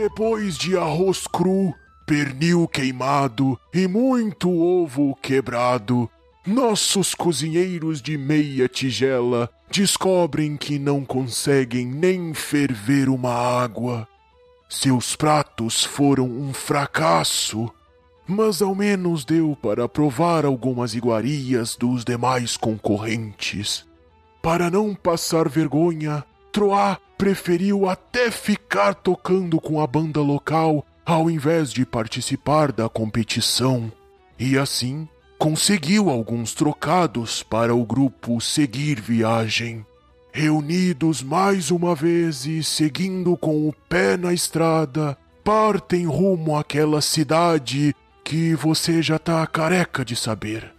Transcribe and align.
Depois 0.00 0.56
de 0.56 0.78
arroz 0.78 1.26
cru, 1.26 1.74
pernil 2.06 2.66
queimado 2.66 3.60
e 3.70 3.86
muito 3.86 4.50
ovo 4.50 5.14
quebrado, 5.16 6.08
nossos 6.46 7.14
cozinheiros 7.14 8.00
de 8.00 8.16
meia 8.16 8.66
tigela 8.66 9.50
descobrem 9.70 10.56
que 10.56 10.78
não 10.78 11.04
conseguem 11.04 11.84
nem 11.84 12.32
ferver 12.32 13.10
uma 13.10 13.30
água. 13.30 14.08
Seus 14.70 15.14
pratos 15.14 15.84
foram 15.84 16.24
um 16.24 16.54
fracasso, 16.54 17.70
mas 18.26 18.62
ao 18.62 18.74
menos 18.74 19.22
deu 19.22 19.54
para 19.54 19.86
provar 19.86 20.46
algumas 20.46 20.94
iguarias 20.94 21.76
dos 21.76 22.06
demais 22.06 22.56
concorrentes. 22.56 23.84
Para 24.40 24.70
não 24.70 24.94
passar 24.94 25.46
vergonha, 25.46 26.24
Troá 26.52 26.98
preferiu 27.16 27.88
até 27.88 28.30
ficar 28.30 28.94
tocando 28.94 29.60
com 29.60 29.80
a 29.80 29.86
banda 29.86 30.20
local 30.20 30.84
ao 31.04 31.30
invés 31.30 31.72
de 31.72 31.84
participar 31.84 32.72
da 32.72 32.88
competição. 32.88 33.90
E 34.38 34.56
assim 34.58 35.08
conseguiu 35.38 36.10
alguns 36.10 36.54
trocados 36.54 37.42
para 37.42 37.74
o 37.74 37.84
grupo 37.84 38.40
seguir 38.40 39.00
viagem. 39.00 39.84
Reunidos 40.32 41.22
mais 41.22 41.70
uma 41.70 41.94
vez 41.94 42.46
e 42.46 42.62
seguindo 42.62 43.36
com 43.36 43.68
o 43.68 43.74
pé 43.88 44.16
na 44.16 44.32
estrada, 44.32 45.16
partem 45.42 46.06
rumo 46.06 46.56
àquela 46.56 47.00
cidade 47.00 47.94
que 48.22 48.54
você 48.54 49.02
já 49.02 49.18
tá 49.18 49.44
careca 49.46 50.04
de 50.04 50.14
saber. 50.14 50.72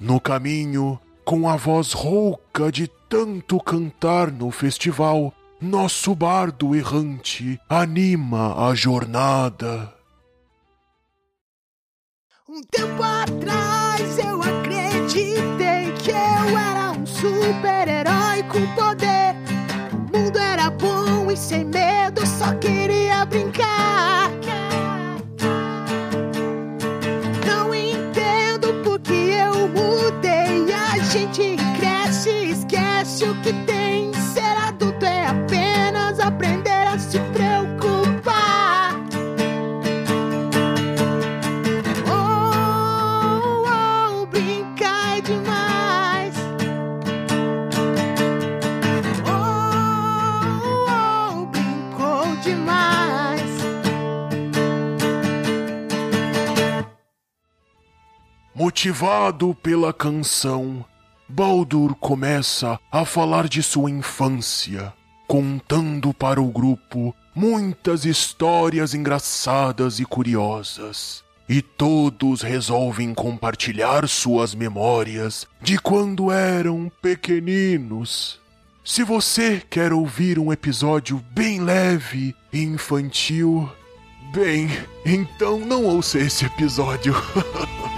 No 0.00 0.20
caminho, 0.20 0.98
com 1.24 1.48
a 1.48 1.56
voz 1.56 1.92
rouca 1.92 2.72
de 2.72 2.88
tanto 3.08 3.60
cantar 3.60 4.30
no 4.30 4.50
festival, 4.50 5.32
nosso 5.60 6.14
bardo 6.14 6.74
errante 6.74 7.58
anima 7.68 8.68
a 8.68 8.74
jornada. 8.74 9.94
Um 12.48 12.62
tempo 12.62 13.02
atrás 13.02 14.18
eu 14.18 14.40
acreditei 14.42 15.92
que 16.02 16.10
eu 16.10 16.58
era 16.58 16.92
um 16.92 17.06
super-herói 17.06 18.42
com 18.44 18.74
poder. 18.74 19.34
O 19.92 20.16
mundo 20.16 20.38
era 20.38 20.70
bom 20.70 21.30
e 21.30 21.36
sem 21.36 21.64
medo, 21.64 22.26
só 22.26 22.54
queria 22.54 23.24
brincar. 23.26 24.30
Não 27.46 27.74
entendo 27.74 28.82
porque 28.82 29.12
eu 29.12 29.68
mudei. 29.68 30.72
A 30.72 30.98
gente 30.98 31.56
Motivado 58.76 59.56
pela 59.62 59.90
canção, 59.90 60.84
Baldur 61.26 61.94
começa 61.94 62.78
a 62.92 63.06
falar 63.06 63.48
de 63.48 63.62
sua 63.62 63.90
infância, 63.90 64.92
contando 65.26 66.12
para 66.12 66.42
o 66.42 66.48
grupo 66.48 67.16
muitas 67.34 68.04
histórias 68.04 68.92
engraçadas 68.92 69.98
e 69.98 70.04
curiosas. 70.04 71.24
E 71.48 71.62
todos 71.62 72.42
resolvem 72.42 73.14
compartilhar 73.14 74.06
suas 74.06 74.54
memórias 74.54 75.46
de 75.62 75.78
quando 75.78 76.30
eram 76.30 76.92
pequeninos. 77.00 78.38
Se 78.84 79.02
você 79.02 79.62
quer 79.70 79.90
ouvir 79.90 80.38
um 80.38 80.52
episódio 80.52 81.24
bem 81.30 81.62
leve 81.62 82.36
e 82.52 82.62
infantil, 82.62 83.72
bem, 84.34 84.68
então 85.02 85.60
não 85.60 85.82
ouça 85.86 86.18
esse 86.18 86.44
episódio. 86.44 87.14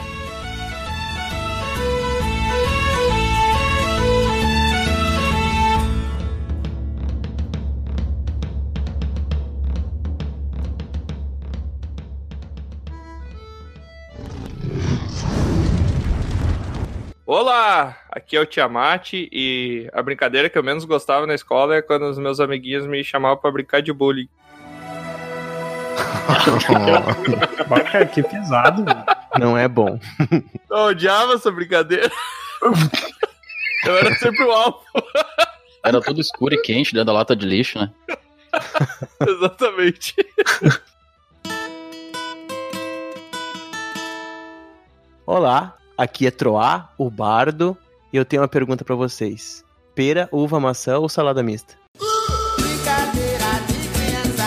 Olá, 17.30 17.94
aqui 18.10 18.38
é 18.38 18.40
o 18.40 18.46
Tiamat 18.46 19.12
e 19.12 19.86
a 19.92 20.02
brincadeira 20.02 20.48
que 20.48 20.56
eu 20.56 20.62
menos 20.62 20.86
gostava 20.86 21.26
na 21.26 21.34
escola 21.34 21.76
é 21.76 21.82
quando 21.82 22.04
os 22.04 22.16
meus 22.16 22.40
amiguinhos 22.40 22.86
me 22.86 23.04
chamavam 23.04 23.36
pra 23.36 23.50
brincar 23.50 23.82
de 23.82 23.92
bullying. 23.92 24.30
Que 28.14 28.22
pesado. 28.22 28.82
Não 29.38 29.58
é 29.58 29.68
bom. 29.68 30.00
Eu 30.70 30.76
odiava 30.86 31.34
essa 31.34 31.50
brincadeira. 31.50 32.10
Eu 33.84 33.96
era 33.98 34.14
sempre 34.14 34.44
o 34.44 34.50
alvo. 34.50 34.80
Era 35.84 36.00
tudo 36.00 36.22
escuro 36.22 36.54
e 36.54 36.62
quente 36.62 36.94
dentro 36.94 37.08
da 37.08 37.12
lata 37.12 37.36
de 37.36 37.44
lixo, 37.44 37.78
né? 37.78 37.90
Exatamente. 39.20 40.14
Olá, 45.26 45.78
aqui 45.98 46.26
é 46.26 46.30
Troá, 46.30 46.88
o 46.96 47.10
Bardo, 47.10 47.76
e 48.12 48.16
eu 48.16 48.24
tenho 48.24 48.40
uma 48.42 48.48
pergunta 48.48 48.84
pra 48.84 48.94
vocês. 48.94 49.62
Pera, 49.94 50.28
uva, 50.32 50.58
maçã 50.60 50.98
ou 50.98 51.08
salada 51.08 51.42
mista? 51.42 51.74
Brincadeira 52.56 53.44
de 53.66 53.88
criança. 53.98 54.44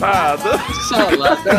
Ah, 0.00 0.36
não- 0.36 0.74
Salada. 0.88 1.50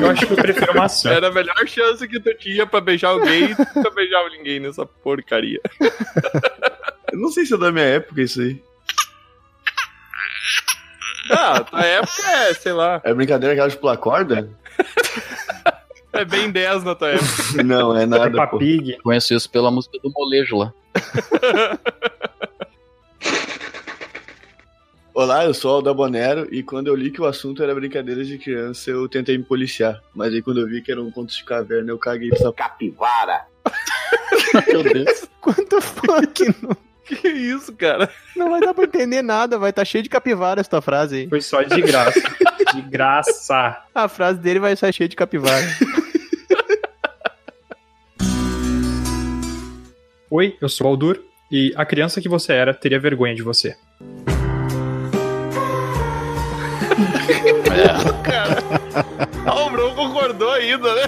Eu 0.00 0.10
acho 0.10 0.26
que 0.26 0.32
eu 0.32 0.36
prefiro 0.36 0.74
maçã. 0.74 1.10
era 1.10 1.28
a 1.28 1.32
melhor 1.32 1.66
chance 1.66 2.06
que 2.08 2.18
tu 2.20 2.34
tinha 2.38 2.66
pra 2.66 2.80
beijar 2.80 3.08
alguém 3.10 3.50
e 3.50 3.54
tu 3.54 3.66
nunca 3.76 3.90
beijava 3.90 4.28
ninguém 4.30 4.60
nessa 4.60 4.86
porcaria. 4.86 5.60
Eu 7.12 7.18
não 7.18 7.28
sei 7.30 7.44
se 7.44 7.54
é 7.54 7.58
da 7.58 7.70
minha 7.70 7.84
época 7.84 8.22
isso 8.22 8.40
aí. 8.40 8.62
Ah, 11.30 11.64
na 11.72 11.84
época 11.84 12.22
é, 12.30 12.54
sei 12.54 12.72
lá, 12.72 13.00
É 13.02 13.12
brincadeira 13.14 13.52
aquela 13.54 13.68
de 13.68 13.76
pular 13.78 13.96
corda? 13.96 14.48
é 16.14 16.24
bem 16.24 16.50
10 16.50 16.84
na 16.84 16.94
tua 16.94 17.10
época. 17.10 17.62
Não, 17.64 17.96
é 17.96 18.06
nada, 18.06 18.30
Peppa 18.30 18.46
pô. 18.46 18.58
Pig. 18.58 18.98
Conheço 19.02 19.34
isso 19.34 19.50
pela 19.50 19.70
música 19.70 19.98
do 20.02 20.10
molejo 20.10 20.56
lá. 20.56 20.72
Olá, 25.12 25.44
eu 25.44 25.54
sou 25.54 25.70
o 25.70 25.74
Alda 25.76 25.94
Bonero 25.94 26.48
e 26.50 26.60
quando 26.62 26.88
eu 26.88 26.94
li 26.96 27.08
que 27.10 27.20
o 27.20 27.24
assunto 27.24 27.62
era 27.62 27.72
brincadeiras 27.74 28.26
de 28.26 28.36
criança, 28.36 28.90
eu 28.90 29.08
tentei 29.08 29.38
me 29.38 29.44
policiar. 29.44 30.00
Mas 30.12 30.32
aí 30.34 30.42
quando 30.42 30.60
eu 30.60 30.66
vi 30.66 30.82
que 30.82 30.90
era 30.90 31.00
um 31.00 31.10
conto 31.10 31.32
de 31.32 31.44
caverna, 31.44 31.90
eu 31.92 31.98
caguei 31.98 32.30
pra 32.30 32.52
capivara. 32.52 33.42
Meu 34.66 34.82
Deus. 34.82 35.28
Quanto 35.40 35.80
fuck? 35.80 36.54
Não, 36.60 36.76
Que 37.04 37.28
isso, 37.28 37.72
cara? 37.74 38.10
não 38.34 38.50
vai 38.50 38.60
dar 38.60 38.74
pra 38.74 38.84
entender 38.84 39.22
nada, 39.22 39.56
vai 39.56 39.70
estar 39.70 39.82
tá 39.82 39.86
cheio 39.86 40.02
de 40.02 40.08
capivara 40.10 40.60
essa 40.60 40.70
tua 40.70 40.82
frase 40.82 41.16
aí. 41.16 41.28
Foi 41.28 41.40
só 41.40 41.62
de 41.62 41.80
graça. 41.80 42.20
De 42.74 42.82
graça. 42.82 43.84
A 43.94 44.08
frase 44.08 44.40
dele 44.40 44.58
vai 44.58 44.72
estar 44.72 44.90
cheia 44.90 45.08
de 45.08 45.14
capivara. 45.14 45.64
Oi, 50.36 50.56
eu 50.60 50.68
sou 50.68 50.88
o 50.88 50.90
Aldur 50.90 51.22
e 51.48 51.72
a 51.76 51.86
criança 51.86 52.20
que 52.20 52.28
você 52.28 52.54
era 52.54 52.74
teria 52.74 52.98
vergonha 52.98 53.36
de 53.36 53.42
você. 53.44 53.76
Cara. 58.24 58.58
Ah, 59.46 59.66
o 59.66 59.70
Bron 59.70 59.94
concordou 59.94 60.50
ainda, 60.52 60.92
né? 60.94 61.02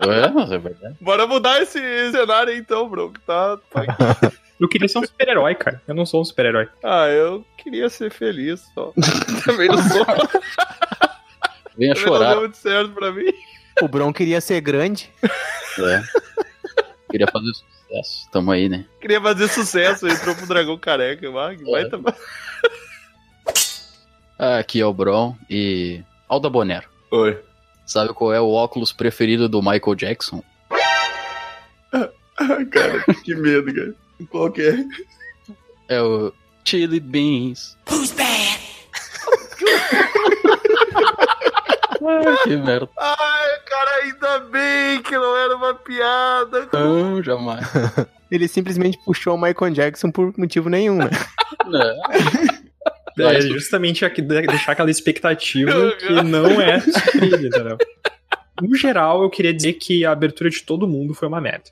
É, 0.00 0.28
mas 0.28 0.52
é 0.52 0.58
verdade. 0.58 0.96
Bora 1.00 1.26
mudar 1.26 1.60
esse 1.62 1.80
cenário 2.12 2.54
então, 2.54 2.86
Bron. 2.88 3.10
que 3.10 3.20
Tá, 3.20 3.56
tá- 3.56 4.32
Eu 4.60 4.68
queria 4.68 4.86
ser 4.86 4.98
um 4.98 5.06
super-herói, 5.06 5.54
cara. 5.56 5.80
Eu 5.88 5.94
não 5.94 6.04
sou 6.04 6.20
um 6.20 6.24
super-herói. 6.24 6.68
Ah, 6.84 7.06
eu 7.08 7.42
queria 7.56 7.88
ser 7.88 8.10
feliz 8.12 8.60
só. 8.74 8.92
Também 9.46 9.66
não 9.68 9.78
sou. 9.78 10.04
Venha 10.04 10.28
Também 11.74 11.88
não 11.88 11.96
chorar. 11.96 12.30
deu 12.32 12.40
muito 12.42 12.56
certo 12.58 12.92
pra 12.92 13.10
mim. 13.10 13.32
O 13.80 13.88
Bron 13.88 14.12
queria 14.12 14.40
ser 14.42 14.60
grande. 14.60 15.10
É. 15.24 16.02
Queria 17.10 17.26
fazer 17.28 17.46
sucesso. 17.46 17.79
Tamo 18.30 18.50
aí, 18.52 18.68
né? 18.68 18.84
Queria 19.00 19.20
fazer 19.20 19.48
sucesso, 19.48 20.06
entrou 20.06 20.34
pro 20.34 20.46
Dragão 20.46 20.78
Careca. 20.78 21.28
Ah, 21.38 21.54
que 21.54 21.64
baita... 21.64 22.00
Aqui 24.58 24.80
é 24.80 24.86
o 24.86 24.94
Bron 24.94 25.36
e. 25.50 26.02
Alda 26.26 26.48
Bonero. 26.48 26.88
Oi. 27.10 27.38
Sabe 27.84 28.14
qual 28.14 28.32
é 28.32 28.40
o 28.40 28.52
óculos 28.52 28.90
preferido 28.90 29.50
do 29.50 29.60
Michael 29.60 29.94
Jackson? 29.94 30.42
Ai, 31.92 32.64
cara, 32.66 33.04
que 33.22 33.34
medo, 33.34 33.74
cara. 33.74 33.94
Qual 34.30 34.50
que 34.50 34.62
é? 34.62 34.84
É 35.88 36.00
o 36.00 36.32
Chili 36.64 37.00
Beans. 37.00 37.76
Who's 37.90 38.12
bad? 38.12 38.60
Que 42.44 42.56
merda. 42.56 42.88
Ai, 42.98 43.50
cara, 43.66 43.90
ainda 44.02 44.38
bem 44.50 45.02
que 45.02 45.16
não 45.16 45.36
era 45.36 45.56
uma 45.56 45.74
piada. 45.74 46.68
Não, 46.72 47.22
jamais. 47.22 47.66
Ele 48.30 48.46
simplesmente 48.48 48.98
puxou 49.04 49.34
o 49.34 49.40
Michael 49.40 49.72
Jackson 49.72 50.10
por 50.10 50.32
motivo 50.38 50.68
nenhum, 50.68 50.96
né? 50.96 51.10
Não. 51.66 53.28
É 53.28 53.40
justamente 53.40 54.04
aqui, 54.04 54.22
de- 54.22 54.46
deixar 54.46 54.72
aquela 54.72 54.90
expectativa 54.90 55.92
que 55.98 56.10
não 56.22 56.60
é 56.60 56.80
suprida, 56.80 57.36
entendeu? 57.36 57.76
No 58.60 58.76
geral, 58.76 59.22
eu 59.22 59.30
queria 59.30 59.54
dizer 59.54 59.74
que 59.74 60.04
a 60.04 60.12
abertura 60.12 60.50
de 60.50 60.62
todo 60.62 60.86
mundo 60.86 61.14
foi 61.14 61.28
uma 61.28 61.40
merda. 61.40 61.70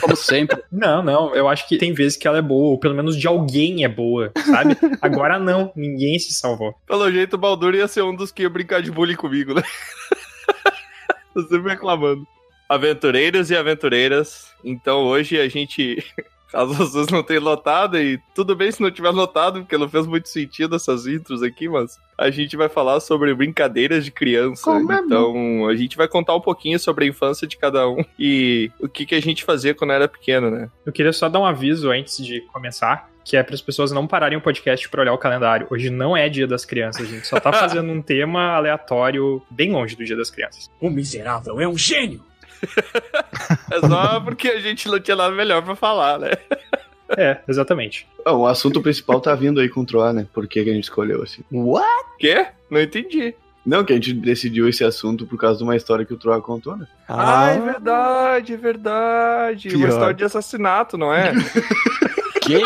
Como 0.00 0.16
sempre. 0.16 0.62
Não, 0.70 1.02
não, 1.02 1.34
eu 1.34 1.48
acho 1.48 1.68
que 1.68 1.78
tem 1.78 1.92
vezes 1.92 2.16
que 2.16 2.26
ela 2.26 2.38
é 2.38 2.42
boa, 2.42 2.70
ou 2.70 2.78
pelo 2.78 2.94
menos 2.94 3.16
de 3.16 3.26
alguém 3.26 3.84
é 3.84 3.88
boa, 3.88 4.32
sabe? 4.44 4.76
Agora 5.00 5.38
não, 5.38 5.72
ninguém 5.76 6.18
se 6.18 6.34
salvou. 6.34 6.74
Pelo 6.86 7.10
jeito, 7.12 7.34
o 7.34 7.38
Baldur 7.38 7.74
ia 7.74 7.86
ser 7.86 8.02
um 8.02 8.14
dos 8.14 8.32
que 8.32 8.42
ia 8.42 8.50
brincar 8.50 8.82
de 8.82 8.90
bullying 8.90 9.14
comigo, 9.14 9.54
né? 9.54 9.62
Tô 11.32 11.42
sempre 11.42 11.70
reclamando. 11.70 12.26
Aventureiros 12.68 13.50
e 13.50 13.56
aventureiras, 13.56 14.46
então 14.64 15.04
hoje 15.04 15.38
a 15.38 15.48
gente. 15.48 16.04
Caso 16.54 16.72
vocês 16.72 17.08
não 17.08 17.20
tenham 17.20 17.42
notado, 17.42 17.98
e 17.98 18.16
tudo 18.32 18.54
bem 18.54 18.70
se 18.70 18.80
não 18.80 18.88
tiver 18.88 19.12
notado, 19.12 19.62
porque 19.62 19.76
não 19.76 19.88
fez 19.88 20.06
muito 20.06 20.28
sentido 20.28 20.76
essas 20.76 21.04
intros 21.04 21.42
aqui, 21.42 21.68
mas 21.68 21.98
a 22.16 22.30
gente 22.30 22.56
vai 22.56 22.68
falar 22.68 23.00
sobre 23.00 23.34
brincadeiras 23.34 24.04
de 24.04 24.12
criança. 24.12 24.62
Como 24.62 24.92
é 24.92 24.98
então, 24.98 25.66
a 25.66 25.74
gente 25.74 25.96
vai 25.96 26.06
contar 26.06 26.32
um 26.36 26.40
pouquinho 26.40 26.78
sobre 26.78 27.06
a 27.06 27.08
infância 27.08 27.44
de 27.44 27.56
cada 27.56 27.88
um 27.88 28.04
e 28.16 28.70
o 28.78 28.88
que, 28.88 29.04
que 29.04 29.16
a 29.16 29.20
gente 29.20 29.42
fazia 29.42 29.74
quando 29.74 29.94
era 29.94 30.06
pequeno, 30.06 30.48
né? 30.48 30.70
Eu 30.86 30.92
queria 30.92 31.12
só 31.12 31.28
dar 31.28 31.40
um 31.40 31.44
aviso 31.44 31.90
antes 31.90 32.24
de 32.24 32.40
começar, 32.52 33.10
que 33.24 33.36
é 33.36 33.42
para 33.42 33.56
as 33.56 33.60
pessoas 33.60 33.90
não 33.90 34.06
pararem 34.06 34.38
o 34.38 34.40
podcast 34.40 34.88
para 34.88 35.00
olhar 35.00 35.12
o 35.12 35.18
calendário. 35.18 35.66
Hoje 35.68 35.90
não 35.90 36.16
é 36.16 36.28
Dia 36.28 36.46
das 36.46 36.64
Crianças, 36.64 37.02
a 37.02 37.10
gente 37.10 37.26
só 37.26 37.40
tá 37.40 37.50
fazendo 37.52 37.90
um 37.90 38.00
tema 38.00 38.52
aleatório 38.52 39.42
bem 39.50 39.72
longe 39.72 39.96
do 39.96 40.04
Dia 40.04 40.16
das 40.16 40.30
Crianças. 40.30 40.70
O 40.80 40.88
miserável 40.88 41.60
é 41.60 41.66
um 41.66 41.76
gênio! 41.76 42.22
É 43.70 43.80
só 43.80 44.20
porque 44.20 44.48
a 44.48 44.60
gente 44.60 44.88
não 44.88 45.00
tinha 45.00 45.16
nada 45.16 45.34
melhor 45.34 45.62
pra 45.62 45.74
falar, 45.74 46.18
né? 46.18 46.30
É, 47.16 47.38
exatamente. 47.48 48.06
Ah, 48.24 48.32
o 48.32 48.46
assunto 48.46 48.80
principal 48.80 49.20
tá 49.20 49.34
vindo 49.34 49.60
aí 49.60 49.68
com 49.68 49.80
o 49.80 49.86
Troá, 49.86 50.12
né? 50.12 50.26
Por 50.32 50.46
que, 50.46 50.64
que 50.64 50.70
a 50.70 50.72
gente 50.72 50.84
escolheu 50.84 51.22
assim? 51.22 51.42
What? 51.52 52.04
Quê? 52.18 52.46
Não 52.70 52.80
entendi. 52.80 53.34
Não, 53.64 53.84
que 53.84 53.92
a 53.92 53.96
gente 53.96 54.12
decidiu 54.12 54.68
esse 54.68 54.84
assunto 54.84 55.26
por 55.26 55.38
causa 55.38 55.58
de 55.58 55.64
uma 55.64 55.76
história 55.76 56.04
que 56.04 56.12
o 56.12 56.18
Troá 56.18 56.40
contou, 56.40 56.76
né? 56.76 56.86
Ah, 57.08 57.50
é 57.50 57.60
verdade, 57.60 58.52
é 58.52 58.56
verdade. 58.56 59.68
Uma 59.68 59.78
Pior. 59.78 59.88
história 59.88 60.14
de 60.14 60.24
assassinato, 60.24 60.98
não 60.98 61.12
é? 61.12 61.32
Que? 62.44 62.60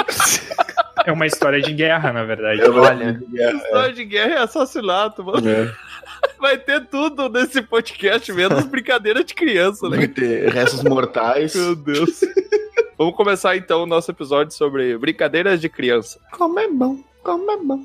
É 1.06 1.12
uma 1.12 1.24
história 1.24 1.62
de 1.62 1.72
guerra, 1.72 2.12
na 2.12 2.24
verdade. 2.24 2.60
Olha. 2.62 3.22
história 3.54 3.92
de 3.92 4.04
guerra 4.04 4.32
e 4.32 4.36
assassinato, 4.38 5.22
mano. 5.22 5.48
É. 5.48 5.72
Vai 6.38 6.56
ter 6.56 6.86
tudo 6.86 7.28
nesse 7.28 7.60
podcast, 7.62 8.32
menos 8.32 8.64
brincadeira 8.68 9.24
de 9.24 9.34
criança, 9.34 9.88
Vai 9.88 10.00
né? 10.00 10.06
ter 10.08 10.48
restos 10.52 10.82
mortais. 10.84 11.54
Meu 11.54 11.74
Deus. 11.74 12.20
Vamos 12.96 13.14
começar 13.14 13.56
então 13.56 13.82
o 13.82 13.86
nosso 13.86 14.10
episódio 14.10 14.52
sobre 14.52 14.96
brincadeiras 14.98 15.60
de 15.60 15.68
criança. 15.68 16.20
Como 16.32 16.58
é 16.58 16.68
bom, 16.68 16.98
como 17.22 17.50
é 17.50 17.56
bom. 17.56 17.84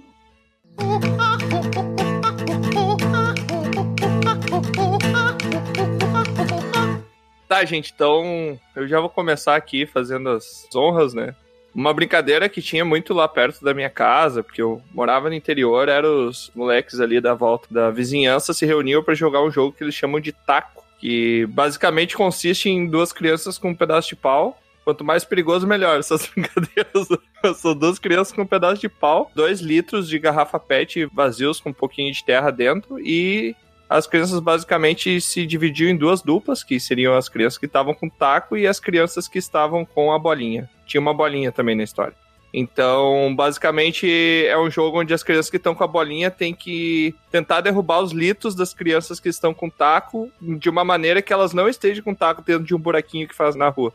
Tá, 7.48 7.64
gente, 7.66 7.92
então 7.94 8.60
eu 8.76 8.88
já 8.88 9.00
vou 9.00 9.10
começar 9.10 9.56
aqui 9.56 9.86
fazendo 9.86 10.30
as 10.30 10.68
honras, 10.76 11.14
né? 11.14 11.36
Uma 11.74 11.94
brincadeira 11.94 12.48
que 12.48 12.62
tinha 12.62 12.86
muito 12.86 13.14
lá 13.14 13.28
perto 13.28 13.64
da 13.64 13.74
minha 13.74 13.90
casa, 13.90 14.44
porque 14.44 14.62
eu 14.62 14.82
morava 14.94 15.28
no 15.28 15.36
interior, 15.36 15.90
eram 15.90 16.28
os 16.28 16.52
moleques 16.54 17.00
ali 17.00 17.20
da 17.20 17.34
volta 17.34 17.68
da 17.72 17.90
vizinhança 17.90 18.54
se 18.54 18.66
reuniam 18.66 19.04
pra 19.04 19.16
jogar 19.16 19.42
um 19.42 19.50
jogo 19.50 19.76
que 19.76 19.84
eles 19.84 19.96
chamam 19.96 20.20
de 20.20 20.32
taco, 20.32 20.84
que 21.00 21.48
basicamente 21.48 22.16
consiste 22.16 22.70
em 22.70 22.88
duas 22.88 23.12
crianças 23.12 23.58
com 23.58 23.70
um 23.70 23.76
pedaço 23.76 24.10
de 24.10 24.16
pau. 24.16 24.60
Quanto 24.84 25.04
mais 25.04 25.24
perigoso, 25.24 25.66
melhor. 25.66 25.98
Essas 26.00 26.28
brincadeiras 26.28 27.08
são 27.56 27.74
duas 27.74 27.98
crianças 27.98 28.34
com 28.34 28.44
um 28.44 28.48
pedaço 28.48 28.82
de 28.82 28.90
pau, 28.90 29.32
dois 29.34 29.60
litros 29.60 30.08
de 30.08 30.20
garrafa 30.20 30.60
PET 30.60 31.06
vazios 31.06 31.60
com 31.60 31.70
um 31.70 31.74
pouquinho 31.74 32.14
de 32.14 32.24
terra 32.24 32.52
dentro 32.52 33.00
e 33.00 33.56
as 33.94 34.08
crianças 34.08 34.40
basicamente 34.40 35.22
se 35.22 35.46
dividiam 35.46 35.88
em 35.88 35.96
duas 35.96 36.24
duplas, 36.24 36.64
que 36.64 36.80
seriam 36.80 37.14
as 37.14 37.30
crianças 37.30 37.60
que 37.60 37.68
estavam 37.68 37.94
com 37.94 38.10
taco 38.10 38.58
e 38.58 38.66
as 38.66 38.80
crianças 38.80 39.28
que 39.28 39.38
estavam 39.38 39.86
com 39.86 40.12
a 40.12 40.18
bolinha. 40.18 40.68
Tinha 40.88 41.00
uma 41.00 41.14
bolinha 41.14 41.52
também 41.52 41.76
na 41.76 41.84
história. 41.84 42.16
Então, 42.52 43.36
basicamente, 43.36 44.48
é 44.48 44.58
um 44.58 44.70
jogo 44.70 45.00
onde 45.00 45.14
as 45.14 45.22
crianças 45.22 45.52
que 45.52 45.58
estão 45.58 45.76
com 45.76 45.84
a 45.84 45.88
bolinha 45.88 46.32
têm 46.32 46.56
que 46.56 47.14
tentar 47.32 47.62
derrubar 47.62 48.02
os 48.02 48.12
litos 48.12 48.56
das 48.56 48.74
crianças 48.74 49.20
que 49.20 49.30
estão 49.30 49.54
com 49.54 49.70
taco 49.70 50.28
de 50.42 50.72
uma 50.72 50.84
maneira 50.84 51.22
que 51.22 51.32
elas 51.32 51.54
não 51.54 51.70
estejam 51.70 52.04
com 52.04 52.16
taco 52.16 52.42
dentro 52.42 52.64
de 52.64 52.74
um 52.74 52.80
buraquinho 52.80 53.28
que 53.28 53.36
faz 53.36 53.56
na 53.56 53.70
rua. 53.70 53.94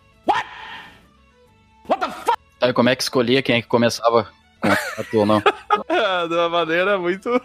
Sabe 2.61 2.73
como 2.73 2.89
é 2.89 2.95
que 2.95 3.03
escolhia 3.03 3.43
quem 3.43 3.57
é 3.57 3.63
que 3.63 3.69
começava 3.69 4.29
com 4.61 4.69
a 4.69 5.05
tua 5.11 5.21
ou 5.21 5.27
não? 5.27 5.43
de 6.29 6.35
uma 6.35 6.49
maneira 6.49 6.97
muito 6.99 7.41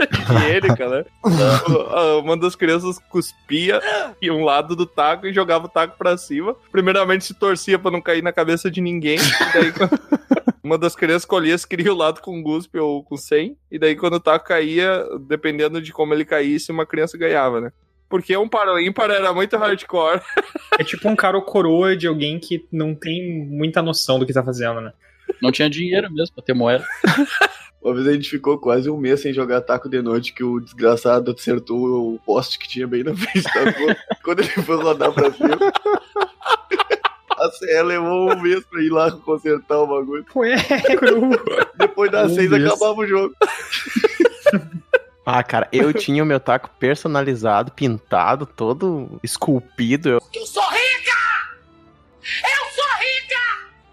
higiênica, 0.38 0.88
né? 0.88 1.04
O- 1.24 2.20
Uma 2.20 2.36
das 2.36 2.54
crianças 2.56 2.98
cuspia 3.10 3.80
em 4.20 4.30
um 4.30 4.44
lado 4.44 4.74
do 4.76 4.86
taco 4.86 5.26
e 5.26 5.32
jogava 5.32 5.66
o 5.66 5.68
taco 5.68 5.96
pra 5.98 6.16
cima. 6.16 6.54
Primeiramente 6.72 7.24
se 7.24 7.34
torcia 7.34 7.78
pra 7.78 7.90
não 7.90 8.00
cair 8.00 8.22
na 8.22 8.32
cabeça 8.32 8.70
de 8.70 8.80
ninguém. 8.80 9.18
E 9.18 9.52
daí, 9.52 9.72
uma 10.62 10.78
das 10.78 10.94
crianças 10.96 11.22
escolhia 11.22 11.56
se 11.56 11.66
queria 11.66 11.92
o 11.92 11.96
lado 11.96 12.20
com 12.20 12.42
guspe 12.42 12.78
ou 12.78 13.02
com 13.04 13.16
100. 13.16 13.56
E 13.70 13.78
daí, 13.78 13.94
quando 13.96 14.14
o 14.14 14.20
taco 14.20 14.46
caía, 14.46 15.04
dependendo 15.20 15.80
de 15.80 15.92
como 15.92 16.14
ele 16.14 16.24
caísse, 16.24 16.70
uma 16.72 16.86
criança 16.86 17.18
ganhava, 17.18 17.60
né? 17.60 17.72
Porque 18.08 18.36
um 18.36 18.48
para 18.48 18.74
o 18.74 18.80
ímpar 18.80 19.08
era 19.10 19.32
muito 19.32 19.56
hardcore. 19.56 20.20
É 20.78 20.84
tipo 20.84 21.06
um 21.10 21.16
cara 21.16 21.38
coroa 21.42 21.94
de 21.94 22.06
alguém 22.06 22.38
que 22.38 22.66
não 22.72 22.94
tem 22.94 23.44
muita 23.44 23.82
noção 23.82 24.18
do 24.18 24.24
que 24.24 24.32
tá 24.32 24.42
fazendo, 24.42 24.80
né? 24.80 24.92
Não 25.42 25.52
tinha 25.52 25.68
dinheiro 25.68 26.10
mesmo 26.10 26.34
pra 26.34 26.42
ter 26.42 26.54
moeda. 26.54 26.86
Uma 27.82 27.94
vez 27.94 28.06
a 28.08 28.12
gente 28.12 28.28
ficou 28.28 28.58
quase 28.58 28.90
um 28.90 28.96
mês 28.98 29.20
sem 29.22 29.32
jogar 29.32 29.60
taco 29.62 29.88
de 29.88 30.02
noite, 30.02 30.32
que 30.34 30.44
o 30.44 30.60
desgraçado 30.60 31.30
acertou 31.32 32.14
o 32.14 32.18
poste 32.26 32.58
que 32.58 32.68
tinha 32.68 32.86
bem 32.86 33.02
na 33.02 33.14
frente 33.16 33.42
da 33.44 33.70
rua. 33.70 33.96
Quando 34.22 34.40
ele 34.40 34.48
foi 34.50 34.76
rodar 34.76 35.12
pra 35.12 35.30
cima. 35.32 35.58
A 37.40 37.50
CE 37.52 37.82
levou 37.82 38.30
um 38.34 38.42
mês 38.42 38.62
pra 38.66 38.82
ir 38.82 38.90
lá 38.90 39.10
consertar 39.10 39.78
o 39.78 39.86
bagulho. 39.86 40.26
Ué, 40.36 40.56
Depois 41.74 42.10
das 42.10 42.32
Um 42.32 42.34
seis 42.34 42.50
mês. 42.50 42.66
acabava 42.66 43.00
o 43.00 43.06
jogo. 43.06 43.34
Ah, 45.24 45.42
cara, 45.42 45.66
eu 45.72 45.90
tinha 45.94 46.22
o 46.22 46.26
meu 46.26 46.38
taco 46.38 46.68
personalizado, 46.78 47.72
pintado, 47.72 48.44
todo 48.44 49.18
esculpido. 49.22 50.10
Eu, 50.10 50.20
Eu 50.34 50.46
sou 50.46 50.62
rica! 50.64 51.16
Eu 52.22 52.70
sou 52.74 52.84
rica! 52.84 52.89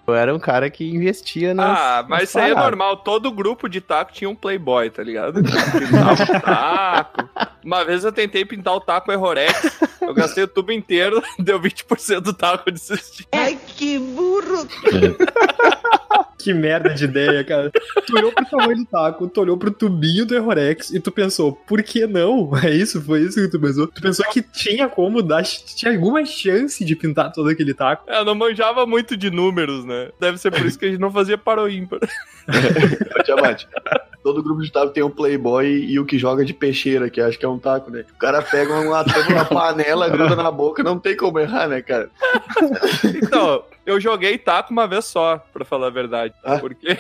Eu 0.07 0.15
era 0.15 0.33
um 0.33 0.39
cara 0.39 0.69
que 0.69 0.87
investia 0.89 1.53
nas. 1.53 1.77
Ah, 1.77 2.05
mas 2.07 2.19
nas 2.21 2.29
isso 2.29 2.39
aí 2.39 2.51
é 2.51 2.53
paradas. 2.53 2.71
normal. 2.71 2.97
Todo 2.97 3.31
grupo 3.31 3.67
de 3.67 3.81
taco 3.81 4.13
tinha 4.13 4.29
um 4.29 4.35
playboy, 4.35 4.89
tá 4.89 5.03
ligado? 5.03 5.41
Pintava 5.43 6.23
o 6.23 6.41
taco. 6.41 7.29
Uma 7.67 7.83
vez 7.83 8.05
eu 8.05 8.13
tentei 8.13 8.45
pintar 8.45 8.74
o 8.74 8.79
taco 8.79 9.12
Errorex. 9.12 9.77
Eu 10.01 10.13
gastei 10.13 10.45
o 10.45 10.47
tubo 10.47 10.71
inteiro, 10.71 11.21
deu 11.38 11.59
20% 11.59 12.21
do 12.21 12.31
taco, 12.31 12.69
eu 12.69 12.74
desisti. 12.74 13.27
Ai, 13.33 13.59
que 13.75 14.00
burro! 14.00 14.65
que 16.39 16.53
merda 16.53 16.93
de 16.93 17.03
ideia, 17.03 17.43
cara. 17.43 17.69
Tu 18.05 18.17
olhou 18.17 18.31
pro 18.31 18.45
tamanho 18.45 18.77
do 18.77 18.86
taco, 18.86 19.27
tu 19.27 19.41
olhou 19.41 19.57
pro 19.57 19.69
tubinho 19.69 20.25
do 20.25 20.33
Errorex 20.33 20.91
e 20.91 21.00
tu 21.01 21.12
pensou, 21.12 21.51
por 21.51 21.83
que 21.83 22.07
não? 22.07 22.51
É 22.63 22.69
isso? 22.69 23.01
Foi 23.01 23.19
isso 23.19 23.36
que 23.36 23.50
tu 23.50 23.59
pensou? 23.59 23.86
Tu 23.86 24.01
pensou 24.01 24.25
que 24.29 24.41
tinha 24.41 24.88
como 24.88 25.21
dar, 25.21 25.43
tinha 25.43 25.91
alguma 25.91 26.25
chance 26.25 26.86
de 26.86 26.95
pintar 26.95 27.33
todo 27.33 27.50
aquele 27.50 27.74
taco? 27.74 28.09
Eu 28.09 28.24
não 28.24 28.33
manjava 28.33 28.86
muito 28.86 29.17
de 29.17 29.29
números, 29.29 29.83
né? 29.83 30.09
Deve 30.21 30.38
ser 30.38 30.51
por 30.51 30.65
isso 30.65 30.79
que 30.79 30.86
a 30.86 30.89
gente 30.89 31.01
não 31.01 31.12
fazia 31.12 31.38
para 31.38 31.62
o 31.62 31.69
ímpar. 31.69 32.00
Ô, 33.19 33.24
Tiamat, 33.24 33.65
todo 34.27 34.43
grupo 34.43 34.62
de 34.62 34.69
taco 34.69 34.91
tem 34.91 35.01
um 35.01 35.10
playboy 35.10 35.65
e 35.65 35.98
o 35.98 36.05
que 36.05 36.19
joga 36.19 36.43
de 36.43 36.53
peixeira, 36.53 37.10
que 37.10 37.22
acho 37.22 37.39
que 37.39 37.46
é 37.46 37.50
um 37.50 37.57
taco, 37.57 37.89
né? 37.89 38.03
O 38.13 38.19
cara 38.19 38.41
pega 38.41 38.74
uma 38.74 39.05
panela, 39.46 40.10
gruda 40.10 40.36
na 40.36 40.51
boca, 40.51 40.84
não 40.84 41.00
tem 41.00 41.15
como 41.15 41.39
errar, 41.39 41.69
né, 41.69 41.81
cara? 41.81 42.10
Então, 43.24 43.63
eu 43.86 44.01
joguei 44.01 44.38
taco 44.38 44.74
uma 44.74 44.86
vez 44.86 45.05
só, 45.05 45.38
pra 45.53 45.63
falar 45.63 45.88
a 45.88 45.91
verdade. 45.91 46.34
Ah. 46.43 46.60
Porque 46.60 46.98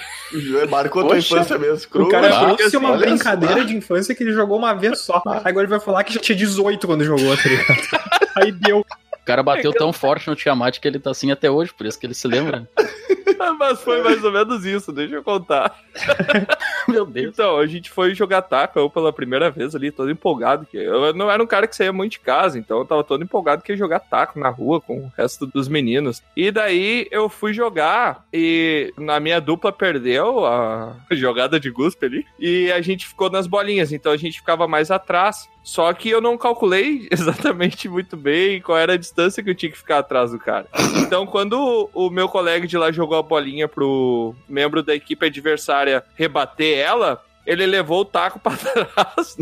Marcou 0.69 1.03
tua 1.03 1.15
Poxa. 1.15 1.35
infância 1.35 1.57
mesmo, 1.57 1.89
cru. 1.89 2.05
O 2.05 2.09
cara 2.09 2.55
que 2.55 2.75
é 2.75 2.79
uma 2.79 2.91
olha 2.91 3.05
brincadeira 3.05 3.57
só. 3.57 3.63
de 3.63 3.75
infância 3.75 4.15
que 4.15 4.23
ele 4.23 4.31
jogou 4.31 4.57
uma 4.57 4.73
vez 4.73 4.99
só. 4.99 5.21
Agora 5.25 5.65
ele 5.65 5.67
vai 5.67 5.81
falar 5.81 6.03
que 6.05 6.13
já 6.13 6.21
tinha 6.21 6.37
18 6.37 6.87
quando 6.87 7.03
jogou, 7.03 7.35
tá 7.35 7.49
ligado? 7.49 8.07
Aí 8.35 8.51
deu. 8.53 8.85
O 9.27 9.35
cara 9.35 9.43
bateu 9.43 9.73
tão 9.73 9.91
forte 9.91 10.29
no 10.29 10.37
Tiamat 10.37 10.79
que 10.79 10.87
ele 10.87 10.99
tá 10.99 11.11
assim 11.11 11.31
até 11.31 11.51
hoje, 11.51 11.73
por 11.73 11.85
isso 11.85 11.99
que 11.99 12.05
ele 12.05 12.13
se 12.13 12.25
lembra. 12.29 12.65
Mas 13.59 13.81
foi 13.81 14.01
mais 14.01 14.23
ou 14.23 14.31
menos 14.31 14.63
isso, 14.65 14.91
deixa 14.93 15.15
eu 15.15 15.23
contar. 15.23 15.77
Meu 16.87 17.05
Deus. 17.05 17.33
Então, 17.33 17.57
a 17.57 17.65
gente 17.67 17.91
foi 17.91 18.15
jogar 18.15 18.41
taco, 18.41 18.79
eu 18.79 18.89
pela 18.89 19.11
primeira 19.11 19.51
vez 19.51 19.75
ali, 19.75 19.91
todo 19.91 20.09
empolgado. 20.09 20.65
Que 20.65 20.77
eu 20.77 21.13
não 21.13 21.29
era 21.29 21.43
um 21.43 21.47
cara 21.47 21.67
que 21.67 21.75
saía 21.75 21.91
muito 21.91 22.13
de 22.13 22.19
casa, 22.19 22.57
então 22.57 22.79
eu 22.79 22.85
tava 22.85 23.03
todo 23.03 23.23
empolgado 23.23 23.61
que 23.61 23.73
ia 23.73 23.77
jogar 23.77 23.99
taco 23.99 24.39
na 24.39 24.49
rua 24.49 24.79
com 24.79 24.99
o 24.99 25.11
resto 25.17 25.45
dos 25.45 25.67
meninos. 25.67 26.23
E 26.35 26.49
daí 26.49 27.05
eu 27.11 27.27
fui 27.27 27.53
jogar 27.53 28.23
e 28.31 28.93
na 28.97 29.19
minha 29.19 29.41
dupla 29.41 29.73
perdeu 29.73 30.45
a 30.45 30.95
jogada 31.11 31.59
de 31.59 31.69
guspe 31.69 32.05
ali. 32.05 32.25
E 32.39 32.71
a 32.71 32.81
gente 32.81 33.05
ficou 33.05 33.29
nas 33.29 33.45
bolinhas, 33.45 33.91
então 33.91 34.13
a 34.13 34.17
gente 34.17 34.39
ficava 34.39 34.67
mais 34.67 34.89
atrás. 34.89 35.49
Só 35.67 35.91
que 35.91 36.07
eu 36.09 36.21
não 36.21 36.37
calculei 36.37 37.07
exatamente 37.11 37.89
muito 37.89 38.15
bem 38.15 38.61
qual 38.61 38.77
era 38.77 38.93
a 38.93 38.97
distância 38.97 39.43
que 39.43 39.49
eu 39.49 39.55
tinha 39.55 39.69
que 39.69 39.77
ficar 39.77 39.97
atrás 39.97 40.31
do 40.31 40.39
cara. 40.39 40.65
Então, 40.95 41.27
quando 41.27 41.89
o 41.93 42.09
meu 42.09 42.29
colega 42.29 42.65
de 42.65 42.77
lá 42.77 42.89
jogou 42.89 43.17
a 43.17 43.21
bolinha 43.21 43.67
pro 43.67 44.33
membro 44.47 44.81
da 44.81 44.95
equipe 44.95 45.25
adversária 45.25 46.05
rebater 46.15 46.77
ela, 46.79 47.21
ele 47.45 47.65
levou 47.65 47.99
o 47.99 48.05
taco 48.05 48.39
pra 48.39 48.53
trás 48.55 49.35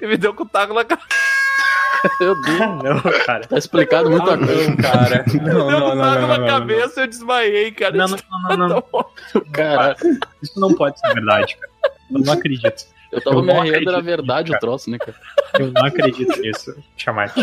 e 0.00 0.06
me 0.06 0.16
deu 0.16 0.32
com 0.32 0.44
o 0.44 0.48
taco 0.48 0.72
na 0.72 0.84
cara. 0.84 1.02
Meu 2.20 2.40
Deus. 2.40 2.58
não, 2.84 3.00
cara. 3.24 3.44
Tá 3.44 3.58
explicado 3.58 4.08
muita 4.08 4.34
Ah, 4.34 4.38
coisa. 4.38 4.70
não, 4.70 4.76
cara. 4.76 5.24
Não, 5.34 5.44
Deu 5.44 5.54
não, 5.58 5.66
com 5.66 5.70
não, 5.80 5.96
o 5.96 6.00
taco 6.00 6.20
não, 6.20 6.28
na 6.28 6.38
não, 6.38 6.46
cabeça 6.46 7.00
e 7.00 7.02
eu 7.02 7.06
desmaiei, 7.08 7.72
cara. 7.72 7.96
Não, 7.96 8.06
não, 8.06 8.16
não, 8.50 8.56
não, 8.56 8.68
não. 8.68 9.44
Cara, 9.52 9.96
Isso 10.40 10.60
não 10.60 10.72
pode 10.74 11.00
ser 11.00 11.12
verdade, 11.12 11.56
cara. 11.56 11.72
Eu 12.12 12.20
não 12.20 12.32
acredito. 12.32 12.84
Eu 13.16 13.22
tava 13.22 13.36
Eu 13.38 13.42
me 13.42 13.50
era 13.52 13.60
acredito 13.60 14.02
verdade 14.02 14.52
o 14.52 14.58
troço, 14.58 14.90
né, 14.90 14.98
cara? 14.98 15.16
Eu 15.58 15.72
não 15.72 15.84
acredito 15.84 16.40
nisso, 16.40 16.76
Chamate. 16.96 17.34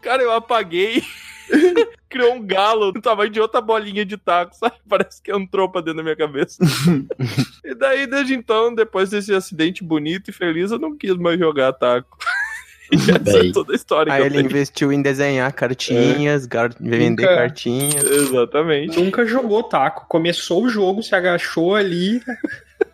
Cara, 0.00 0.22
eu 0.22 0.32
apaguei. 0.32 1.02
Criou 2.08 2.34
um 2.34 2.46
galo 2.46 2.92
do 2.92 3.00
tamanho 3.00 3.30
de 3.30 3.40
outra 3.40 3.60
bolinha 3.60 4.04
de 4.04 4.16
taco, 4.18 4.54
sabe? 4.54 4.74
Parece 4.88 5.22
que 5.22 5.32
entrou 5.32 5.68
pra 5.70 5.80
dentro 5.80 5.98
da 5.98 6.02
minha 6.02 6.16
cabeça. 6.16 6.62
e 7.64 7.74
daí, 7.74 8.06
desde 8.06 8.34
então, 8.34 8.74
depois 8.74 9.10
desse 9.10 9.32
acidente 9.34 9.82
bonito 9.82 10.28
e 10.28 10.32
feliz, 10.32 10.70
eu 10.70 10.78
não 10.78 10.96
quis 10.96 11.16
mais 11.16 11.38
jogar 11.38 11.72
taco. 11.72 12.18
E 12.90 12.96
essa 12.96 13.38
é 13.38 13.52
toda 13.52 13.72
a 13.72 13.74
história 13.74 14.12
Aí 14.12 14.18
que 14.18 14.22
eu 14.22 14.26
ele 14.26 14.34
tenho. 14.36 14.46
investiu 14.50 14.92
em 14.92 15.00
desenhar 15.00 15.50
cartinhas, 15.54 16.44
gar- 16.44 16.74
vender 16.78 17.22
Nunca- 17.22 17.36
cartinhas. 17.36 18.04
Exatamente. 18.04 19.00
Nunca 19.00 19.24
jogou 19.24 19.62
taco. 19.62 20.04
Começou 20.08 20.64
o 20.64 20.68
jogo, 20.68 21.02
se 21.02 21.14
agachou 21.14 21.74
ali, 21.74 22.20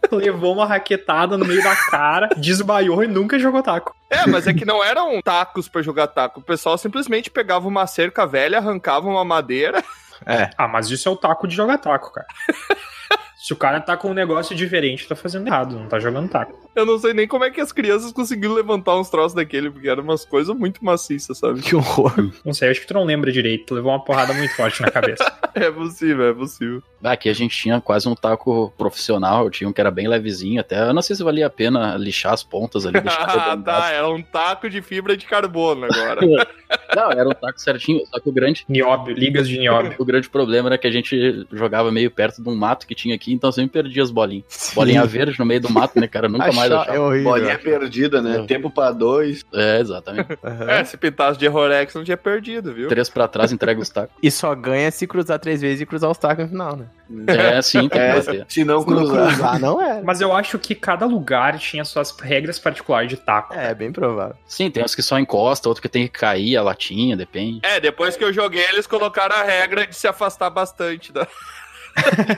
levou 0.10 0.52
uma 0.54 0.66
raquetada 0.66 1.36
no 1.36 1.44
meio 1.44 1.62
da 1.62 1.74
cara, 1.74 2.28
desmaiou 2.36 3.02
e 3.02 3.06
nunca 3.06 3.38
jogou 3.38 3.62
taco. 3.62 3.94
É, 4.10 4.26
mas 4.26 4.46
é 4.46 4.54
que 4.54 4.64
não 4.64 4.82
eram 4.82 5.20
tacos 5.22 5.68
pra 5.68 5.82
jogar 5.82 6.08
taco. 6.08 6.40
O 6.40 6.42
pessoal 6.42 6.78
simplesmente 6.78 7.30
pegava 7.30 7.68
uma 7.68 7.86
cerca 7.86 8.26
velha, 8.26 8.58
arrancava 8.58 9.08
uma 9.08 9.24
madeira. 9.24 9.82
É. 10.26 10.50
Ah, 10.56 10.66
mas 10.66 10.90
isso 10.90 11.08
é 11.08 11.12
o 11.12 11.16
taco 11.16 11.46
de 11.46 11.54
jogar 11.54 11.78
taco, 11.78 12.12
cara. 12.12 12.26
Se 13.38 13.52
o 13.52 13.56
cara 13.56 13.80
tá 13.80 13.96
com 13.96 14.10
um 14.10 14.14
negócio 14.14 14.54
diferente, 14.54 15.06
tá 15.06 15.14
fazendo 15.14 15.46
errado, 15.46 15.76
não 15.78 15.86
tá 15.86 16.00
jogando 16.00 16.28
taco. 16.28 16.58
Eu 16.74 16.84
não 16.84 16.98
sei 16.98 17.14
nem 17.14 17.26
como 17.28 17.44
é 17.44 17.50
que 17.50 17.60
as 17.60 17.70
crianças 17.70 18.10
conseguiram 18.12 18.52
levantar 18.52 18.98
uns 18.98 19.08
troços 19.08 19.32
daquele, 19.32 19.70
porque 19.70 19.88
eram 19.88 20.02
umas 20.02 20.24
coisas 20.24 20.54
muito 20.56 20.84
maciças, 20.84 21.38
sabe? 21.38 21.62
Que 21.62 21.76
horror. 21.76 22.12
Não 22.44 22.52
sei, 22.52 22.68
acho 22.70 22.80
que 22.80 22.86
tu 22.88 22.94
não 22.94 23.04
lembra 23.04 23.30
direito, 23.30 23.66
tu 23.66 23.74
levou 23.74 23.92
uma 23.92 24.04
porrada 24.04 24.34
muito 24.34 24.54
forte 24.56 24.82
na 24.82 24.90
cabeça. 24.90 25.24
É 25.54 25.72
possível, 25.72 26.28
é 26.28 26.32
possível. 26.32 26.80
Ah, 27.02 27.12
Aqui 27.12 27.28
a 27.28 27.32
gente 27.32 27.56
tinha 27.56 27.80
quase 27.80 28.08
um 28.08 28.14
taco 28.14 28.72
profissional, 28.78 29.50
tinha 29.50 29.68
um 29.68 29.72
que 29.72 29.80
era 29.80 29.90
bem 29.90 30.06
levezinho, 30.06 30.60
até 30.60 30.88
eu 30.88 30.92
não 30.94 31.02
sei 31.02 31.16
se 31.16 31.24
valia 31.24 31.46
a 31.48 31.50
pena 31.50 31.96
lixar 31.96 32.32
as 32.32 32.44
pontas 32.44 32.86
ali, 32.86 33.00
deixar 33.00 33.24
Ah, 33.28 33.56
tá. 33.56 33.90
Era 33.90 34.08
um 34.08 34.22
taco 34.22 34.70
de 34.70 34.80
fibra 34.80 35.16
de 35.16 35.26
carbono 35.26 35.86
agora. 35.86 36.20
Não, 36.94 37.10
era 37.10 37.28
um 37.28 37.32
taco 37.32 37.58
certinho, 37.60 38.04
só 38.06 38.20
que 38.20 38.28
o 38.28 38.32
grande, 38.32 38.64
Nióbio, 38.68 39.14
ligas 39.14 39.48
de 39.48 39.58
nióbio. 39.58 39.94
o 39.98 40.04
grande 40.04 40.28
problema 40.28 40.68
era 40.68 40.78
que 40.78 40.86
a 40.86 40.90
gente 40.90 41.46
jogava 41.50 41.90
meio 41.90 42.10
perto 42.10 42.42
de 42.42 42.48
um 42.48 42.54
mato 42.54 42.86
que 42.86 42.94
tinha 42.94 43.14
aqui, 43.14 43.27
então 43.32 43.50
sempre 43.52 43.82
perdia 43.82 44.02
as 44.02 44.10
bolinhas. 44.10 44.72
Bolinha 44.74 45.04
verde 45.04 45.38
no 45.38 45.44
meio 45.46 45.60
do 45.60 45.70
mato, 45.70 45.98
né, 46.00 46.06
cara? 46.06 46.28
Nunca 46.28 46.52
mais 46.52 46.70
achava. 46.72 46.96
É 46.96 46.98
horrível. 47.00 47.30
Bolinha 47.30 47.58
perdida, 47.58 48.20
né? 48.22 48.40
É. 48.40 48.46
Tempo 48.46 48.70
pra 48.70 48.90
dois. 48.90 49.44
É, 49.52 49.80
exatamente. 49.80 50.38
Aham. 50.44 50.70
É, 50.70 50.84
se 50.84 50.96
pintasse 50.96 51.38
de 51.38 51.44
Errorex 51.46 51.94
não 51.94 52.04
tinha 52.04 52.16
perdido, 52.16 52.72
viu? 52.74 52.88
Três 52.88 53.08
pra 53.08 53.26
trás, 53.28 53.52
entrega 53.52 53.80
os 53.80 53.88
tacos. 53.88 54.14
E 54.22 54.30
só 54.30 54.54
ganha 54.54 54.90
se 54.90 55.06
cruzar 55.06 55.38
três 55.38 55.60
vezes 55.60 55.80
e 55.80 55.86
cruzar 55.86 56.10
os 56.10 56.18
tacos 56.18 56.44
no 56.44 56.50
final, 56.50 56.76
né? 56.76 56.86
É, 57.26 57.62
sim, 57.62 57.80
tem 57.80 57.88
que 57.88 57.98
É, 57.98 58.14
bater. 58.16 58.46
se 58.48 58.64
não 58.64 58.82
Se 58.82 58.90
não 58.90 58.96
cruzar. 58.96 59.26
cruzar, 59.28 59.58
não 59.60 59.80
é. 59.80 60.02
Mas 60.02 60.20
eu 60.20 60.32
acho 60.34 60.58
que 60.58 60.74
cada 60.74 61.06
lugar 61.06 61.58
tinha 61.58 61.82
suas 61.84 62.10
regras 62.20 62.58
particulares 62.58 63.08
de 63.08 63.16
taco. 63.16 63.54
É, 63.54 63.74
bem 63.74 63.90
provável. 63.90 64.36
Sim, 64.46 64.70
tem 64.70 64.84
uns 64.84 64.94
que 64.94 65.00
só 65.02 65.18
encosta, 65.18 65.68
outro 65.68 65.80
que 65.80 65.88
tem 65.88 66.02
que 66.06 66.12
cair 66.18 66.56
a 66.56 66.62
latinha, 66.62 67.16
depende. 67.16 67.60
É, 67.62 67.80
depois 67.80 68.16
que 68.16 68.24
eu 68.24 68.32
joguei, 68.32 68.62
eles 68.68 68.86
colocaram 68.86 69.34
a 69.36 69.42
regra 69.42 69.86
de 69.86 69.96
se 69.96 70.06
afastar 70.06 70.50
bastante 70.50 71.10
da. 71.12 71.26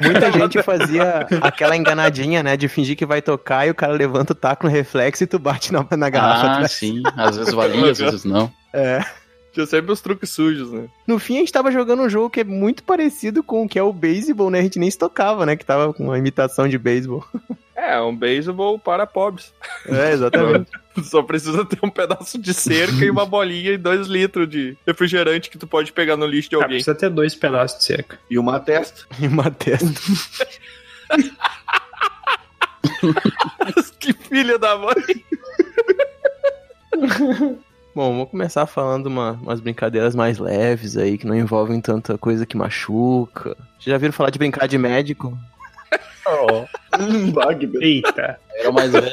Muita 0.03 0.33
gente 0.39 0.63
fazia 0.63 1.27
aquela 1.41 1.77
enganadinha, 1.77 2.43
né? 2.43 2.57
De 2.57 2.69
fingir 2.69 2.97
que 2.97 3.07
vai 3.07 3.23
tocar 3.23 3.67
e 3.67 3.71
o 3.71 3.75
cara 3.75 3.93
levanta 3.93 4.33
o 4.33 4.37
taco 4.37 4.67
no 4.67 4.73
reflexo 4.73 5.25
e 5.25 5.27
tu 5.27 5.39
bate 5.39 5.73
na, 5.73 5.87
na 5.97 6.11
garrafa. 6.11 6.47
Ah, 6.47 6.53
atrás. 6.53 6.73
sim. 6.73 7.03
Às 7.17 7.37
vezes 7.37 7.55
valia, 7.55 7.91
às 7.91 7.99
vezes 7.99 8.25
não. 8.25 8.51
É. 8.73 9.05
Tinha 9.53 9.67
sempre 9.67 9.91
os 9.91 10.01
truques 10.01 10.31
sujos, 10.31 10.71
né? 10.73 10.89
No 11.07 11.19
fim, 11.19 11.37
a 11.37 11.41
gente 11.41 11.53
tava 11.53 11.73
jogando 11.73 12.03
um 12.03 12.09
jogo 12.09 12.31
que 12.31 12.41
é 12.41 12.45
muito 12.45 12.85
parecido 12.85 13.43
com 13.43 13.65
o 13.65 13.69
que 13.69 13.79
é 13.79 13.83
o 13.83 13.93
beisebol, 13.93 14.51
né? 14.51 14.61
A 14.61 14.63
gente 14.63 14.79
nem 14.79 14.91
se 14.91 14.99
tocava, 14.99 15.45
né? 15.45 15.57
Que 15.57 15.65
tava 15.65 15.93
com 15.93 16.05
uma 16.05 16.19
imitação 16.19 16.69
de 16.69 16.79
beisebol. 16.79 17.25
É, 17.83 17.99
um 17.99 18.15
beisebol 18.15 18.79
para 18.79 19.07
pobres. 19.07 19.55
É, 19.87 20.13
exatamente. 20.13 20.71
Só 21.03 21.23
precisa 21.23 21.65
ter 21.65 21.79
um 21.83 21.89
pedaço 21.89 22.37
de 22.39 22.53
cerca 22.53 23.03
e 23.03 23.11
uma 23.11 23.25
bolinha 23.25 23.73
e 23.73 23.79
dois 23.79 24.07
litros 24.07 24.47
de 24.51 24.77
refrigerante 24.87 25.49
que 25.49 25.57
tu 25.57 25.67
pode 25.67 25.91
pegar 25.91 26.15
no 26.15 26.27
lixo 26.27 26.51
de 26.51 26.57
Ah, 26.57 26.59
alguém. 26.59 26.77
precisa 26.77 26.95
ter 26.95 27.09
dois 27.09 27.35
pedaços 27.35 27.79
de 27.79 27.85
cerca. 27.85 28.19
E 28.31 28.39
uma 28.39 28.61
testa. 28.61 29.07
e 29.19 29.27
uma 29.27 29.51
testa. 29.51 29.87
que 33.99 34.13
filha 34.13 34.59
da 34.59 34.77
mãe! 34.77 35.25
Bom, 37.95 38.17
vou 38.17 38.27
começar 38.27 38.67
falando 38.67 39.07
uma, 39.07 39.33
umas 39.43 39.61
brincadeiras 39.61 40.15
mais 40.15 40.39
leves 40.39 40.97
aí, 40.97 41.19
que 41.19 41.27
não 41.27 41.35
envolvem 41.35 41.81
tanta 41.81 42.17
coisa 42.17 42.47
que 42.47 42.57
machuca. 42.57 43.57
Vocês 43.79 43.87
já 43.87 43.99
viram 43.99 44.13
falar 44.13 44.31
de 44.31 44.39
brincar 44.39 44.69
de 44.69 44.79
médico? 44.79 45.37
Hum, 46.99 47.33
que 47.59 47.67
beleza. 47.67 48.07
Eita. 48.07 48.39
Era 48.55 48.71
o 48.71 48.73
mais 48.73 48.93
velho. 48.93 49.11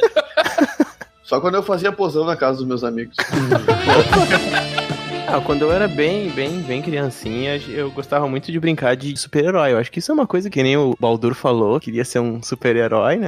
Só 1.23 1.41
quando 1.41 1.55
eu 1.55 1.63
fazia 1.63 1.91
posão 1.91 2.23
na 2.25 2.35
casa 2.35 2.59
dos 2.59 2.67
meus 2.67 2.83
amigos. 2.83 3.15
Ah, 5.29 5.41
quando 5.41 5.63
eu 5.63 5.73
era 5.73 5.89
bem, 5.89 6.29
bem, 6.29 6.61
bem 6.61 6.81
criancinha, 6.81 7.57
eu 7.67 7.91
gostava 7.91 8.29
muito 8.29 8.49
de 8.49 8.57
brincar 8.61 8.95
de 8.95 9.17
super-herói. 9.17 9.73
Eu 9.73 9.77
acho 9.77 9.91
que 9.91 9.99
isso 9.99 10.09
é 10.09 10.13
uma 10.13 10.25
coisa 10.25 10.49
que 10.49 10.63
nem 10.63 10.77
o 10.77 10.95
Baldur 10.97 11.33
falou, 11.35 11.81
queria 11.81 12.05
ser 12.05 12.19
um 12.19 12.41
super-herói, 12.41 13.17
né? 13.17 13.27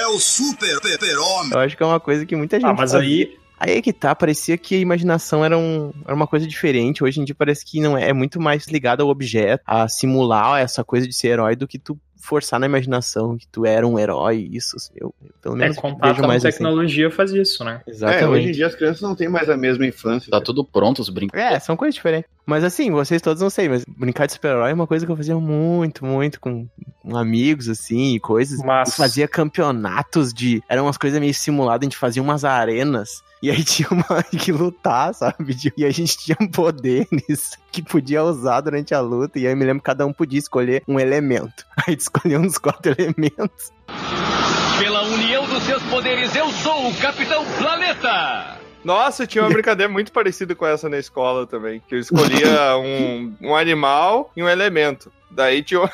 É 0.00 0.06
o 0.06 0.18
super 0.18 0.76
super-homem. 0.76 1.50
Eu 1.52 1.58
acho 1.58 1.76
que 1.76 1.82
é 1.82 1.86
uma 1.86 2.00
coisa 2.00 2.24
que 2.24 2.34
muita 2.34 2.56
gente 2.58 2.70
Ah, 2.70 2.72
mas 2.72 2.92
fazia. 2.92 3.06
aí. 3.06 3.36
Aí 3.64 3.76
é 3.78 3.82
que 3.82 3.92
tá, 3.92 4.12
parecia 4.12 4.58
que 4.58 4.74
a 4.74 4.78
imaginação 4.78 5.44
era, 5.44 5.56
um, 5.56 5.92
era 6.04 6.14
uma 6.14 6.26
coisa 6.26 6.46
diferente. 6.48 7.04
Hoje 7.04 7.20
em 7.20 7.24
dia 7.24 7.34
parece 7.34 7.64
que 7.64 7.80
não 7.80 7.96
é, 7.96 8.08
é 8.08 8.12
muito 8.12 8.40
mais 8.40 8.66
ligado 8.66 9.02
ao 9.02 9.08
objeto, 9.08 9.62
a 9.64 9.86
simular 9.86 10.60
essa 10.60 10.82
coisa 10.82 11.06
de 11.06 11.14
ser 11.14 11.28
herói 11.28 11.54
do 11.54 11.68
que 11.68 11.78
tu 11.78 11.96
forçar 12.20 12.58
na 12.58 12.66
imaginação 12.66 13.36
que 13.36 13.46
tu 13.48 13.64
era 13.66 13.86
um 13.86 13.98
herói. 13.98 14.48
Isso, 14.52 14.76
eu, 14.96 15.14
eu 15.22 15.30
pelo 15.40 15.54
É, 15.54 15.58
menos 15.58 15.76
contato 15.76 16.08
vejo 16.10 16.20
com 16.22 16.26
mais 16.26 16.44
assim. 16.44 16.58
tecnologia 16.58 17.08
faz 17.10 17.30
isso, 17.32 17.62
né? 17.64 17.80
É, 17.86 17.90
Exatamente. 17.90 18.24
hoje 18.26 18.48
em 18.48 18.52
dia 18.52 18.66
as 18.66 18.74
crianças 18.74 19.00
não 19.02 19.14
têm 19.14 19.28
mais 19.28 19.48
a 19.48 19.56
mesma 19.56 19.86
infância. 19.86 20.30
Tá 20.30 20.40
tudo 20.40 20.64
pronto, 20.64 21.00
os 21.00 21.08
brincos. 21.08 21.38
É, 21.38 21.58
são 21.60 21.76
coisas 21.76 21.94
diferentes. 21.94 22.28
Mas 22.44 22.64
assim, 22.64 22.90
vocês 22.90 23.22
todos 23.22 23.40
não 23.42 23.50
sei, 23.50 23.68
mas 23.68 23.84
brincar 23.86 24.26
de 24.26 24.32
super-herói 24.32 24.70
é 24.70 24.74
uma 24.74 24.86
coisa 24.88 25.06
que 25.06 25.10
eu 25.12 25.16
fazia 25.16 25.36
muito, 25.36 26.04
muito 26.04 26.40
com, 26.40 26.66
com 27.00 27.16
amigos, 27.16 27.68
assim, 27.68 28.14
e 28.14 28.20
coisas. 28.20 28.58
Mas- 28.64 28.88
Eu 28.90 28.94
fazia 28.96 29.28
campeonatos 29.28 30.32
de. 30.34 30.62
Eram 30.68 30.84
umas 30.86 30.96
coisas 30.96 31.18
meio 31.20 31.34
simuladas, 31.34 31.82
a 31.82 31.84
gente 31.84 31.96
fazia 31.96 32.22
umas 32.22 32.44
arenas. 32.44 33.22
E 33.42 33.50
aí 33.50 33.64
tinha 33.64 33.88
uma 33.90 34.22
que 34.22 34.52
lutar, 34.52 35.12
sabe? 35.12 35.56
E 35.76 35.84
a 35.84 35.90
gente 35.90 36.16
tinha 36.16 36.36
poderes 36.52 37.58
que 37.72 37.82
podia 37.82 38.22
usar 38.22 38.60
durante 38.60 38.94
a 38.94 39.00
luta. 39.00 39.36
E 39.36 39.46
aí 39.48 39.52
eu 39.52 39.56
me 39.56 39.64
lembro 39.64 39.80
que 39.80 39.86
cada 39.86 40.06
um 40.06 40.12
podia 40.12 40.38
escolher 40.38 40.84
um 40.86 41.00
elemento. 41.00 41.66
Aí 41.84 41.94
escolheu 41.94 42.38
uns 42.38 42.56
quatro 42.56 42.94
elementos. 42.96 43.72
Pela 44.78 45.02
união 45.02 45.44
dos 45.48 45.64
seus 45.64 45.82
poderes, 45.84 46.36
eu 46.36 46.48
sou 46.50 46.88
o 46.88 46.94
Capitão 46.96 47.44
Planeta! 47.58 48.58
Nossa, 48.84 49.26
tinha 49.26 49.42
uma 49.42 49.50
brincadeira 49.50 49.92
muito 49.92 50.12
parecida 50.12 50.54
com 50.54 50.66
essa 50.66 50.88
na 50.88 50.98
escola 50.98 51.44
também. 51.44 51.82
Que 51.88 51.96
eu 51.96 51.98
escolhia 51.98 52.76
um, 52.78 53.34
um 53.40 53.56
animal 53.56 54.30
e 54.36 54.42
um 54.42 54.48
elemento. 54.48 55.12
Daí 55.30 55.62
tinha 55.62 55.80
um, 55.80 55.88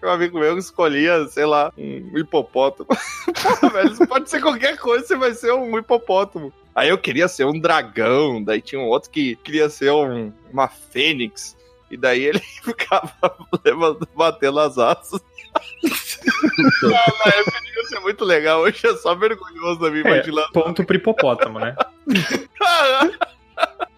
tinha 0.00 0.10
um 0.10 0.14
amigo 0.14 0.38
meu 0.40 0.54
que 0.54 0.60
escolhia, 0.60 1.26
sei 1.28 1.44
lá, 1.44 1.72
um 1.78 2.18
hipopótamo. 2.18 2.88
Velho, 3.72 3.92
isso 3.92 4.06
pode 4.08 4.28
ser 4.30 4.40
qualquer 4.40 4.76
coisa, 4.78 5.06
você 5.06 5.16
vai 5.16 5.32
ser 5.34 5.52
um 5.52 5.78
hipopótamo. 5.78 6.52
Aí 6.74 6.88
eu 6.88 6.98
queria 6.98 7.28
ser 7.28 7.44
um 7.44 7.58
dragão, 7.60 8.42
daí 8.42 8.60
tinha 8.62 8.80
um 8.80 8.86
outro 8.86 9.10
que 9.10 9.36
queria 9.36 9.68
ser 9.68 9.92
um, 9.92 10.32
uma 10.52 10.66
fênix. 10.68 11.56
E 11.90 11.96
daí 11.96 12.22
ele 12.24 12.38
ficava 12.64 13.12
levando, 13.64 14.08
batendo 14.16 14.58
as 14.60 14.78
asas. 14.78 15.20
Ah, 15.84 17.12
na 17.26 17.32
época 17.34 17.60
devia 17.64 17.84
ser 17.88 18.00
muito 18.00 18.24
legal, 18.24 18.60
hoje 18.60 18.86
é 18.86 18.94
só 18.96 19.14
vergonhoso 19.14 19.84
a 19.84 19.90
minha 19.90 20.04
É, 20.04 20.06
imaginação. 20.06 20.52
ponto 20.52 20.84
pro 20.84 20.96
hipopótamo, 20.96 21.58
né? 21.58 21.76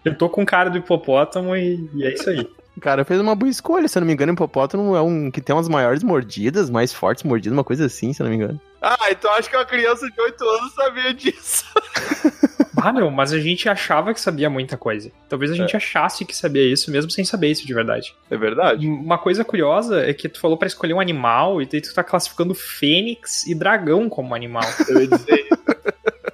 Eu 0.03 0.17
tô 0.17 0.27
com 0.29 0.45
cara 0.45 0.69
do 0.69 0.77
hipopótamo 0.79 1.55
e, 1.55 1.89
e 1.93 2.05
é 2.05 2.13
isso 2.13 2.29
aí. 2.29 2.45
Cara, 2.81 3.05
fez 3.05 3.19
uma 3.19 3.35
boa 3.35 3.49
escolha, 3.49 3.87
se 3.87 3.97
eu 3.97 4.01
não 4.01 4.07
me 4.07 4.13
engano, 4.13 4.31
o 4.31 4.35
hipopótamo 4.35 4.95
é 4.95 5.01
um 5.01 5.29
que 5.29 5.41
tem 5.41 5.55
umas 5.55 5.69
maiores 5.69 6.03
mordidas, 6.03 6.69
mais 6.69 6.91
fortes 6.91 7.23
mordidas, 7.23 7.55
uma 7.55 7.63
coisa 7.63 7.85
assim, 7.85 8.11
se 8.13 8.21
eu 8.21 8.25
não 8.25 8.31
me 8.31 8.37
engano. 8.37 8.59
Ah, 8.81 9.07
então 9.11 9.31
acho 9.33 9.49
que 9.49 9.55
uma 9.55 9.65
criança 9.65 10.09
de 10.09 10.19
8 10.19 10.43
anos 10.43 10.73
sabia 10.73 11.13
disso. 11.13 11.65
Ah, 12.75 12.91
meu, 12.91 13.09
mas 13.09 13.31
a 13.31 13.39
gente 13.39 13.69
achava 13.69 14.13
que 14.13 14.19
sabia 14.19 14.49
muita 14.49 14.75
coisa. 14.75 15.09
Talvez 15.29 15.51
a 15.51 15.55
gente 15.55 15.73
achasse 15.77 16.25
que 16.25 16.35
sabia 16.35 16.63
isso, 16.63 16.91
mesmo 16.91 17.09
sem 17.09 17.23
saber 17.23 17.49
isso 17.49 17.65
de 17.65 17.73
verdade. 17.73 18.13
É 18.29 18.35
verdade. 18.35 18.85
Uma 18.85 19.17
coisa 19.17 19.45
curiosa 19.45 20.03
é 20.03 20.13
que 20.13 20.27
tu 20.27 20.37
falou 20.41 20.57
pra 20.57 20.67
escolher 20.67 20.93
um 20.93 20.99
animal 20.99 21.61
e 21.61 21.65
daí 21.65 21.79
tu 21.79 21.93
tá 21.93 22.03
classificando 22.03 22.53
fênix 22.53 23.47
e 23.47 23.55
dragão 23.55 24.09
como 24.09 24.35
animal. 24.35 24.65
Eu 24.89 24.99
ia 24.99 25.07
dizer 25.07 25.45
isso. 25.49 25.63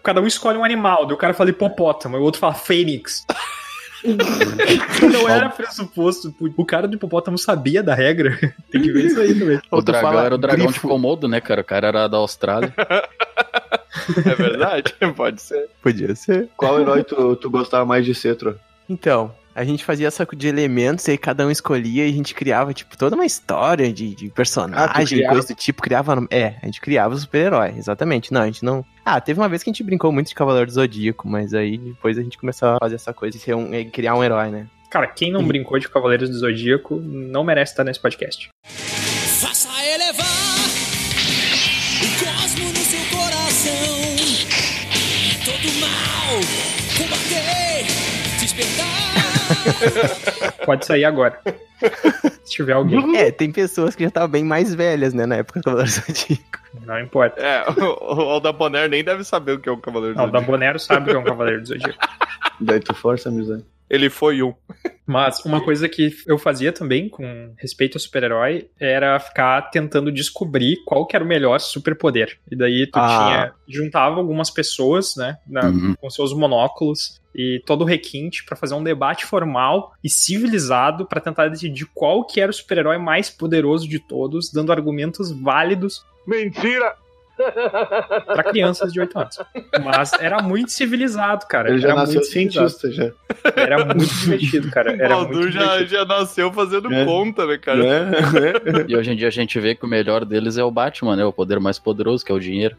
Cada 0.01 0.21
um 0.21 0.25
escolhe 0.25 0.57
um 0.57 0.63
animal, 0.63 1.05
daí 1.05 1.13
o 1.13 1.17
cara 1.17 1.35
fala 1.35 1.51
hipopótamo, 1.51 2.17
e 2.17 2.19
o 2.19 2.23
outro 2.23 2.39
fala 2.39 2.55
fênix. 2.55 3.27
Não 5.11 5.27
era 5.27 5.49
pressuposto. 5.49 6.33
O 6.55 6.65
cara 6.65 6.87
do 6.87 6.95
hipopótamo 6.95 7.37
sabia 7.37 7.83
da 7.83 7.93
regra. 7.93 8.37
Tem 8.71 8.81
que 8.81 8.91
ver 8.91 9.05
isso 9.05 9.19
aí 9.19 9.37
também. 9.37 9.57
O 9.57 9.61
Ou 9.71 9.81
tu 9.81 9.85
dragão 9.85 10.09
fala 10.09 10.25
era 10.25 10.35
o 10.35 10.37
dragão 10.37 10.67
de 10.67 10.71
grifo. 10.73 10.87
Komodo, 10.87 11.27
né, 11.27 11.41
cara? 11.41 11.61
O 11.61 11.65
cara 11.65 11.87
era 11.87 12.07
da 12.07 12.17
Austrália. 12.17 12.73
É 14.25 14.35
verdade? 14.35 14.93
Pode 15.15 15.41
ser. 15.41 15.69
Podia 15.81 16.15
ser. 16.15 16.49
Qual 16.55 16.79
herói 16.79 17.03
tu, 17.03 17.35
tu 17.35 17.49
gostava 17.49 17.85
mais 17.85 18.05
de 18.05 18.15
ser, 18.15 18.35
Tro? 18.35 18.55
Então, 18.87 19.31
a 19.59 19.65
gente 19.65 19.83
fazia 19.83 20.07
essa 20.07 20.25
de 20.25 20.47
elementos 20.47 21.05
e 21.07 21.11
aí 21.11 21.17
cada 21.17 21.45
um 21.45 21.51
escolhia 21.51 22.05
e 22.05 22.09
a 22.09 22.13
gente 22.13 22.33
criava, 22.33 22.73
tipo, 22.73 22.97
toda 22.97 23.15
uma 23.15 23.25
história 23.25 23.91
de, 23.91 24.15
de 24.15 24.27
Ah, 24.27 24.31
personagem, 24.33 25.17
criava? 25.17 25.33
coisa 25.33 25.47
do 25.49 25.55
tipo, 25.55 25.81
criava. 25.81 26.27
É, 26.31 26.55
a 26.61 26.65
gente 26.65 26.79
criava 26.79 27.13
o 27.13 27.17
super-herói, 27.17 27.73
exatamente. 27.77 28.31
Não, 28.31 28.41
a 28.41 28.45
gente 28.45 28.63
não. 28.63 28.85
Ah, 29.03 29.19
teve 29.19 29.37
uma 29.39 29.49
vez 29.49 29.61
que 29.61 29.69
a 29.69 29.73
gente 29.73 29.83
brincou 29.83 30.11
muito 30.13 30.29
de 30.29 30.35
Cavaleiro 30.35 30.67
do 30.67 30.73
Zodíaco, 30.73 31.27
mas 31.27 31.53
aí 31.53 31.77
depois 31.77 32.17
a 32.17 32.21
gente 32.21 32.37
começou 32.37 32.69
a 32.69 32.77
fazer 32.79 32.95
essa 32.95 33.13
coisa 33.13 33.37
de 33.37 33.43
ser 33.43 33.53
um, 33.53 33.73
é, 33.73 33.83
criar 33.83 34.15
um 34.15 34.23
herói, 34.23 34.49
né? 34.49 34.67
Cara, 34.89 35.07
quem 35.07 35.29
não 35.31 35.45
brincou 35.45 35.77
de 35.77 35.89
Cavaleiros 35.89 36.29
do 36.29 36.37
Zodíaco 36.37 36.95
não 36.95 37.43
merece 37.43 37.73
estar 37.73 37.83
nesse 37.83 37.99
podcast. 37.99 38.49
Pode 50.65 50.85
sair 50.85 51.05
agora. 51.05 51.39
Se 52.43 52.51
tiver 52.55 52.73
alguém, 52.73 53.15
É, 53.17 53.31
tem 53.31 53.51
pessoas 53.51 53.95
que 53.95 54.03
já 54.03 54.07
estavam 54.09 54.29
bem 54.29 54.43
mais 54.43 54.73
velhas, 54.75 55.13
né, 55.13 55.25
na 55.25 55.37
época 55.37 55.59
do 55.59 55.63
Cavaleiro 55.63 55.91
do 55.91 56.01
Zodíaco. 56.07 56.59
não 56.85 56.99
importa. 56.99 57.41
É, 57.41 57.63
o, 57.69 57.83
o 58.15 58.21
Alda 58.29 58.51
Bonner 58.51 58.89
nem 58.89 59.03
deve 59.03 59.23
saber 59.23 59.53
o 59.53 59.59
que 59.59 59.69
é 59.69 59.71
um 59.71 59.79
Cavaleiro 59.79 60.15
o 60.15 60.17
Zodíaco. 60.17 60.39
Dabonero 60.39 60.79
sabe 60.79 61.09
que 61.11 61.15
é 61.15 61.19
um 61.19 61.23
Cavaleiro 61.23 61.61
do 61.61 61.67
Zodíaco. 61.67 61.97
Daí 62.59 62.79
tu 62.79 62.93
força 62.93 63.29
amizade. 63.29 63.63
Ele 63.89 64.09
foi 64.09 64.41
um. 64.43 64.53
Mas 65.05 65.43
uma 65.43 65.59
coisa 65.63 65.89
que 65.89 66.11
eu 66.27 66.37
fazia 66.37 66.71
também 66.71 67.09
com 67.09 67.53
respeito 67.57 67.95
ao 67.97 67.99
super-herói 67.99 68.69
era 68.79 69.19
ficar 69.19 69.63
tentando 69.71 70.11
descobrir 70.11 70.77
qual 70.85 71.07
que 71.07 71.15
era 71.15 71.25
o 71.25 71.27
melhor 71.27 71.59
superpoder. 71.59 72.37
E 72.51 72.55
daí 72.55 72.85
tu 72.85 72.99
Ah. 72.99 73.07
tinha 73.07 73.53
juntava 73.67 74.17
algumas 74.17 74.51
pessoas, 74.51 75.15
né, 75.15 75.37
na- 75.47 75.65
Uhum. 75.65 75.95
com 75.99 76.09
seus 76.11 76.31
monóculos 76.33 77.19
e 77.33 77.59
todo 77.65 77.81
o 77.81 77.85
requinte 77.85 78.43
pra 78.45 78.55
fazer 78.55 78.75
um 78.75 78.83
debate 78.83 79.25
formal 79.25 79.93
e 80.03 80.09
civilizado 80.09 81.07
pra 81.07 81.19
tentar 81.19 81.47
decidir 81.47 81.87
qual 81.93 82.23
que 82.25 82.39
era 82.39 82.51
o 82.51 82.53
super-herói 82.53 82.99
mais 82.99 83.29
poderoso 83.31 83.87
de 83.87 83.97
todos, 83.99 84.51
dando 84.51 84.71
argumentos 84.71 85.31
válidos 85.31 86.05
Mentira! 86.27 86.93
Pra 88.25 88.43
crianças 88.43 88.91
de 88.91 88.99
8 88.99 89.17
anos. 89.19 89.39
Mas 89.83 90.11
era 90.19 90.41
muito 90.41 90.71
civilizado, 90.71 91.45
cara. 91.47 91.69
Ele 91.69 91.79
já 91.79 91.89
era 91.89 91.97
nasceu 91.97 92.23
cientista, 92.23 92.91
já. 92.91 93.11
Era 93.55 93.85
muito 93.85 94.05
divertido, 94.05 94.69
cara. 94.71 94.91
O 94.91 94.95
Era 95.01 95.15
Baldur 95.15 95.35
muito 95.37 95.51
já, 95.51 95.59
divertido. 95.61 95.89
já 95.91 96.05
nasceu 96.05 96.51
fazendo 96.51 96.93
É. 96.93 97.05
conta, 97.05 97.45
né, 97.45 97.57
cara? 97.57 97.77
Né? 97.83 98.11
E 98.87 98.95
hoje 98.95 99.11
em 99.11 99.15
dia 99.15 99.27
a 99.27 99.31
gente 99.31 99.59
vê 99.59 99.75
que 99.75 99.85
o 99.85 99.87
melhor 99.89 100.25
deles 100.25 100.57
é 100.57 100.63
o 100.63 100.71
Batman, 100.71 101.15
né? 101.15 101.23
O 101.25 101.31
poder 101.33 101.59
mais 101.59 101.79
poderoso, 101.79 102.25
que 102.25 102.31
é 102.31 102.35
o 102.35 102.39
dinheiro. 102.39 102.75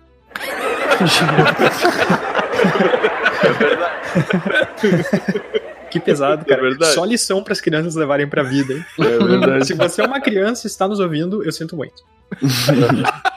Que 5.91 5.99
pesado, 5.99 6.45
cara. 6.45 6.61
É 6.61 6.63
verdade. 6.71 6.93
Só 6.93 7.05
lição 7.05 7.43
pras 7.43 7.61
crianças 7.61 7.97
levarem 7.97 8.29
pra 8.29 8.43
vida, 8.43 8.75
hein? 8.75 8.85
É 8.99 9.19
verdade. 9.19 9.67
Se 9.67 9.75
você 9.75 10.03
é 10.03 10.07
uma 10.07 10.21
criança 10.21 10.67
e 10.67 10.69
está 10.71 10.87
nos 10.87 11.01
ouvindo, 11.01 11.43
eu 11.45 11.51
sinto 11.53 11.77
muito. 11.77 12.03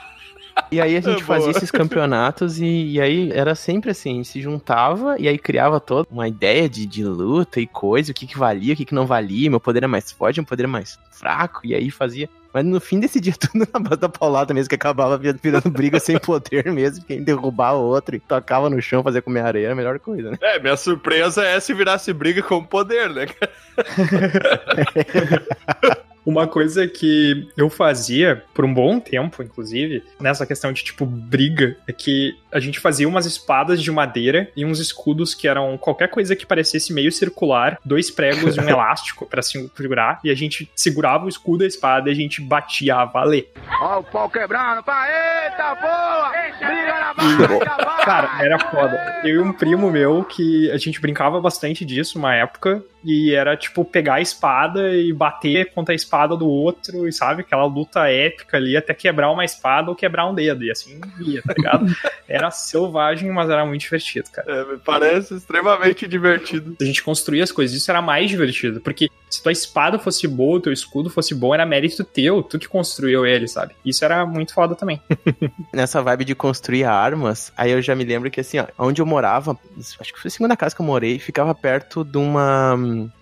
E 0.70 0.80
aí 0.80 0.96
a 0.96 1.00
gente 1.00 1.22
É, 1.22 1.24
fazia 1.24 1.46
boa. 1.46 1.50
esses 1.56 1.70
campeonatos 1.70 2.60
e, 2.60 2.92
e 2.92 3.00
aí 3.00 3.30
era 3.32 3.54
sempre 3.54 3.90
assim, 3.90 4.12
a 4.12 4.14
gente 4.16 4.28
se 4.28 4.40
juntava 4.40 5.16
e 5.18 5.26
aí 5.28 5.38
criava 5.38 5.80
toda 5.80 6.06
uma 6.10 6.28
ideia 6.28 6.68
de, 6.68 6.86
de 6.86 7.04
luta 7.04 7.60
e 7.60 7.66
coisa, 7.66 8.12
o 8.12 8.14
que 8.14 8.26
que 8.26 8.38
valia, 8.38 8.74
o 8.74 8.76
que 8.76 8.84
que 8.84 8.94
não 8.94 9.06
valia, 9.06 9.50
meu 9.50 9.60
poder 9.60 9.82
é 9.82 9.86
mais 9.86 10.12
forte, 10.12 10.40
meu 10.40 10.46
poder 10.46 10.64
é 10.64 10.68
mais 10.68 10.98
fraco, 11.10 11.60
e 11.64 11.74
aí 11.74 11.90
fazia. 11.90 12.28
Mas 12.52 12.64
no 12.64 12.80
fim 12.80 13.00
desse 13.00 13.20
dia 13.20 13.34
tudo 13.38 13.66
na 13.72 13.80
base 13.80 14.00
da 14.00 14.08
paulada 14.08 14.54
mesmo, 14.54 14.68
que 14.68 14.74
acabava 14.76 15.18
vir- 15.18 15.38
virando 15.42 15.68
briga 15.70 15.98
sem 15.98 16.18
poder 16.18 16.70
mesmo, 16.72 17.04
quem 17.04 17.22
derrubar 17.22 17.74
o 17.74 17.82
outro 17.82 18.14
e 18.14 18.20
tocava 18.20 18.70
no 18.70 18.80
chão, 18.80 19.02
fazer 19.02 19.22
comer 19.22 19.40
areia, 19.40 19.64
era 19.66 19.72
a 19.72 19.76
melhor 19.76 19.98
coisa, 19.98 20.30
né? 20.30 20.38
É, 20.40 20.60
minha 20.60 20.76
surpresa 20.76 21.44
é 21.44 21.58
se 21.58 21.74
virasse 21.74 22.12
briga 22.12 22.42
com 22.42 22.62
poder, 22.64 23.10
né? 23.10 23.26
Uma 26.24 26.46
coisa 26.46 26.86
que 26.88 27.48
eu 27.56 27.68
fazia 27.68 28.42
por 28.54 28.64
um 28.64 28.72
bom 28.72 28.98
tempo, 28.98 29.42
inclusive, 29.42 30.02
nessa 30.18 30.46
questão 30.46 30.72
de 30.72 30.82
tipo 30.82 31.04
briga, 31.04 31.76
é 31.86 31.92
que 31.92 32.36
a 32.50 32.60
gente 32.60 32.80
fazia 32.80 33.08
umas 33.08 33.26
espadas 33.26 33.82
de 33.82 33.90
madeira 33.90 34.50
e 34.56 34.64
uns 34.64 34.78
escudos 34.78 35.34
que 35.34 35.46
eram 35.48 35.76
qualquer 35.76 36.08
coisa 36.08 36.34
que 36.34 36.46
parecesse 36.46 36.92
meio 36.92 37.12
circular, 37.12 37.78
dois 37.84 38.10
pregos 38.10 38.56
e 38.56 38.60
um 38.60 38.68
elástico 38.70 39.26
pra 39.26 39.42
se 39.42 39.70
segurar, 39.76 40.20
e 40.24 40.30
a 40.30 40.34
gente 40.34 40.70
segurava 40.74 41.26
o 41.26 41.28
escudo 41.28 41.62
e 41.62 41.66
a 41.66 41.68
espada 41.68 42.08
e 42.08 42.12
a 42.12 42.16
gente 42.16 42.40
batia 42.40 42.96
a 42.96 43.04
valer. 43.04 43.52
Ó, 43.80 43.98
o 43.98 44.04
pau 44.04 44.30
quebrando, 44.30 44.82
pá, 44.82 45.06
eita 45.08 45.74
boa! 45.74 46.32
Briga 46.58 47.00
na 47.00 47.14
barra, 47.14 48.04
Cara, 48.04 48.44
era 48.44 48.58
foda. 48.58 49.20
Eu 49.24 49.36
e 49.36 49.38
um 49.40 49.52
primo 49.52 49.90
meu 49.90 50.24
que 50.24 50.70
a 50.70 50.78
gente 50.78 51.00
brincava 51.00 51.40
bastante 51.40 51.84
disso 51.84 52.18
uma 52.18 52.34
época. 52.34 52.82
E 53.04 53.34
era 53.34 53.56
tipo 53.56 53.84
pegar 53.84 54.14
a 54.14 54.20
espada 54.20 54.94
e 54.96 55.12
bater 55.12 55.72
contra 55.72 55.92
a 55.92 55.96
espada 55.96 56.36
do 56.36 56.48
outro, 56.48 57.06
e 57.06 57.12
sabe? 57.12 57.42
Aquela 57.42 57.66
luta 57.66 58.08
épica 58.08 58.56
ali 58.56 58.76
até 58.76 58.94
quebrar 58.94 59.30
uma 59.30 59.44
espada 59.44 59.90
ou 59.90 59.96
quebrar 59.96 60.26
um 60.26 60.34
dedo. 60.34 60.64
E 60.64 60.70
assim 60.70 61.00
ia, 61.20 61.42
tá 61.42 61.52
ligado? 61.56 61.86
Era 62.26 62.50
selvagem, 62.50 63.30
mas 63.30 63.50
era 63.50 63.66
muito 63.66 63.82
divertido, 63.82 64.30
cara. 64.30 64.50
É, 64.50 64.64
me 64.64 64.78
parece 64.78 65.34
extremamente 65.34 66.08
divertido. 66.08 66.74
A 66.80 66.84
gente 66.84 67.02
construía 67.02 67.44
as 67.44 67.52
coisas, 67.52 67.76
isso 67.76 67.90
era 67.90 68.00
mais 68.00 68.30
divertido. 68.30 68.80
Porque 68.80 69.10
se 69.34 69.42
tua 69.42 69.52
espada 69.52 69.98
fosse 69.98 70.26
boa, 70.28 70.58
o 70.58 70.60
teu 70.60 70.72
escudo 70.72 71.10
fosse 71.10 71.34
bom, 71.34 71.52
era 71.52 71.66
mérito 71.66 72.04
teu, 72.04 72.42
tu 72.42 72.58
que 72.58 72.68
construiu 72.68 73.26
ele, 73.26 73.48
sabe? 73.48 73.74
Isso 73.84 74.04
era 74.04 74.24
muito 74.24 74.54
foda 74.54 74.74
também. 74.74 75.00
nessa 75.72 76.00
vibe 76.00 76.24
de 76.24 76.34
construir 76.34 76.84
armas, 76.84 77.52
aí 77.56 77.72
eu 77.72 77.82
já 77.82 77.94
me 77.94 78.04
lembro 78.04 78.30
que 78.30 78.40
assim, 78.40 78.58
ó, 78.58 78.66
onde 78.78 79.02
eu 79.02 79.06
morava, 79.06 79.58
acho 80.00 80.12
que 80.12 80.20
foi 80.20 80.28
a 80.28 80.32
segunda 80.32 80.56
casa 80.56 80.74
que 80.74 80.80
eu 80.80 80.86
morei, 80.86 81.18
ficava 81.18 81.54
perto 81.54 82.04
de 82.04 82.18
uma. 82.18 82.76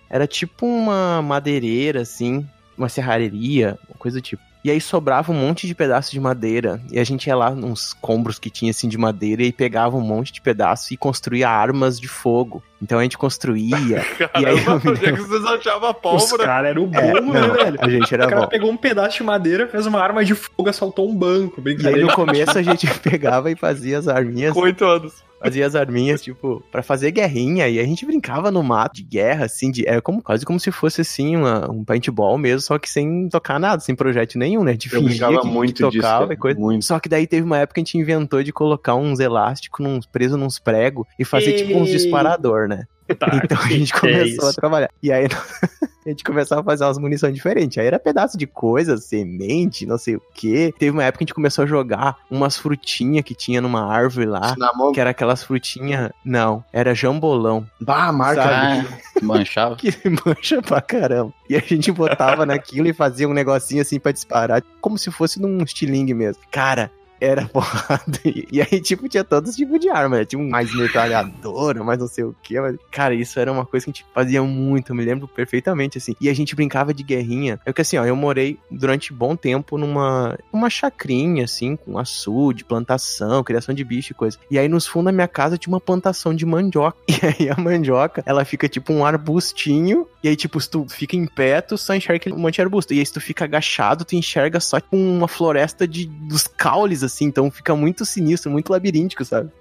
Era 0.09 0.27
tipo 0.27 0.65
uma 0.67 1.21
madeireira, 1.23 2.01
assim, 2.01 2.47
uma 2.77 2.89
serraria, 2.89 3.79
uma 3.89 3.97
coisa 3.97 4.19
do 4.19 4.21
tipo. 4.21 4.43
E 4.63 4.71
aí 4.71 4.79
sobrava 4.79 5.31
um 5.31 5.35
monte 5.35 5.67
de 5.67 5.75
pedaços 5.75 6.11
de 6.11 6.19
madeira. 6.19 6.81
E 6.89 6.97
a 6.97 7.03
gente 7.03 7.27
ia 7.27 7.35
lá 7.35 7.51
nos 7.51 7.93
combros 7.93 8.39
que 8.39 8.49
tinha 8.49 8.71
assim 8.71 8.87
de 8.87 8.97
madeira 8.97 9.43
e 9.43 9.51
pegava 9.51 9.97
um 9.97 10.01
monte 10.01 10.31
de 10.31 10.39
pedaços 10.39 10.89
e 10.91 10.95
construía 10.95 11.49
armas 11.49 11.99
de 11.99 12.07
fogo. 12.07 12.63
Então 12.83 12.99
a 12.99 13.03
gente 13.03 13.17
construía. 13.17 13.73
E 14.39 14.45
aí 14.45 14.57
eu 14.57 14.65
Caramba, 14.65 14.91
onde 14.91 15.05
é 15.05 15.11
que 15.13 15.21
vocês 15.21 15.45
achavam 15.45 15.89
a 15.89 15.91
Os 15.91 15.97
pólvora? 16.01 16.43
caras 16.43 16.69
eram 16.71 16.85
bons, 16.85 16.99
É, 16.99 17.21
né, 17.21 17.47
velho? 17.63 17.77
a 17.79 17.89
gente 17.89 18.13
era 18.13 18.25
O 18.25 18.29
cara 18.29 18.41
bom. 18.41 18.47
pegou 18.47 18.69
um 18.71 18.77
pedaço 18.77 19.17
de 19.17 19.23
madeira, 19.23 19.67
fez 19.67 19.85
uma 19.85 19.99
arma 20.01 20.23
de 20.25 20.35
fogo, 20.35 20.69
assaltou 20.69 21.09
um 21.09 21.15
banco. 21.15 21.61
E 21.65 21.87
aí 21.87 22.01
no 22.01 22.11
começo 22.13 22.57
a 22.57 22.61
gente 22.61 22.85
pegava 22.99 23.49
e 23.49 23.55
fazia 23.55 23.97
as 23.97 24.07
arminhas 24.07 24.55
oito 24.55 24.83
anos. 24.85 25.13
fazia 25.41 25.65
as 25.67 25.75
arminhas, 25.75 26.21
tipo, 26.21 26.63
pra 26.71 26.81
fazer 26.81 27.11
guerrinha. 27.11 27.67
E 27.67 27.77
a 27.79 27.83
gente 27.83 28.05
brincava 28.05 28.49
no 28.49 28.63
mato 28.63 28.95
de 28.95 29.03
guerra, 29.03 29.45
assim, 29.45 29.69
de, 29.71 29.85
era 29.87 30.01
como, 30.01 30.21
quase 30.21 30.45
como 30.45 30.57
se 30.59 30.71
fosse, 30.71 31.01
assim, 31.01 31.35
uma- 31.35 31.69
um 31.69 31.83
paintball 31.83 32.37
mesmo, 32.37 32.61
só 32.61 32.79
que 32.79 32.89
sem 32.89 33.27
tocar 33.29 33.59
nada, 33.59 33.81
sem 33.81 33.93
projeto 33.93 34.37
nenhum, 34.37 34.63
né? 34.63 34.71
A 34.71 34.73
gente 34.73 34.85
Eu 34.93 35.01
fingia 35.01 35.27
brincava 35.27 35.41
que, 35.41 35.47
que 35.49 35.53
muito 35.53 35.73
disso, 35.89 35.91
tocava 36.01 36.21
cara, 36.23 36.33
e 36.33 36.37
coisa. 36.37 36.57
muito. 36.59 36.85
Só 36.85 36.97
que 36.99 37.09
daí 37.09 37.27
teve 37.27 37.43
uma 37.45 37.57
época 37.57 37.75
que 37.75 37.81
a 37.81 37.83
gente 37.83 37.97
inventou 37.97 38.41
de 38.41 38.53
colocar 38.53 38.95
uns 38.95 39.19
elásticos 39.19 39.85
num, 39.85 39.99
preso 40.11 40.37
nos 40.37 40.57
pregos 40.59 41.05
e 41.19 41.25
fazer, 41.25 41.51
tipo, 41.53 41.77
uns 41.77 41.89
Ei. 41.89 41.95
disparador, 41.95 42.69
né? 42.69 42.72
Tá, 43.17 43.41
Então 43.43 43.57
a 43.59 43.67
gente 43.67 43.93
é 43.95 43.99
começou 43.99 44.45
a 44.47 44.49
isso? 44.49 44.55
trabalhar. 44.55 44.89
E 45.01 45.11
aí 45.11 45.27
a 46.05 46.09
gente 46.09 46.23
começava 46.23 46.61
a 46.61 46.63
fazer 46.63 46.83
umas 46.85 46.97
munições 46.97 47.33
diferentes. 47.33 47.77
Aí 47.77 47.85
era 47.87 47.99
pedaço 47.99 48.37
de 48.37 48.45
coisa, 48.47 48.97
semente, 48.97 49.85
não 49.85 49.97
sei 49.97 50.15
o 50.15 50.21
quê. 50.33 50.73
Teve 50.77 50.91
uma 50.91 51.03
época 51.03 51.19
que 51.19 51.23
a 51.23 51.25
gente 51.27 51.33
começou 51.33 51.63
a 51.63 51.67
jogar 51.67 52.17
umas 52.29 52.57
frutinhas 52.57 53.23
que 53.25 53.33
tinha 53.35 53.61
numa 53.61 53.85
árvore 53.85 54.25
lá. 54.27 54.55
Na 54.57 54.71
mão. 54.73 54.91
Que 54.91 54.99
era 54.99 55.09
aquelas 55.11 55.43
frutinhas. 55.43 56.11
Não, 56.23 56.63
era 56.71 56.93
jambolão. 56.95 57.65
Bah, 57.79 58.11
marca. 58.11 58.41
Sabe? 58.43 58.87
Ah, 58.87 59.19
manchava. 59.21 59.75
Que 59.75 59.89
mancha 60.25 60.61
pra 60.61 60.81
caramba. 60.81 61.33
E 61.49 61.55
a 61.55 61.59
gente 61.59 61.91
botava 61.91 62.45
naquilo 62.45 62.87
e 62.87 62.93
fazia 62.93 63.27
um 63.27 63.33
negocinho 63.33 63.81
assim 63.81 63.99
pra 63.99 64.11
disparar. 64.11 64.63
Como 64.81 64.97
se 64.97 65.11
fosse 65.11 65.41
num 65.41 65.61
estilingue 65.63 66.13
mesmo. 66.13 66.41
Cara. 66.51 66.91
Era 67.23 67.45
porrada. 67.47 68.19
E, 68.25 68.61
aí, 68.61 68.81
tipo, 68.81 69.07
tinha 69.07 69.23
todo 69.23 69.49
tipo 69.49 69.79
de 69.79 69.89
arma, 69.89 70.17
né? 70.17 70.25
Tinha 70.25 70.41
um 70.41 70.49
mais 70.49 70.75
metralhadora, 70.75 71.81
mais 71.81 71.97
não 71.97 72.07
sei 72.07 72.25
o 72.25 72.35
quê. 72.43 72.59
Mas, 72.59 72.75
cara, 72.91 73.15
isso 73.15 73.39
era 73.39 73.49
uma 73.49 73.65
coisa 73.65 73.85
que 73.85 73.91
a 73.91 73.93
gente 73.93 74.05
fazia 74.13 74.43
muito, 74.43 74.91
eu 74.91 74.95
me 74.95 75.05
lembro 75.05 75.25
perfeitamente, 75.25 75.97
assim. 75.97 76.13
E 76.19 76.27
a 76.27 76.33
gente 76.33 76.53
brincava 76.53 76.93
de 76.93 77.01
guerrinha. 77.01 77.61
É 77.65 77.71
que 77.71 77.81
assim, 77.81 77.97
ó, 77.97 78.03
eu 78.03 78.15
morei 78.15 78.59
durante 78.69 79.13
bom 79.13 79.37
tempo 79.37 79.77
numa 79.77 80.37
uma 80.51 80.69
chacrinha, 80.69 81.45
assim, 81.45 81.77
com 81.77 81.97
açude, 81.97 82.65
plantação, 82.65 83.41
criação 83.41 83.73
de 83.73 83.85
bicho 83.85 84.11
e 84.11 84.15
coisa. 84.15 84.37
E 84.51 84.59
aí, 84.59 84.67
nos 84.67 84.85
fundos 84.85 85.05
da 85.05 85.11
minha 85.13 85.27
casa 85.27 85.57
tinha 85.57 85.73
uma 85.73 85.79
plantação 85.79 86.35
de 86.35 86.45
mandioca. 86.45 86.97
E 87.23 87.43
aí, 87.43 87.49
a 87.49 87.55
mandioca, 87.55 88.21
ela 88.25 88.43
fica 88.43 88.67
tipo 88.67 88.91
um 88.91 89.05
arbustinho. 89.05 90.05
E 90.21 90.27
aí, 90.27 90.35
tipo, 90.35 90.59
se 90.59 90.69
tu 90.69 90.85
fica 90.89 91.15
em 91.15 91.25
pé, 91.25 91.61
tu 91.61 91.77
só 91.77 91.95
enxerga 91.95 92.33
um 92.33 92.37
monte 92.37 92.55
de 92.55 92.61
arbusto. 92.61 92.93
E 92.93 92.99
aí, 92.99 93.05
se 93.05 93.13
tu 93.13 93.21
fica 93.21 93.45
agachado, 93.45 94.03
tu 94.03 94.15
enxerga 94.15 94.59
só 94.59 94.79
tipo, 94.79 94.97
uma 94.97 95.27
floresta 95.27 95.87
de, 95.87 96.05
dos 96.05 96.47
caules, 96.47 97.01
assim. 97.03 97.12
Então 97.21 97.51
fica 97.51 97.75
muito 97.75 98.05
sinistro, 98.05 98.51
muito 98.51 98.71
labiríntico, 98.71 99.23
sabe? 99.25 99.51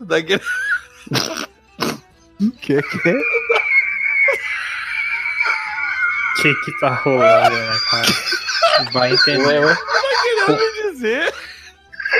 Daquele... 0.00 0.42
Que 2.62 2.80
que 2.80 3.08
é? 3.08 3.14
que 6.40 6.54
que 6.54 6.80
tá 6.80 6.88
rolando, 6.88 7.54
né, 7.54 7.78
cara? 7.90 8.06
Vai 8.92 9.12
entender. 9.12 9.62
Eu 9.62 9.76
queria 10.56 10.92
dizer 10.92 11.34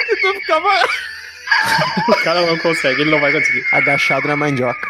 que 0.07 0.17
tu 0.17 0.35
ficava. 0.41 0.69
O 2.09 2.15
cara 2.23 2.47
não 2.47 2.57
consegue, 2.59 3.03
ele 3.03 3.11
não 3.11 3.21
vai 3.21 3.33
conseguir. 3.33 3.65
Agachado 3.73 4.29
na 4.29 4.37
mandioca. 4.37 4.89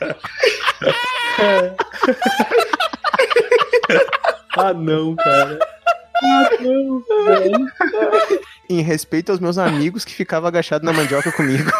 Ah, 4.58 4.72
não, 4.72 5.14
cara. 5.16 5.58
Ah, 6.24 6.48
velho. 6.60 7.66
Em 8.68 8.80
respeito 8.80 9.30
aos 9.30 9.40
meus 9.40 9.58
amigos 9.58 10.04
que 10.04 10.14
ficavam 10.14 10.48
agachados 10.48 10.84
na 10.84 10.92
mandioca 10.92 11.30
comigo. 11.32 11.70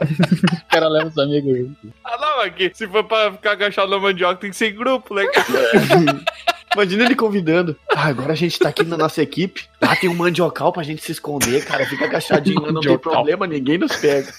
O 0.00 0.68
cara 0.68 0.88
leva 0.88 1.08
os 1.08 1.18
amigos 1.18 1.56
junto. 1.56 1.94
Ah, 2.04 2.18
não, 2.18 2.40
aqui. 2.40 2.70
Se 2.74 2.86
for 2.86 3.04
pra 3.04 3.32
ficar 3.32 3.52
agachado 3.52 3.90
na 3.90 3.98
mandioca, 3.98 4.36
tem 4.36 4.50
que 4.50 4.56
ser 4.56 4.72
em 4.72 4.76
grupo, 4.76 5.14
né? 5.14 5.24
Imagina 6.74 7.04
ele 7.04 7.14
convidando. 7.14 7.76
Ah, 7.94 8.08
agora 8.08 8.32
a 8.32 8.36
gente 8.36 8.58
tá 8.58 8.68
aqui 8.68 8.84
na 8.84 8.96
nossa 8.96 9.22
equipe. 9.22 9.68
Lá 9.80 9.94
tem 9.94 10.10
um 10.10 10.14
mandiocal 10.14 10.72
pra 10.72 10.82
gente 10.82 11.02
se 11.02 11.12
esconder, 11.12 11.64
cara. 11.64 11.86
Fica 11.86 12.06
agachadinho 12.06 12.60
lá, 12.60 12.72
não 12.72 12.80
tem 12.80 12.98
problema, 12.98 13.46
ninguém 13.46 13.78
nos 13.78 13.94
pega. 13.96 14.32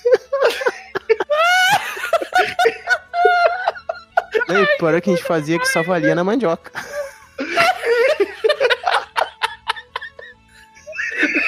Não, 4.47 4.61
e 4.61 4.67
pior 4.77 4.93
é 4.93 5.01
que 5.01 5.09
a 5.09 5.15
gente 5.15 5.25
fazia 5.25 5.57
que 5.57 5.65
só 5.65 5.81
valia 5.81 6.13
na 6.13 6.23
mandioca. 6.23 6.71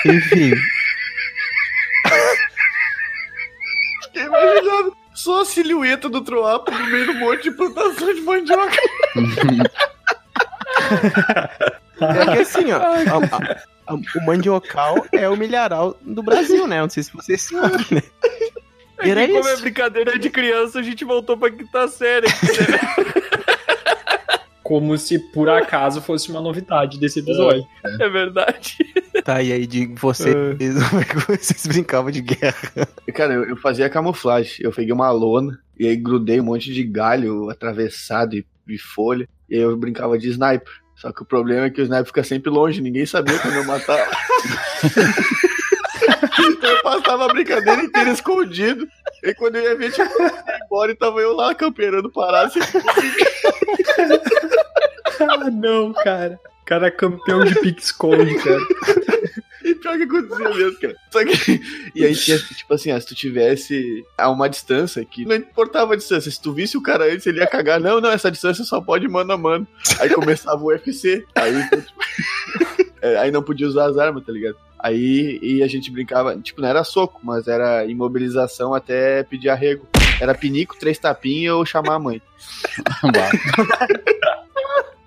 Enfim, 0.07 0.53
Fiquei 4.03 4.23
imaginando 4.23 4.95
só 5.13 5.41
a 5.41 5.45
silhueta 5.45 6.07
do 6.09 6.21
Troapo 6.21 6.71
no 6.71 6.85
meio 6.87 7.05
do 7.07 7.13
monte 7.15 7.43
de 7.43 7.51
plantação 7.51 8.13
de 8.13 8.21
mandioca. 8.21 8.77
é 11.99 12.25
que 12.33 12.39
assim, 12.39 12.71
ó, 12.71 12.77
a- 12.77 12.95
a- 13.01 13.57
a- 13.87 13.93
o 13.95 14.25
mandiocal 14.25 15.05
é 15.11 15.27
o 15.27 15.35
milharal 15.35 15.97
do 16.01 16.21
Brasil, 16.23 16.67
né? 16.67 16.81
Não 16.81 16.89
sei 16.89 17.03
se 17.03 17.13
vocês 17.13 17.41
sabem, 17.41 17.85
né? 17.91 18.03
É 18.99 19.09
Era 19.09 19.27
que 19.27 19.33
como 19.33 19.47
é 19.47 19.53
isso. 19.53 19.61
brincadeira 19.61 20.17
de 20.17 20.29
criança, 20.29 20.79
a 20.79 20.83
gente 20.83 21.03
voltou 21.05 21.37
pra 21.37 21.51
quinta 21.51 21.87
série. 21.87 22.27
Como 24.67 24.97
se 24.97 25.17
por 25.17 25.47
acaso 25.47 26.01
fosse 26.01 26.29
uma 26.29 26.41
novidade 26.41 26.99
desse 26.99 27.21
episódio. 27.21 27.65
É 28.01 28.09
verdade. 28.09 28.75
Tá, 29.23 29.41
e 29.41 29.53
aí 29.53 29.65
de 29.65 29.87
vocês, 29.95 30.35
como 30.91 31.01
é 31.01 31.05
que 31.05 31.15
vocês 31.15 31.65
brincavam 31.67 32.11
de 32.11 32.19
guerra? 32.19 32.85
Cara, 33.13 33.33
eu, 33.33 33.45
eu 33.45 33.55
fazia 33.55 33.89
camuflagem. 33.89 34.57
Eu 34.59 34.73
peguei 34.73 34.91
uma 34.91 35.09
lona 35.09 35.57
e 35.79 35.87
aí 35.87 35.95
grudei 35.95 36.41
um 36.41 36.43
monte 36.43 36.73
de 36.73 36.83
galho 36.83 37.49
atravessado 37.49 38.35
e, 38.35 38.45
e 38.67 38.77
folha. 38.77 39.29
E 39.49 39.55
aí 39.55 39.61
eu 39.61 39.77
brincava 39.77 40.19
de 40.19 40.27
sniper. 40.27 40.73
Só 40.97 41.13
que 41.13 41.21
o 41.21 41.25
problema 41.25 41.67
é 41.67 41.69
que 41.69 41.79
o 41.79 41.83
sniper 41.85 42.07
fica 42.07 42.23
sempre 42.25 42.49
longe, 42.49 42.81
ninguém 42.81 43.05
sabia 43.05 43.39
quando 43.39 43.55
eu 43.55 43.63
matava. 43.63 44.11
então 46.49 46.69
eu 46.69 46.83
passava 46.83 47.23
a 47.23 47.29
brincadeira 47.29 47.81
inteira 47.81 48.09
escondido. 48.09 48.85
E 49.23 49.33
quando 49.33 49.55
eu 49.55 49.63
ia 49.63 49.77
ver, 49.77 49.93
tipo, 49.93 50.11
eu 50.21 50.25
ia 50.25 50.59
embora 50.65 50.91
e 50.91 50.95
tava 50.95 51.21
eu 51.21 51.33
lá 51.33 51.55
camperando 51.55 52.11
parado. 52.11 52.47
Assim, 52.47 52.59
Ah, 55.19 55.49
não, 55.49 55.93
cara. 55.93 56.39
Cara, 56.65 56.87
é 56.87 56.91
campeão 56.91 57.43
de 57.43 57.55
pique-esconde, 57.59 58.35
cara. 58.35 58.59
E 59.63 59.75
pior 59.75 59.97
que 59.97 60.03
acontecia 60.03 60.49
mesmo, 60.49 60.79
cara. 60.79 60.95
Só 61.11 61.25
que. 61.25 61.61
E 61.93 62.05
aí 62.05 62.15
tinha, 62.15 62.37
tipo 62.37 62.73
assim, 62.73 62.91
ó, 62.91 62.99
se 62.99 63.07
tu 63.07 63.15
tivesse 63.15 64.05
a 64.17 64.29
uma 64.29 64.47
distância 64.47 65.03
que 65.03 65.25
não 65.25 65.35
importava 65.35 65.93
a 65.93 65.97
distância. 65.97 66.31
Se 66.31 66.41
tu 66.41 66.53
visse 66.53 66.77
o 66.77 66.81
cara 66.81 67.05
antes, 67.05 67.25
ele 67.27 67.39
ia 67.39 67.47
cagar. 67.47 67.79
Não, 67.79 67.99
não, 67.99 68.11
essa 68.11 68.31
distância 68.31 68.63
só 68.63 68.79
pode 68.79 69.07
mano 69.07 69.33
a 69.33 69.37
mano. 69.37 69.67
Aí 69.99 70.09
começava 70.09 70.61
o 70.63 70.67
UFC. 70.67 71.25
Aí, 71.35 71.69
tipo, 71.69 72.91
é, 73.01 73.17
aí 73.17 73.31
não 73.31 73.43
podia 73.43 73.67
usar 73.67 73.89
as 73.89 73.97
armas, 73.97 74.25
tá 74.25 74.31
ligado? 74.31 74.55
Aí 74.79 75.39
e 75.41 75.63
a 75.63 75.67
gente 75.67 75.91
brincava, 75.91 76.37
tipo, 76.37 76.61
não 76.61 76.69
era 76.69 76.83
soco, 76.83 77.19
mas 77.23 77.47
era 77.47 77.85
imobilização 77.85 78.73
até 78.73 79.23
pedir 79.23 79.49
arrego. 79.49 79.85
Era 80.21 80.33
pinico, 80.33 80.77
três 80.79 80.97
tapinhas 80.97 81.55
ou 81.55 81.65
chamar 81.65 81.95
a 81.95 81.99
mãe. 81.99 82.21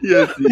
E 0.03 0.15
assim. 0.15 0.43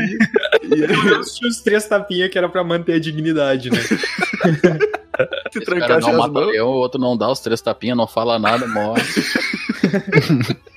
E 0.62 0.84
aí, 0.84 1.22
Tinha 1.24 1.48
os 1.48 1.60
três 1.62 1.86
tapinhas 1.86 2.30
que 2.30 2.38
era 2.38 2.48
pra 2.48 2.62
manter 2.62 2.94
a 2.94 3.00
dignidade, 3.00 3.70
né? 3.70 3.78
se 5.52 5.60
trancasse 5.60 6.06
não 6.06 6.18
mata 6.18 6.40
leão, 6.40 6.68
o 6.68 6.74
outro 6.74 7.00
não 7.00 7.16
dá 7.16 7.30
os 7.30 7.40
três 7.40 7.60
tapinhas, 7.60 7.96
não 7.96 8.06
fala 8.06 8.38
nada, 8.38 8.66
morre. 8.66 9.02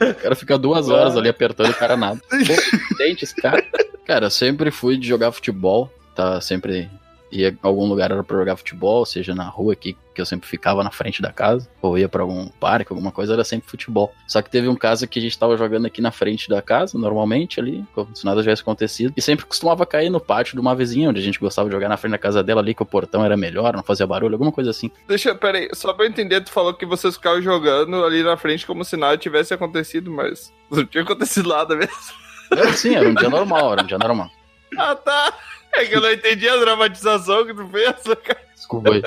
o 0.00 0.14
cara 0.14 0.34
fica 0.34 0.58
duas 0.58 0.88
horas 0.88 1.16
ali 1.16 1.28
apertando 1.28 1.70
o 1.70 1.74
cara 1.74 1.96
nada. 1.96 2.20
Pô, 2.28 2.96
Dente 2.96 3.24
esse 3.24 3.34
cara. 3.34 3.64
Cara, 4.06 4.26
eu 4.26 4.30
sempre 4.30 4.70
fui 4.70 4.96
de 4.96 5.08
jogar 5.08 5.32
futebol, 5.32 5.92
tá? 6.14 6.40
Sempre 6.40 6.90
ia 7.30 7.50
em 7.50 7.58
algum 7.62 7.86
lugar 7.86 8.10
era 8.10 8.22
pra 8.22 8.38
jogar 8.38 8.56
futebol, 8.56 9.04
seja 9.04 9.34
na 9.34 9.44
rua 9.44 9.72
aqui, 9.72 9.96
que 10.14 10.20
eu 10.20 10.26
sempre 10.26 10.48
ficava 10.48 10.82
na 10.82 10.90
frente 10.90 11.22
da 11.22 11.32
casa, 11.32 11.68
ou 11.80 11.98
ia 11.98 12.08
pra 12.08 12.22
algum 12.22 12.48
parque, 12.48 12.92
alguma 12.92 13.12
coisa, 13.12 13.32
era 13.32 13.44
sempre 13.44 13.70
futebol. 13.70 14.12
Só 14.26 14.42
que 14.42 14.50
teve 14.50 14.68
um 14.68 14.74
caso 14.74 15.06
que 15.06 15.18
a 15.18 15.22
gente 15.22 15.38
tava 15.38 15.56
jogando 15.56 15.86
aqui 15.86 16.00
na 16.00 16.10
frente 16.10 16.48
da 16.48 16.60
casa, 16.60 16.98
normalmente 16.98 17.60
ali, 17.60 17.84
como 17.94 18.14
se 18.14 18.24
nada 18.24 18.40
tivesse 18.40 18.62
acontecido, 18.62 19.12
e 19.16 19.22
sempre 19.22 19.46
costumava 19.46 19.86
cair 19.86 20.10
no 20.10 20.20
pátio 20.20 20.54
de 20.54 20.60
uma 20.60 20.74
vizinha, 20.74 21.10
onde 21.10 21.20
a 21.20 21.22
gente 21.22 21.38
gostava 21.38 21.68
de 21.68 21.74
jogar 21.74 21.88
na 21.88 21.96
frente 21.96 22.12
da 22.12 22.18
casa 22.18 22.42
dela 22.42 22.60
ali, 22.60 22.74
que 22.74 22.82
o 22.82 22.86
portão 22.86 23.24
era 23.24 23.36
melhor, 23.36 23.74
não 23.74 23.82
fazia 23.82 24.06
barulho, 24.06 24.34
alguma 24.34 24.52
coisa 24.52 24.70
assim. 24.70 24.90
Deixa, 25.06 25.34
peraí, 25.34 25.68
só 25.72 25.92
pra 25.92 26.04
eu 26.04 26.10
entender, 26.10 26.40
tu 26.40 26.50
falou 26.50 26.74
que 26.74 26.86
vocês 26.86 27.14
ficavam 27.14 27.40
jogando 27.40 28.04
ali 28.04 28.22
na 28.22 28.36
frente 28.36 28.66
como 28.66 28.84
se 28.84 28.96
nada 28.96 29.16
tivesse 29.16 29.54
acontecido, 29.54 30.10
mas 30.10 30.52
não 30.70 30.84
tinha 30.84 31.02
acontecido 31.04 31.48
nada 31.48 31.76
mesmo. 31.76 31.94
Era, 32.50 32.72
sim, 32.72 32.94
era 32.94 33.08
um 33.08 33.14
dia 33.14 33.28
normal, 33.28 33.72
era 33.72 33.82
um 33.82 33.86
dia 33.86 33.98
normal. 33.98 34.28
Ah, 34.76 34.94
tá. 34.94 35.32
É 35.72 35.84
que 35.84 35.94
eu 35.94 36.00
não 36.00 36.10
entendi 36.10 36.48
a 36.48 36.56
dramatização 36.56 37.46
que 37.46 37.54
tu 37.54 37.66
fez, 37.68 38.02
cara. 38.22 38.40
Desculpa 38.54 38.92
aí. 38.92 39.02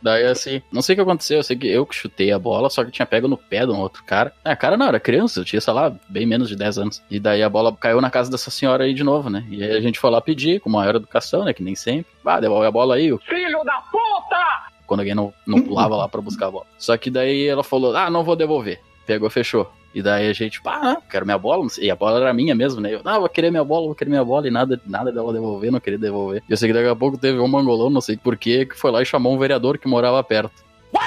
Daí 0.00 0.24
assim, 0.26 0.62
não 0.70 0.80
sei 0.80 0.94
o 0.94 0.96
que 0.96 1.02
aconteceu, 1.02 1.38
eu 1.38 1.42
sei 1.42 1.56
que 1.56 1.66
eu 1.66 1.84
que 1.84 1.94
chutei 1.94 2.30
a 2.30 2.38
bola, 2.38 2.70
só 2.70 2.84
que 2.84 2.90
tinha 2.90 3.04
pego 3.04 3.26
no 3.26 3.36
pé 3.36 3.66
de 3.66 3.72
um 3.72 3.78
outro 3.78 4.04
cara. 4.04 4.32
É, 4.44 4.54
cara 4.54 4.76
não, 4.76 4.86
era 4.86 5.00
criança, 5.00 5.40
eu 5.40 5.44
tinha, 5.44 5.60
sei 5.60 5.72
lá, 5.72 5.92
bem 6.08 6.24
menos 6.24 6.48
de 6.48 6.56
10 6.56 6.78
anos. 6.78 7.02
E 7.10 7.18
daí 7.18 7.42
a 7.42 7.48
bola 7.48 7.76
caiu 7.76 8.00
na 8.00 8.10
casa 8.10 8.30
dessa 8.30 8.50
senhora 8.50 8.84
aí 8.84 8.94
de 8.94 9.02
novo, 9.02 9.28
né? 9.28 9.44
E 9.48 9.62
aí 9.62 9.76
a 9.76 9.80
gente 9.80 9.98
foi 9.98 10.10
lá 10.10 10.20
pedir, 10.20 10.60
com 10.60 10.70
maior 10.70 10.94
educação, 10.94 11.44
né? 11.44 11.52
Que 11.52 11.62
nem 11.62 11.74
sempre. 11.74 12.06
Ah, 12.24 12.40
devolve 12.40 12.66
a 12.66 12.70
bola 12.70 12.94
aí. 12.94 13.06
Filho 13.18 13.64
da 13.64 13.80
puta! 13.90 14.68
Quando 14.86 15.00
alguém 15.00 15.14
não, 15.14 15.34
não 15.46 15.60
pulava 15.60 15.96
lá 15.96 16.08
pra 16.08 16.20
buscar 16.20 16.46
a 16.46 16.50
bola. 16.50 16.66
Só 16.78 16.96
que 16.96 17.10
daí 17.10 17.46
ela 17.46 17.64
falou, 17.64 17.94
ah, 17.96 18.08
não 18.08 18.24
vou 18.24 18.36
devolver. 18.36 18.80
Pegou, 19.04 19.28
fechou. 19.28 19.70
E 19.94 20.02
daí 20.02 20.28
a 20.28 20.32
gente, 20.32 20.60
pá, 20.60 20.78
não, 20.80 21.00
quero 21.00 21.24
minha 21.24 21.38
bola. 21.38 21.62
não 21.62 21.68
sei. 21.68 21.86
E 21.86 21.90
a 21.90 21.96
bola 21.96 22.20
era 22.20 22.32
minha 22.32 22.54
mesmo, 22.54 22.80
né? 22.80 22.94
Eu, 22.94 23.00
não, 23.02 23.20
vou 23.20 23.28
querer 23.28 23.50
minha 23.50 23.64
bola, 23.64 23.86
vou 23.86 23.94
querer 23.94 24.10
minha 24.10 24.24
bola. 24.24 24.46
E 24.46 24.50
nada, 24.50 24.80
nada 24.86 25.10
dela 25.10 25.32
devolver, 25.32 25.72
não 25.72 25.80
queria 25.80 25.98
devolver. 25.98 26.42
E 26.48 26.52
eu 26.52 26.56
sei 26.56 26.68
que 26.68 26.74
daqui 26.74 26.88
a 26.88 26.94
pouco 26.96 27.16
teve 27.18 27.38
um 27.38 27.48
mangolão, 27.48 27.90
não 27.90 28.00
sei 28.00 28.16
porquê, 28.16 28.66
que 28.66 28.76
foi 28.78 28.90
lá 28.90 29.02
e 29.02 29.06
chamou 29.06 29.34
um 29.34 29.38
vereador 29.38 29.78
que 29.78 29.88
morava 29.88 30.22
perto. 30.22 30.52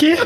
Que? 0.00 0.16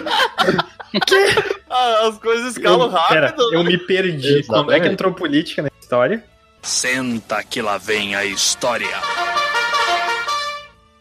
Ah, 1.69 2.07
as 2.09 2.19
coisas 2.19 2.53
escalam 2.57 2.87
Eu- 2.87 2.93
Pera, 3.09 3.27
rápido. 3.29 3.55
eu 3.55 3.65
me 3.65 3.77
perdi. 3.79 4.43
Quando 4.47 4.73
é 4.73 4.81
que 4.81 4.89
entrou 4.89 5.13
política 5.13 5.63
na 5.63 5.71
história? 5.81 6.25
Senta 6.63 7.43
que 7.43 7.61
lá 7.61 7.79
vem 7.79 8.15
a 8.15 8.25
história. 8.25 8.87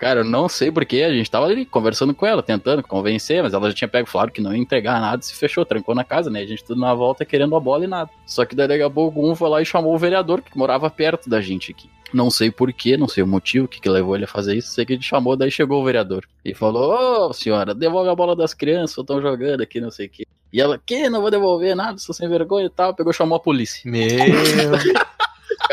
Cara, 0.04 0.20
eu 0.20 0.26
não 0.26 0.50
sei 0.50 0.70
porquê, 0.70 1.04
a 1.04 1.14
gente 1.14 1.32
tava 1.32 1.46
ali 1.46 1.66
conversando 1.66 2.14
com 2.14 2.26
ela, 2.26 2.44
tentando 2.44 2.84
convencer, 2.84 3.42
mas 3.42 3.54
ela 3.54 3.70
já 3.70 3.74
tinha 3.74 3.88
pego, 3.88 4.06
falaram 4.06 4.34
que 4.34 4.42
não 4.42 4.54
ia 4.54 4.62
entregar 4.62 5.00
nada, 5.00 5.22
se 5.22 5.34
fechou, 5.34 5.64
trancou 5.64 5.96
na 5.96 6.04
casa, 6.04 6.30
né? 6.30 6.42
A 6.42 6.46
gente 6.46 6.62
tudo 6.62 6.82
na 6.82 6.94
volta 6.94 7.24
querendo 7.24 7.56
a 7.56 7.60
bola 7.62 7.86
e 7.86 7.88
nada. 7.88 8.10
Só 8.26 8.44
que 8.44 8.54
daí 8.54 8.68
daqui 8.68 8.84
a 8.84 8.90
pouco 8.90 9.26
um 9.26 9.34
foi 9.34 9.48
lá 9.48 9.62
e 9.62 9.66
chamou 9.66 9.96
o 9.96 9.98
vereador 9.98 10.42
que 10.42 10.58
morava 10.58 10.90
perto 10.90 11.30
da 11.30 11.40
gente 11.40 11.72
aqui. 11.72 11.90
Não 12.14 12.30
sei 12.30 12.52
porquê, 12.52 12.98
não 12.98 13.08
sei 13.08 13.24
o 13.24 13.28
motivo, 13.28 13.64
o 13.64 13.68
que, 13.70 13.80
que 13.80 13.88
levou 13.88 14.14
ele 14.14 14.26
a 14.26 14.28
fazer 14.28 14.58
isso, 14.58 14.74
sei 14.74 14.86
que 14.86 14.92
ele 14.92 15.02
chamou, 15.02 15.38
daí 15.38 15.50
chegou 15.50 15.82
o 15.82 15.86
vereador. 15.86 16.28
E 16.44 16.54
falou, 16.54 17.30
ô 17.30 17.32
senhora, 17.32 17.74
devolve 17.74 18.10
a 18.10 18.16
bola 18.16 18.36
das 18.36 18.54
crianças, 18.54 18.98
estão 18.98 19.22
jogando 19.22 19.62
aqui, 19.62 19.80
não 19.80 19.90
sei 19.90 20.08
o 20.08 20.10
quê. 20.10 20.26
E 20.52 20.60
ela, 20.60 20.78
que? 20.86 21.10
Não 21.10 21.22
vou 21.22 21.32
devolver 21.32 21.78
nada, 21.78 21.98
sou 21.98 22.14
sem 22.14 22.28
vergonha 22.28 22.66
e 22.66 22.70
tal. 22.70 22.94
Pegou 22.94 23.12
e 23.12 23.16
chamou 23.16 23.38
a 23.38 23.40
polícia. 23.40 23.90
Meu. 23.90 24.04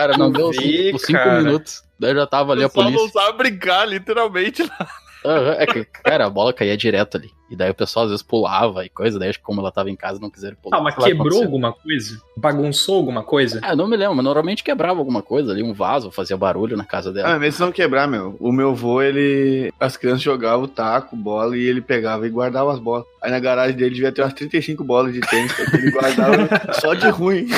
Cara, 0.01 0.17
não 0.17 0.31
deu 0.33 0.51
Vê, 0.51 0.57
cinco, 0.63 0.99
cinco 0.99 1.13
cara. 1.13 1.43
minutos. 1.43 1.83
Daí 1.99 2.15
já 2.15 2.27
tava 2.27 2.53
ali 2.53 2.63
a 2.63 2.67
O 2.67 2.71
pessoal 2.71 2.87
polícia. 2.87 3.05
não 3.07 3.13
sabe 3.13 3.39
brincar, 3.39 3.85
literalmente. 3.87 4.63
Aham, 5.25 5.55
é 5.59 5.67
que, 5.67 5.85
cara, 5.85 6.27
a 6.27 6.31
bola 6.31 6.53
caía 6.53 6.77
direto 6.77 7.17
ali. 7.17 7.31
E 7.51 7.57
daí 7.57 7.69
o 7.69 7.75
pessoal 7.75 8.05
às 8.05 8.11
vezes 8.13 8.23
pulava 8.23 8.85
e 8.85 8.89
coisa. 8.89 9.19
Daí 9.19 9.29
acho 9.29 9.39
que 9.41 9.45
como 9.45 9.61
ela 9.61 9.73
tava 9.73 9.91
em 9.91 9.97
casa, 9.97 10.21
não 10.21 10.31
quiseram 10.31 10.57
pular. 10.63 10.79
Ah, 10.79 10.81
mas 10.81 10.95
que 10.95 11.03
quebrou 11.03 11.43
alguma 11.43 11.73
coisa? 11.73 12.21
Bagunçou 12.37 12.95
alguma 12.97 13.25
coisa? 13.25 13.59
Ah, 13.63 13.75
não 13.75 13.89
me 13.89 13.97
lembro, 13.97 14.15
mas 14.15 14.25
normalmente 14.25 14.63
quebrava 14.63 15.01
alguma 15.01 15.21
coisa 15.21 15.51
ali, 15.51 15.61
um 15.63 15.73
vaso, 15.75 16.13
fazia 16.13 16.37
barulho 16.37 16.77
na 16.77 16.85
casa 16.85 17.11
Ah, 17.11 17.13
dela. 17.13 17.39
mesmo 17.41 17.57
se 17.57 17.61
não 17.61 17.73
quebrar, 17.73 18.07
meu. 18.07 18.37
O 18.39 18.53
meu 18.53 18.73
vô, 18.73 19.03
ele. 19.03 19.73
As 19.81 19.97
crianças 19.97 20.23
jogavam 20.23 20.69
taco, 20.69 21.17
bola 21.17 21.57
e 21.57 21.61
ele 21.67 21.81
pegava 21.81 22.25
e 22.25 22.31
guardava 22.31 22.73
as 22.73 22.79
bolas. 22.79 23.05
Aí 23.21 23.33
na 23.33 23.41
garagem 23.41 23.77
dele 23.77 23.95
devia 23.97 24.13
ter 24.13 24.23
umas 24.23 24.33
35 24.33 24.85
bolas 24.85 25.13
de 25.13 25.21
tênis, 25.21 25.53
porque 25.53 25.77
ele 25.77 25.91
guardava 25.91 26.49
só 26.81 26.95
de 26.95 27.09
ruim. 27.11 27.49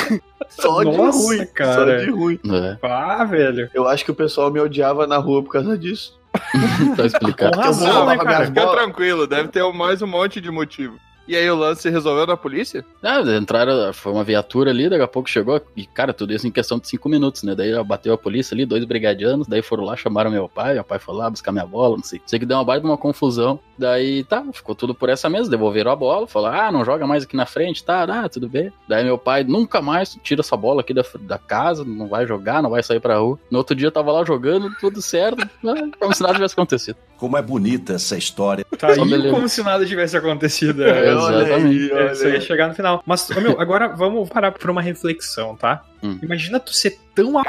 Só 0.48 0.82
de 0.82 0.96
Nossa, 0.96 1.18
ruim. 1.18 1.46
cara. 1.54 1.74
Só 2.00 2.04
de 2.06 2.10
ruim. 2.10 2.40
É, 2.50 2.78
Ah, 2.82 3.24
velho. 3.24 3.70
Eu 3.74 3.86
acho 3.86 4.04
que 4.06 4.10
o 4.10 4.14
pessoal 4.14 4.50
me 4.50 4.58
odiava 4.58 5.06
na 5.06 5.18
rua 5.18 5.42
por 5.42 5.52
causa 5.52 5.76
disso. 5.76 6.18
tá 6.96 7.06
explicado. 7.06 7.56
Com 7.56 7.60
razão, 7.62 7.86
Não, 7.86 8.06
né, 8.06 8.16
mas 8.16 8.26
cara? 8.26 8.46
Fica 8.46 8.66
tranquilo, 8.68 9.26
deve 9.26 9.48
ter 9.48 9.62
mais 9.72 10.02
um 10.02 10.06
monte 10.06 10.40
de 10.40 10.50
motivo. 10.50 10.98
E 11.26 11.36
aí 11.36 11.48
o 11.50 11.56
lance 11.56 11.82
se 11.82 11.90
resolveu 11.90 12.26
na 12.26 12.36
polícia? 12.36 12.84
Ah, 13.02 13.20
entraram, 13.20 13.92
foi 13.92 14.12
uma 14.12 14.24
viatura 14.24 14.70
ali, 14.70 14.88
daqui 14.88 15.02
a 15.02 15.08
pouco 15.08 15.28
chegou, 15.28 15.60
e 15.76 15.86
cara, 15.86 16.12
tudo 16.12 16.32
isso 16.32 16.46
em 16.46 16.50
questão 16.50 16.78
de 16.78 16.88
cinco 16.88 17.08
minutos, 17.08 17.42
né? 17.42 17.54
Daí 17.54 17.70
ela 17.70 17.84
bateu 17.84 18.12
a 18.12 18.18
polícia 18.18 18.54
ali, 18.54 18.66
dois 18.66 18.84
brigadianos, 18.84 19.46
daí 19.46 19.62
foram 19.62 19.84
lá, 19.84 19.96
chamaram 19.96 20.30
meu 20.30 20.48
pai, 20.48 20.74
meu 20.74 20.84
pai 20.84 20.98
foi 20.98 21.14
lá 21.14 21.30
buscar 21.30 21.52
minha 21.52 21.66
bola, 21.66 21.96
não 21.96 22.04
sei. 22.04 22.20
Sei 22.26 22.38
que 22.38 22.46
deu 22.46 22.56
uma 22.56 22.64
baita 22.64 22.82
de 22.82 22.90
uma 22.90 22.98
confusão. 22.98 23.58
Daí 23.78 24.24
tá, 24.24 24.44
ficou 24.52 24.74
tudo 24.74 24.94
por 24.94 25.08
essa 25.08 25.28
mesa, 25.28 25.50
devolveram 25.50 25.90
a 25.90 25.96
bola, 25.96 26.26
falaram, 26.26 26.60
ah, 26.60 26.72
não 26.72 26.84
joga 26.84 27.06
mais 27.06 27.24
aqui 27.24 27.36
na 27.36 27.46
frente, 27.46 27.84
tá, 27.84 28.04
ah, 28.04 28.28
tudo 28.28 28.48
bem. 28.48 28.72
Daí 28.88 29.04
meu 29.04 29.18
pai, 29.18 29.44
nunca 29.44 29.80
mais 29.80 30.18
tira 30.22 30.40
essa 30.40 30.56
bola 30.56 30.80
aqui 30.80 30.94
da, 30.94 31.04
da 31.20 31.38
casa, 31.38 31.84
não 31.84 32.08
vai 32.08 32.26
jogar, 32.26 32.62
não 32.62 32.70
vai 32.70 32.82
sair 32.82 33.00
pra 33.00 33.18
rua. 33.18 33.38
No 33.50 33.58
outro 33.58 33.74
dia 33.74 33.88
eu 33.88 33.92
tava 33.92 34.12
lá 34.12 34.24
jogando, 34.24 34.70
tudo 34.80 35.00
certo, 35.02 35.42
ah, 35.42 35.88
como 35.98 36.14
se 36.14 36.22
nada 36.22 36.34
tivesse 36.34 36.54
acontecido. 36.54 36.96
Como 37.16 37.36
é 37.36 37.42
bonita 37.42 37.92
essa 37.92 38.16
história. 38.16 38.66
Tá 38.76 38.88
aí 38.88 39.30
como 39.30 39.48
se 39.48 39.62
nada 39.62 39.86
tivesse 39.86 40.16
acontecido. 40.16 40.82
É, 40.92 41.11
exatamente. 41.12 41.92
olha 41.92 42.02
é, 42.02 42.12
isso 42.12 42.26
aí 42.26 42.32
ia 42.32 42.40
chegar 42.40 42.68
no 42.68 42.74
final. 42.74 43.02
Mas, 43.06 43.28
ô, 43.30 43.40
meu, 43.40 43.60
agora 43.60 43.88
vamos 43.88 44.28
parar 44.28 44.52
pra 44.52 44.70
uma 44.70 44.82
reflexão, 44.82 45.56
tá? 45.56 45.84
Hum. 46.02 46.18
Imagina 46.22 46.58
tu 46.58 46.72
ser 46.72 46.98
tão 47.14 47.38
a... 47.38 47.42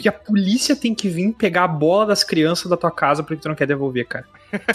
que 0.00 0.08
a 0.08 0.12
polícia 0.12 0.76
tem 0.76 0.94
que 0.94 1.08
vir 1.08 1.32
pegar 1.32 1.64
a 1.64 1.68
bola 1.68 2.06
das 2.06 2.22
crianças 2.22 2.70
da 2.70 2.76
tua 2.76 2.90
casa 2.90 3.22
porque 3.22 3.42
tu 3.42 3.48
não 3.48 3.54
quer 3.54 3.66
devolver, 3.66 4.06
cara. 4.06 4.24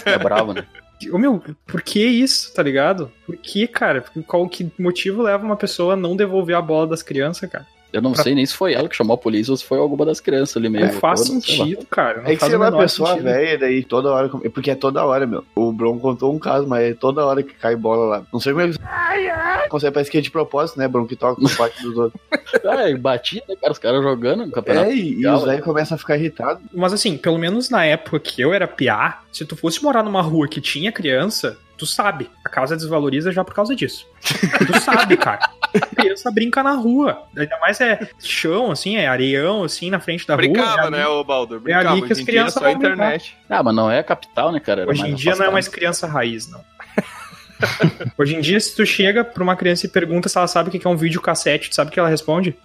É 0.04 0.18
bravo, 0.18 0.52
né? 0.52 0.66
Ô, 1.12 1.18
meu, 1.18 1.42
por 1.66 1.82
que 1.82 2.04
isso, 2.04 2.54
tá 2.54 2.62
ligado? 2.62 3.10
Por 3.26 3.36
que, 3.36 3.66
cara? 3.66 4.04
Qual 4.26 4.48
que 4.48 4.70
motivo 4.78 5.22
leva 5.22 5.44
uma 5.44 5.56
pessoa 5.56 5.94
a 5.94 5.96
não 5.96 6.16
devolver 6.16 6.56
a 6.56 6.62
bola 6.62 6.86
das 6.86 7.02
crianças, 7.02 7.50
cara? 7.50 7.66
Eu 7.94 8.02
não 8.02 8.12
sei 8.12 8.34
nem 8.34 8.44
se 8.44 8.52
foi 8.52 8.74
ela 8.74 8.88
que 8.88 8.96
chamou 8.96 9.14
a 9.14 9.18
polícia 9.18 9.52
ou 9.52 9.56
se 9.56 9.64
foi 9.64 9.78
alguma 9.78 10.04
das 10.04 10.18
crianças 10.18 10.56
ali 10.56 10.68
mesmo. 10.68 10.92
Não 10.92 11.00
faz 11.00 11.20
lá. 11.20 11.26
sentido, 11.26 11.86
cara. 11.86 12.22
Não 12.22 12.28
É 12.28 12.34
que 12.34 12.44
você 12.44 12.56
vai 12.56 12.72
pessoa 12.72 13.16
velha, 13.16 13.56
daí 13.56 13.84
toda 13.84 14.10
hora. 14.10 14.28
Porque 14.28 14.72
é 14.72 14.74
toda 14.74 15.04
hora, 15.04 15.24
meu. 15.28 15.44
O 15.54 15.72
Bron 15.72 15.96
contou 16.00 16.34
um 16.34 16.38
caso, 16.40 16.66
mas 16.66 16.90
é 16.90 16.94
toda 16.94 17.24
hora 17.24 17.40
que 17.40 17.54
cai 17.54 17.76
bola 17.76 18.06
lá. 18.06 18.26
Não 18.32 18.40
sei 18.40 18.52
como 18.52 18.66
é 18.66 18.72
que. 18.72 19.68
Consegue, 19.68 19.94
parece 19.94 20.10
que 20.10 20.18
é 20.18 20.20
de 20.20 20.30
propósito, 20.30 20.76
né, 20.76 20.88
Bron? 20.88 21.06
Que 21.06 21.14
toca 21.14 21.40
com 21.40 21.46
o 21.46 21.56
parte 21.56 21.80
dos 21.82 21.96
outros. 21.96 22.20
Ah, 22.66 22.88
e 22.88 22.96
bati, 22.96 23.42
né, 23.48 23.56
cara? 23.60 23.72
Os 23.72 23.78
caras 23.78 24.02
jogando 24.02 24.46
no 24.46 24.52
campeonato. 24.52 24.88
É, 24.88 24.94
e, 24.94 25.20
e 25.20 25.26
os 25.26 25.42
velhos 25.44 25.64
começam 25.64 25.94
a 25.96 25.98
ficar 25.98 26.16
irritados. 26.16 26.62
Mas 26.72 26.92
assim, 26.92 27.16
pelo 27.16 27.38
menos 27.38 27.68
na 27.68 27.84
época 27.84 28.18
que 28.20 28.40
eu 28.40 28.52
era 28.52 28.66
piá, 28.66 29.20
se 29.32 29.44
tu 29.44 29.56
fosse 29.56 29.82
morar 29.82 30.02
numa 30.02 30.22
rua 30.22 30.48
que 30.48 30.60
tinha 30.60 30.92
criança, 30.92 31.58
tu 31.76 31.84
sabe. 31.84 32.30
A 32.44 32.48
casa 32.48 32.76
desvaloriza 32.76 33.32
já 33.32 33.44
por 33.44 33.54
causa 33.54 33.74
disso. 33.74 34.06
Tu 34.22 34.80
sabe, 34.80 35.16
cara. 35.16 35.40
A 35.80 35.86
criança 35.86 36.30
brinca 36.30 36.62
na 36.62 36.72
rua. 36.72 37.24
Ainda 37.36 37.58
mais 37.58 37.80
é 37.80 38.08
chão, 38.18 38.70
assim, 38.70 38.96
é 38.96 39.06
areião, 39.06 39.64
assim, 39.64 39.90
na 39.90 40.00
frente 40.00 40.26
da 40.26 40.36
Brincava, 40.36 40.82
rua. 40.82 40.90
né, 40.90 41.06
ô 41.06 41.24
Baldur? 41.24 41.60
é 41.66 41.72
ali 41.74 41.82
Brincava. 41.84 42.06
que 42.06 42.12
as 42.12 42.18
é 42.18 42.24
crianças 42.24 42.62
só 42.62 42.70
internet. 42.70 43.36
Ah, 43.48 43.62
mas 43.62 43.74
não 43.74 43.90
é 43.90 43.98
a 43.98 44.04
capital, 44.04 44.52
né, 44.52 44.60
cara? 44.60 44.82
Era 44.82 44.90
Hoje 44.90 45.06
em 45.06 45.14
dia 45.14 45.34
não 45.34 45.46
é 45.46 45.50
mais 45.50 45.68
criança 45.68 46.06
raiz, 46.06 46.48
não. 46.50 46.64
Hoje 48.18 48.36
em 48.36 48.40
dia, 48.40 48.60
se 48.60 48.74
tu 48.74 48.84
chega 48.84 49.24
pra 49.24 49.42
uma 49.42 49.56
criança 49.56 49.86
e 49.86 49.88
pergunta 49.88 50.28
se 50.28 50.36
ela 50.36 50.46
sabe 50.46 50.68
o 50.68 50.72
que 50.72 50.86
é 50.86 50.90
um 50.90 50.96
videocassete, 50.96 51.70
tu 51.70 51.74
sabe 51.74 51.90
o 51.90 51.92
que 51.92 51.98
ela 51.98 52.08
responde? 52.08 52.56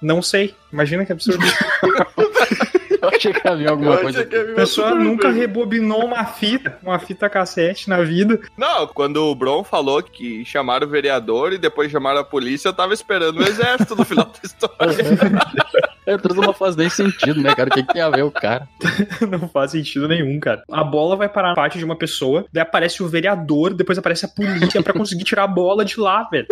Não 0.00 0.22
sei. 0.22 0.54
Imagina 0.72 1.04
que 1.04 1.12
absurdo. 1.12 1.44
Eu 3.02 3.08
achei 3.08 3.32
que 3.32 3.46
havia 3.46 3.70
alguma 3.70 3.94
Eu 3.94 4.00
coisa. 4.00 4.20
A 4.20 4.44
uma 4.44 4.54
pessoa 4.54 4.94
nunca 4.94 5.30
rebobinou 5.30 6.04
uma 6.04 6.24
fita, 6.24 6.78
uma 6.82 6.98
fita 6.98 7.28
cassete 7.28 7.88
na 7.88 8.02
vida. 8.02 8.40
Não, 8.56 8.86
quando 8.86 9.24
o 9.24 9.34
Bron 9.34 9.62
falou 9.64 10.02
que 10.02 10.44
chamaram 10.44 10.86
o 10.86 10.90
vereador 10.90 11.52
e 11.52 11.58
depois 11.58 11.90
chamaram 11.90 12.20
a 12.20 12.24
polícia, 12.24 12.68
eu 12.68 12.72
tava 12.72 12.94
esperando 12.94 13.38
o 13.38 13.42
exército 13.42 13.94
no 13.94 14.04
final 14.04 14.26
da 14.26 14.40
história. 14.42 15.88
É, 16.08 16.16
tudo 16.16 16.40
não 16.40 16.54
faz 16.54 16.74
nem 16.74 16.88
sentido, 16.88 17.38
né, 17.42 17.54
cara? 17.54 17.68
O 17.68 17.72
que, 17.72 17.82
que 17.82 17.92
tem 17.92 18.00
a 18.00 18.08
ver 18.08 18.22
o 18.22 18.30
cara? 18.30 18.66
Não 19.28 19.46
faz 19.46 19.72
sentido 19.72 20.08
nenhum, 20.08 20.40
cara. 20.40 20.62
A 20.70 20.82
bola 20.82 21.16
vai 21.16 21.28
parar 21.28 21.50
na 21.50 21.54
parte 21.54 21.76
de 21.76 21.84
uma 21.84 21.96
pessoa, 21.96 22.46
daí 22.50 22.62
aparece 22.62 23.02
o 23.02 23.08
vereador, 23.08 23.74
depois 23.74 23.98
aparece 23.98 24.24
a 24.24 24.28
polícia 24.28 24.82
pra 24.82 24.94
conseguir 24.94 25.24
tirar 25.24 25.44
a 25.44 25.46
bola 25.48 25.84
de 25.84 26.00
lá, 26.00 26.26
velho. 26.30 26.46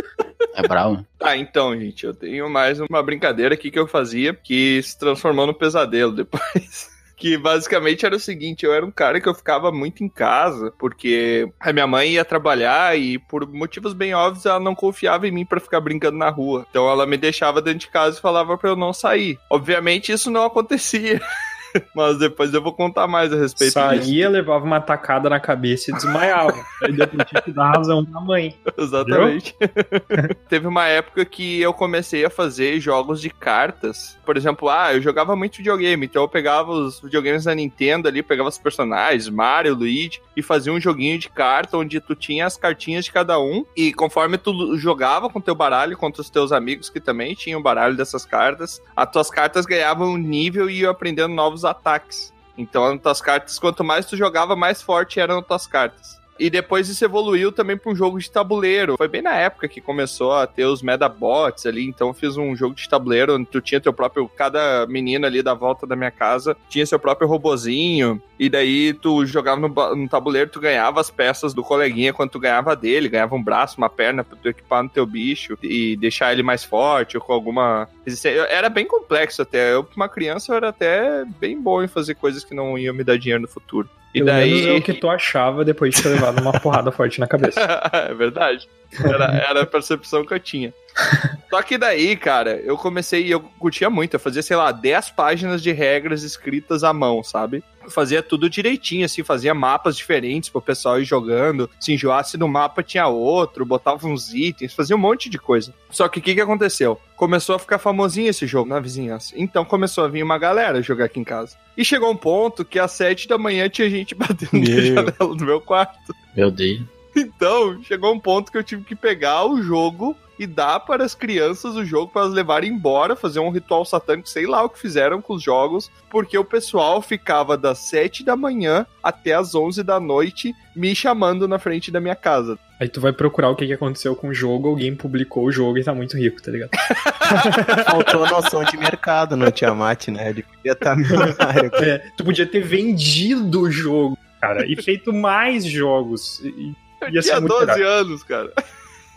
É 0.54 0.60
bravo. 0.66 0.96
né? 0.96 1.04
Ah, 1.22 1.36
então, 1.36 1.74
gente, 1.78 2.04
eu 2.04 2.12
tenho 2.12 2.50
mais 2.50 2.78
uma 2.80 3.02
brincadeira 3.02 3.54
aqui 3.54 3.70
que 3.70 3.78
eu 3.78 3.86
fazia 3.86 4.34
que 4.34 4.82
se 4.82 4.98
transformou 4.98 5.46
no 5.46 5.54
pesadelo 5.54 6.12
depois. 6.12 6.90
Que 7.16 7.37
basicamente 7.38 8.05
era 8.05 8.14
o 8.14 8.20
seguinte, 8.20 8.66
eu 8.66 8.74
era 8.74 8.85
um 8.85 8.90
cara 8.90 9.20
que 9.20 9.29
eu 9.29 9.35
ficava 9.35 9.72
muito 9.72 10.05
em 10.05 10.09
casa, 10.09 10.72
porque 10.79 11.50
a 11.59 11.72
minha 11.72 11.87
mãe 11.87 12.11
ia 12.11 12.24
trabalhar 12.24 12.96
e 12.98 13.18
por 13.18 13.50
motivos 13.50 13.94
bem 13.94 14.14
óbvios 14.14 14.44
ela 14.44 14.61
não 14.61 14.74
confiava 14.74 15.26
em 15.26 15.31
mim 15.31 15.46
pra 15.46 15.59
ficar 15.59 15.81
brincando 15.81 16.18
na 16.18 16.29
rua. 16.29 16.66
Então 16.70 16.88
ela 16.88 17.07
me 17.07 17.16
deixava 17.16 17.62
dentro 17.62 17.81
de 17.81 17.88
casa 17.88 18.18
e 18.18 18.22
falava 18.22 18.59
pra 18.59 18.70
eu 18.70 18.76
não 18.76 18.92
sair. 18.92 19.38
Obviamente 19.50 20.12
isso 20.12 20.31
não 20.31 20.44
acontecia. 20.44 21.20
Mas 21.94 22.18
depois 22.18 22.52
eu 22.52 22.62
vou 22.62 22.72
contar 22.72 23.06
mais 23.06 23.32
a 23.32 23.36
respeito 23.36 23.74
disso. 23.74 24.04
Saía, 24.04 24.28
levava 24.28 24.64
uma 24.64 24.80
tacada 24.80 25.28
na 25.28 25.40
cabeça 25.40 25.90
e 25.90 25.94
desmaiava. 25.94 26.54
Aí 26.82 26.92
depois 26.92 27.28
tinha 27.28 27.42
que 27.42 27.52
dar 27.52 27.72
razão 27.72 28.04
pra 28.04 28.20
mãe. 28.20 28.56
Exatamente. 28.76 29.54
Teve 30.48 30.66
uma 30.66 30.86
época 30.86 31.24
que 31.24 31.60
eu 31.60 31.72
comecei 31.72 32.24
a 32.24 32.30
fazer 32.30 32.80
jogos 32.80 33.20
de 33.20 33.30
cartas. 33.30 34.16
Por 34.24 34.36
exemplo, 34.36 34.68
ah, 34.68 34.94
eu 34.94 35.00
jogava 35.00 35.36
muito 35.36 35.58
videogame, 35.58 36.06
então 36.06 36.22
eu 36.22 36.28
pegava 36.28 36.70
os 36.70 37.00
videogames 37.00 37.44
da 37.44 37.54
Nintendo 37.54 38.08
ali, 38.08 38.22
pegava 38.22 38.48
os 38.48 38.58
personagens, 38.58 39.28
Mario, 39.28 39.74
Luigi, 39.74 40.20
e 40.36 40.42
fazia 40.42 40.72
um 40.72 40.80
joguinho 40.80 41.18
de 41.18 41.28
carta 41.28 41.76
onde 41.76 42.00
tu 42.00 42.14
tinha 42.14 42.46
as 42.46 42.56
cartinhas 42.56 43.04
de 43.04 43.12
cada 43.12 43.38
um. 43.38 43.64
E 43.76 43.92
conforme 43.92 44.38
tu 44.38 44.76
jogava 44.76 45.28
com 45.28 45.40
teu 45.40 45.54
baralho 45.54 45.96
contra 45.96 46.22
os 46.22 46.30
teus 46.30 46.52
amigos 46.52 46.90
que 46.90 47.00
também 47.00 47.34
tinham 47.34 47.62
baralho 47.62 47.96
dessas 47.96 48.24
cartas, 48.24 48.82
as 48.94 49.10
tuas 49.10 49.30
cartas 49.30 49.66
ganhavam 49.66 50.16
nível 50.16 50.68
e 50.68 50.80
iam 50.80 50.90
aprendendo 50.90 51.34
novos 51.34 51.64
ataques. 51.66 52.33
Então, 52.57 52.85
as 52.85 53.00
tuas 53.00 53.20
cartas, 53.20 53.59
quanto 53.59 53.85
mais 53.85 54.07
tu 54.07 54.16
jogava, 54.16 54.57
mais 54.57 54.81
forte 54.81 55.20
eram 55.20 55.40
as 55.40 55.46
tuas 55.46 55.66
cartas. 55.66 56.16
E 56.38 56.50
depois 56.50 56.88
isso 56.88 57.05
evoluiu 57.05 57.50
também 57.50 57.76
para 57.76 57.90
um 57.90 57.96
jogo 57.96 58.18
de 58.18 58.31
tabuleiro. 58.31 58.96
Foi 58.96 59.09
bem 59.09 59.22
na 59.22 59.35
época 59.35 59.68
que 59.68 59.81
começou 59.81 60.35
a 60.35 60.46
ter 60.46 60.66
os 60.66 60.83
Medabots 60.83 61.64
ali, 61.64 61.87
então 61.87 62.09
eu 62.09 62.14
fiz 62.14 62.37
um 62.37 62.55
jogo 62.55 62.74
de 62.74 62.88
tabuleiro 62.88 63.35
onde 63.35 63.46
tu 63.46 63.61
tinha 63.61 63.81
teu 63.81 63.92
próprio. 63.92 64.29
Cada 64.29 64.87
menina 64.87 65.26
ali 65.26 65.42
da 65.42 65.55
volta 65.55 65.87
da 65.87 65.96
minha 65.96 66.11
casa 66.11 66.57
tinha 66.68 66.85
seu 66.85 66.98
próprio 66.98 67.29
robozinho. 67.29 68.20
E 68.38 68.50
daí 68.50 68.92
tu 68.92 69.24
jogava 69.24 69.61
no, 69.61 69.68
no 69.68 70.09
tabuleiro, 70.09 70.50
tu 70.50 70.61
ganhava 70.61 71.00
as 71.00 71.11
peças 71.11 71.55
do 71.55 71.64
coleguinha 71.64 72.12
quando 72.12 72.31
tu 72.31 72.38
ganhava 72.38 72.76
dele, 72.76 73.09
ganhava 73.09 73.35
um 73.35 73.42
braço, 73.42 73.79
uma 73.79 73.88
perna 73.88 74.22
pra 74.22 74.37
tu 74.37 74.48
equipar 74.48 74.83
no 74.83 74.90
teu 74.90 75.07
bicho 75.07 75.57
e 75.62 75.96
deixar 75.96 76.33
ele 76.33 76.42
mais 76.42 76.62
forte 76.62 77.16
ou 77.16 77.22
com 77.22 77.33
alguma 77.33 77.88
Eu- 78.24 78.44
Era 78.44 78.68
bem 78.68 78.86
complexo 78.86 79.42
até. 79.42 79.72
Eu, 79.74 79.86
uma 79.96 80.08
criança, 80.08 80.52
eu 80.52 80.56
era 80.56 80.68
até 80.68 81.24
bem 81.40 81.60
bom 81.60 81.82
em 81.82 81.88
fazer 81.88 82.14
coisas 82.14 82.44
que 82.44 82.54
não 82.54 82.78
iam 82.78 82.94
me 82.94 83.02
dar 83.04 83.18
dinheiro 83.18 83.42
no 83.42 83.48
futuro. 83.48 83.88
E 84.14 84.18
Pelo 84.20 84.26
daí. 84.26 84.50
menos 84.54 84.66
é 84.68 84.72
o 84.78 84.82
que 84.82 84.94
tu 84.94 85.08
achava 85.10 85.64
depois 85.64 85.94
de 85.94 86.02
ter 86.02 86.08
levado 86.08 86.40
uma 86.40 86.52
porrada 86.58 86.90
forte 86.92 87.20
na 87.20 87.26
cabeça. 87.26 87.60
é 87.92 88.14
verdade. 88.14 88.68
Era, 89.04 89.24
era 89.36 89.62
a 89.62 89.66
percepção 89.66 90.24
que 90.24 90.32
eu 90.32 90.40
tinha. 90.40 90.72
Só 91.50 91.62
que 91.62 91.78
daí, 91.78 92.16
cara, 92.16 92.61
eu 92.64 92.76
comecei 92.76 93.26
e 93.26 93.30
eu 93.30 93.40
curtia 93.40 93.88
muito. 93.88 94.14
Eu 94.14 94.20
fazia, 94.20 94.42
sei 94.42 94.56
lá, 94.56 94.72
10 94.72 95.11
páginas 95.11 95.62
de 95.62 95.72
regras 95.72 96.22
escritas 96.22 96.82
à 96.82 96.92
mão, 96.92 97.22
sabe? 97.22 97.62
Eu 97.82 97.90
fazia 97.90 98.22
tudo 98.22 98.50
direitinho, 98.50 99.04
assim, 99.04 99.22
fazia 99.22 99.54
mapas 99.54 99.96
diferentes 99.96 100.48
pro 100.48 100.61
pessoal 100.61 101.00
ir 101.00 101.04
jogando. 101.04 101.70
Se 101.78 101.92
enjoasse 101.92 102.37
no 102.37 102.48
mapa, 102.48 102.82
tinha 102.82 103.06
outro, 103.06 103.64
botava 103.64 104.06
uns 104.09 104.35
itens, 104.35 104.74
fazia 104.74 104.96
um 104.96 104.98
monte 104.98 105.30
de 105.30 105.38
coisa. 105.38 105.72
Só 105.90 106.09
que 106.09 106.18
o 106.18 106.22
que, 106.22 106.35
que 106.35 106.40
aconteceu? 106.40 107.00
Começou 107.16 107.54
a 107.54 107.59
ficar 107.59 107.78
famosinho 107.78 108.28
esse 108.28 108.46
jogo 108.46 108.68
na 108.68 108.80
vizinhança. 108.80 109.35
Então 109.37 109.64
começou 109.64 110.04
a 110.04 110.09
vir 110.09 110.22
uma 110.22 110.38
galera 110.38 110.82
jogar 110.82 111.04
aqui 111.04 111.20
em 111.20 111.24
casa. 111.24 111.56
E 111.76 111.85
chegou 111.85 112.11
um 112.11 112.16
ponto 112.16 112.64
que 112.64 112.78
às 112.78 112.90
7 112.92 113.28
da 113.28 113.38
manhã 113.38 113.68
tinha 113.68 113.88
gente 113.88 114.14
batendo 114.16 114.52
na 114.52 114.59
Meu. 114.59 114.82
janela 114.82 115.37
do 115.37 115.44
meu 115.44 115.61
quarto. 115.61 116.14
Meu 116.35 116.50
Deus. 116.50 116.95
Então, 117.37 117.83
chegou 117.83 118.12
um 118.12 118.20
ponto 118.20 118.52
que 118.52 118.59
eu 118.59 118.64
tive 118.64 118.85
que 118.85 118.94
pegar 118.94 119.46
o 119.46 119.62
jogo 119.62 120.16
e 120.38 120.46
dar 120.46 120.81
para 120.81 121.02
as 121.02 121.14
crianças 121.14 121.74
o 121.76 121.85
jogo 121.85 122.12
para 122.12 122.22
elas 122.22 122.35
levarem 122.35 122.70
embora, 122.70 123.16
fazer 123.16 123.40
um 123.40 123.50
ritual 123.50 123.85
satânico, 123.85 124.29
sei 124.29 124.46
lá 124.46 124.62
o 124.62 124.68
que 124.68 124.79
fizeram 124.79 125.22
com 125.22 125.35
os 125.35 125.42
jogos, 125.42 125.90
porque 126.11 126.37
o 126.37 126.44
pessoal 126.44 127.00
ficava 127.00 127.57
das 127.57 127.79
7 127.79 128.22
da 128.22 128.37
manhã 128.37 128.87
até 129.02 129.33
as 129.33 129.55
11 129.55 129.83
da 129.83 129.98
noite 129.98 130.55
me 130.74 130.94
chamando 130.94 131.48
na 131.48 131.59
frente 131.59 131.90
da 131.90 132.00
minha 132.00 132.14
casa. 132.14 132.59
Aí 132.79 132.88
tu 132.88 133.00
vai 133.00 133.14
procurar 133.14 133.48
o 133.48 133.57
que, 133.57 133.66
que 133.66 133.72
aconteceu 133.72 134.14
com 134.14 134.29
o 134.29 134.35
jogo, 134.35 134.68
alguém 134.68 134.94
publicou 134.94 135.46
o 135.46 135.52
jogo 135.52 135.79
e 135.79 135.85
tá 135.85 135.94
muito 135.94 136.18
rico, 136.18 136.42
tá 136.42 136.50
ligado? 136.50 136.70
Faltou 137.88 138.26
a 138.26 138.31
noção 138.31 138.62
de 138.62 138.76
mercado 138.76 139.35
no 139.35 139.50
Tiamat, 139.50 140.09
né? 140.09 140.29
Ele 140.29 140.42
podia 140.42 140.72
estar 140.72 140.94
milionário. 140.94 141.70
É, 141.87 141.98
tu 142.16 142.24
podia 142.24 142.46
ter 142.46 142.61
vendido 142.61 143.62
o 143.62 143.70
jogo, 143.70 144.18
cara, 144.40 144.66
e 144.66 144.76
feito 144.83 145.12
mais 145.12 145.64
jogos. 145.64 146.40
E, 146.40 146.74
Eu 147.12 147.22
tinha 147.22 147.40
muito 147.40 147.52
12 147.52 147.64
irado. 147.64 147.84
anos, 147.84 148.22
cara. 148.22 148.52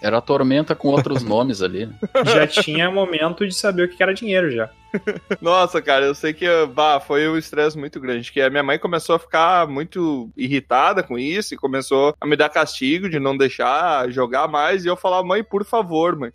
Era 0.02 0.18
a 0.20 0.22
tormenta 0.22 0.76
com 0.76 0.88
outros 0.90 1.24
nomes 1.24 1.62
ali. 1.62 1.86
né? 1.86 1.94
Já 2.26 2.48
tinha 2.48 2.90
momento 2.90 3.46
de 3.46 3.54
saber 3.54 3.84
o 3.84 3.90
que 3.90 4.02
era 4.02 4.14
dinheiro 4.14 4.50
já. 4.50 4.70
Nossa, 5.42 5.82
cara, 5.82 6.06
eu 6.06 6.16
sei 6.16 6.34
que 6.34 6.48
bah, 6.68 7.00
foi 7.00 7.28
um 7.28 7.38
estresse 7.38 7.78
muito 7.78 8.00
grande. 8.00 8.32
Que 8.32 8.42
a 8.42 8.50
minha 8.50 8.64
mãe 8.64 8.80
começou 8.80 9.16
a 9.16 9.20
ficar 9.20 9.68
muito 9.68 10.32
irritada 10.38 11.04
com 11.04 11.20
isso 11.20 11.54
e 11.54 11.58
começou 11.58 12.16
a 12.20 12.26
me 12.26 12.36
dar 12.36 12.50
castigo 12.50 13.10
de 13.10 13.20
não 13.20 13.38
deixar 13.38 14.10
jogar 14.10 14.48
mais. 14.48 14.86
E 14.86 14.88
eu 14.88 14.96
falar, 14.96 15.22
mãe, 15.24 15.44
por 15.44 15.66
favor, 15.66 16.16
mãe, 16.16 16.32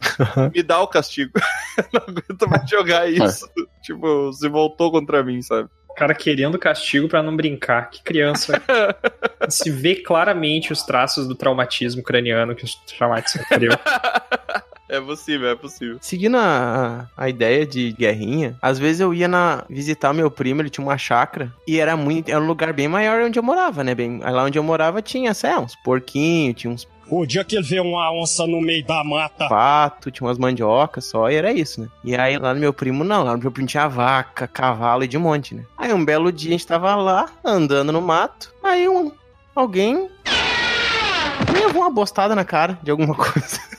me 0.55 0.63
dá 0.63 0.81
o 0.81 0.87
castigo. 0.87 1.33
não 1.93 2.03
aguento 2.03 2.49
mais 2.49 2.69
jogar 2.69 3.11
isso. 3.11 3.49
tipo, 3.83 4.33
se 4.33 4.49
voltou 4.49 4.93
contra 4.93 5.25
mim, 5.25 5.41
sabe? 5.41 5.69
Cara 5.97 6.15
querendo 6.15 6.59
castigo 6.59 7.09
pra 7.09 7.23
não 7.23 7.37
brincar. 7.37 7.91
Que 7.91 8.03
criança. 8.03 8.61
Se 9.49 9.71
vê 9.71 9.97
claramente 9.97 10.73
os 10.73 10.83
traços 10.83 11.29
do 11.29 11.35
traumatismo 11.35 12.03
craniano 12.03 12.55
que 12.55 12.65
o 12.65 12.69
Tiamat 12.87 13.29
sofreu. 13.29 13.73
É 14.95 15.01
possível, 15.01 15.49
é 15.49 15.55
possível. 15.57 15.99
Seguindo 16.01 16.37
a, 16.37 17.09
a 17.17 17.29
ideia 17.29 17.67
de 17.67 17.93
guerrinha, 17.93 18.57
às 18.63 18.79
vezes 18.79 19.01
eu 19.01 19.13
ia 19.13 19.27
na 19.29 19.65
visitar 19.69 20.13
meu 20.13 20.31
primo, 20.31 20.63
ele 20.63 20.71
tinha 20.71 20.87
uma 20.87 20.97
chácara, 20.99 21.53
e 21.67 21.81
era 21.81 21.97
muito. 21.97 22.31
Era 22.31 22.41
um 22.41 22.47
lugar 22.47 22.73
bem 22.73 22.87
maior 22.89 23.21
onde 23.23 23.39
eu 23.39 23.43
morava, 23.43 23.83
né? 23.83 23.95
Bem, 23.95 24.19
lá 24.21 24.45
onde 24.45 24.59
eu 24.59 24.63
morava 24.63 25.03
tinha, 25.03 25.35
sei 25.35 25.51
lá, 25.51 25.61
uns 25.61 25.75
porquinhos, 25.77 26.57
tinha 26.57 26.73
uns 26.73 26.87
O 27.09 27.27
dia 27.27 27.45
que 27.45 27.57
ele 27.57 27.67
vê 27.67 27.81
uma 27.81 28.11
onça 28.13 28.47
no 28.47 28.61
meio 28.61 28.85
da 28.85 29.03
mata. 29.05 29.49
pato, 29.49 30.11
tinha 30.11 30.27
umas 30.27 30.39
mandiocas 30.39 31.05
só, 31.07 31.29
e 31.31 31.35
era 31.35 31.53
isso, 31.53 31.81
né? 31.81 31.89
E 32.05 32.15
aí 32.17 32.39
lá 32.39 32.55
no 32.55 32.61
meu 32.61 32.73
primo, 32.73 33.03
não, 33.05 33.25
lá 33.25 33.33
no 33.37 33.43
meu 33.43 33.51
primo 33.51 33.67
tinha 33.69 33.89
vaca, 33.89 34.47
cavalo 34.47 35.05
e 35.05 35.09
de 35.09 35.19
monte, 35.19 35.55
né? 35.55 35.65
Aí 35.77 35.93
um 35.93 36.05
belo 36.05 36.31
dia 36.33 36.51
a 36.51 36.53
gente 36.53 36.67
tava 36.67 36.95
lá, 36.95 37.29
andando 37.45 37.93
no 37.93 38.01
mato, 38.01 38.53
aí 38.63 38.89
um. 38.89 39.11
alguém. 39.55 40.09
me 41.53 41.61
levou 41.61 41.83
uma 41.83 41.91
bostada 41.91 42.35
na 42.35 42.45
cara 42.45 42.79
de 42.83 42.91
alguma 42.91 43.15
coisa. 43.17 43.74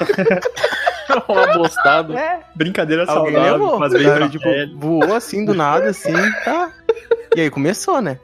Uma 1.28 1.46
bostada. 1.54 2.18
É. 2.18 2.40
Brincadeira 2.54 3.04
Alguém 3.04 3.34
saudável, 3.34 3.52
levou, 3.52 3.78
mas 3.78 3.92
bem 3.92 4.04
pra 4.04 4.28
Tipo, 4.28 4.48
voou 4.76 5.14
assim 5.14 5.44
do 5.44 5.54
nada, 5.54 5.90
assim, 5.90 6.12
tá? 6.44 6.72
E 7.34 7.40
aí 7.40 7.50
começou, 7.50 8.00
né? 8.00 8.18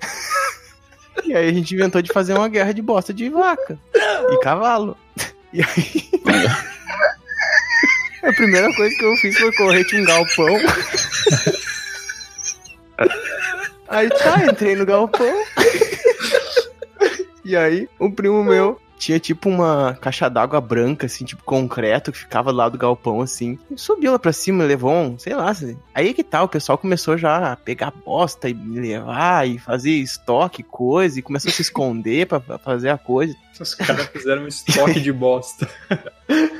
E 1.24 1.34
aí 1.34 1.48
a 1.48 1.52
gente 1.52 1.74
inventou 1.74 2.00
de 2.02 2.12
fazer 2.12 2.34
uma 2.34 2.48
guerra 2.48 2.72
de 2.72 2.82
bosta 2.82 3.12
de 3.12 3.28
vaca 3.28 3.78
e 3.94 4.40
cavalo. 4.40 4.96
E 5.52 5.62
aí. 5.62 6.10
A 8.22 8.32
primeira 8.32 8.72
coisa 8.74 8.96
que 8.96 9.04
eu 9.04 9.16
fiz 9.16 9.38
foi 9.38 9.52
correr 9.52 9.84
de 9.84 10.00
um 10.00 10.04
galpão. 10.04 10.58
Aí 13.88 14.08
tá, 14.10 14.44
entrei 14.44 14.74
no 14.74 14.84
galpão. 14.84 15.44
E 17.44 17.56
aí, 17.56 17.88
um 18.00 18.10
primo 18.10 18.42
meu 18.42 18.80
tinha 18.98 19.18
tipo 19.18 19.48
uma 19.48 19.96
caixa 20.00 20.28
d'água 20.28 20.60
branca, 20.60 21.06
assim, 21.06 21.24
tipo 21.24 21.44
concreto, 21.44 22.12
que 22.12 22.18
ficava 22.18 22.50
lado 22.50 22.72
do 22.72 22.78
galpão, 22.78 23.20
assim. 23.20 23.58
E 23.70 23.78
subiu 23.78 24.12
lá 24.12 24.18
pra 24.18 24.32
cima 24.32 24.64
levou 24.64 24.92
um, 24.92 25.18
sei 25.18 25.34
lá. 25.34 25.50
assim. 25.50 25.76
Aí 25.94 26.12
que 26.12 26.24
tal, 26.24 26.46
o 26.46 26.48
pessoal 26.48 26.78
começou 26.78 27.16
já 27.16 27.52
a 27.52 27.56
pegar 27.56 27.92
bosta 28.04 28.48
e 28.48 28.54
levar 28.54 29.46
e 29.46 29.58
fazer 29.58 29.90
estoque, 29.90 30.62
coisa, 30.62 31.18
e 31.18 31.22
começou 31.22 31.48
a 31.48 31.52
se 31.52 31.62
esconder 31.62 32.26
pra 32.26 32.40
fazer 32.58 32.90
a 32.90 32.98
coisa. 32.98 33.34
Os 33.60 33.74
caras 33.74 34.06
fizeram 34.08 34.42
um 34.42 34.48
estoque 34.48 35.00
de 35.00 35.12
bosta. 35.12 35.68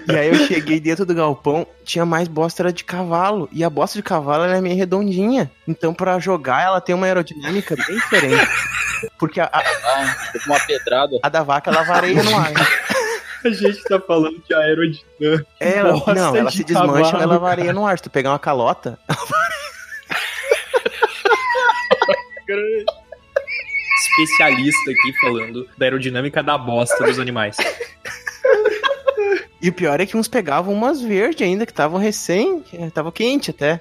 E 0.09 0.13
aí 0.15 0.29
eu 0.29 0.37
cheguei 0.47 0.79
dentro 0.79 1.05
do 1.05 1.13
galpão, 1.13 1.67
tinha 1.85 2.07
mais 2.07 2.29
bosta 2.29 2.63
era 2.63 2.73
de 2.73 2.85
cavalo. 2.85 3.49
E 3.51 3.65
a 3.65 3.69
bosta 3.69 3.99
de 3.99 4.03
cavalo 4.05 4.45
ela 4.45 4.57
é 4.57 4.61
meio 4.61 4.77
redondinha. 4.77 5.51
Então 5.67 5.93
pra 5.93 6.21
jogar 6.21 6.63
ela 6.63 6.81
tem 6.81 6.95
uma 6.95 7.07
aerodinâmica 7.07 7.75
bem 7.75 7.97
diferente. 7.97 8.49
Porque 9.19 9.41
a, 9.41 9.47
a, 9.53 9.59
Ah, 9.59 10.17
uma 10.47 10.61
pedrada. 10.61 11.19
a 11.21 11.29
da 11.29 11.43
vaca 11.43 11.71
ela 11.73 11.83
vareia 11.83 12.23
no 12.23 12.37
ar. 12.39 12.53
A 13.45 13.49
gente 13.51 13.83
tá 13.83 13.99
falando 13.99 14.41
de 14.49 14.55
aerodinâmica. 14.55 15.47
É, 15.59 15.79
Ela, 15.79 15.93
Bosta 15.95 16.15
não, 16.15 16.37
ela 16.37 16.51
de 16.51 16.57
se 16.57 16.63
desmancha, 16.65 17.11
cavalo, 17.11 17.23
ela 17.25 17.39
vareia 17.41 17.73
no 17.73 17.85
ar. 17.85 17.99
Se 17.99 18.05
tu 18.05 18.11
pegar 18.11 18.31
uma 18.31 18.39
calota, 18.39 18.97
Especialista 24.19 24.91
aqui 24.91 25.13
falando 25.21 25.69
da 25.77 25.87
aerodinâmica 25.87 26.43
da 26.43 26.57
bosta 26.57 27.05
dos 27.05 27.19
animais. 27.19 27.57
E 29.61 29.69
o 29.69 29.73
pior 29.73 30.01
é 30.01 30.07
que 30.07 30.17
uns 30.17 30.29
pegavam 30.29 30.73
umas 30.73 31.01
verdes 31.01 31.43
ainda, 31.47 31.67
que 31.67 31.73
estavam 31.73 31.99
recém, 31.99 32.63
tava 32.95 33.11
quente 33.11 33.51
até. 33.51 33.81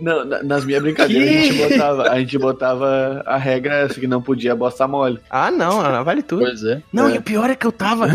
Não, 0.00 0.24
na- 0.24 0.42
nas 0.42 0.64
minhas 0.64 0.82
brincadeiras 0.82 1.28
a 1.28 1.40
gente, 1.42 1.54
botava, 1.68 2.02
a 2.10 2.18
gente 2.18 2.38
botava 2.38 3.22
a 3.26 3.36
regra 3.36 3.84
assim, 3.84 4.00
que 4.00 4.06
não 4.08 4.20
podia 4.20 4.54
bosta 4.56 4.88
mole. 4.88 5.20
Ah, 5.30 5.50
não, 5.52 5.84
ela 5.84 6.02
vale 6.02 6.22
tudo. 6.22 6.42
Pois 6.44 6.64
é. 6.64 6.82
Não, 6.92 7.08
É. 7.08 7.14
e 7.14 7.18
o 7.18 7.22
pior 7.22 7.48
é 7.48 7.54
que 7.54 7.66
eu 7.66 7.70
tava. 7.72 8.08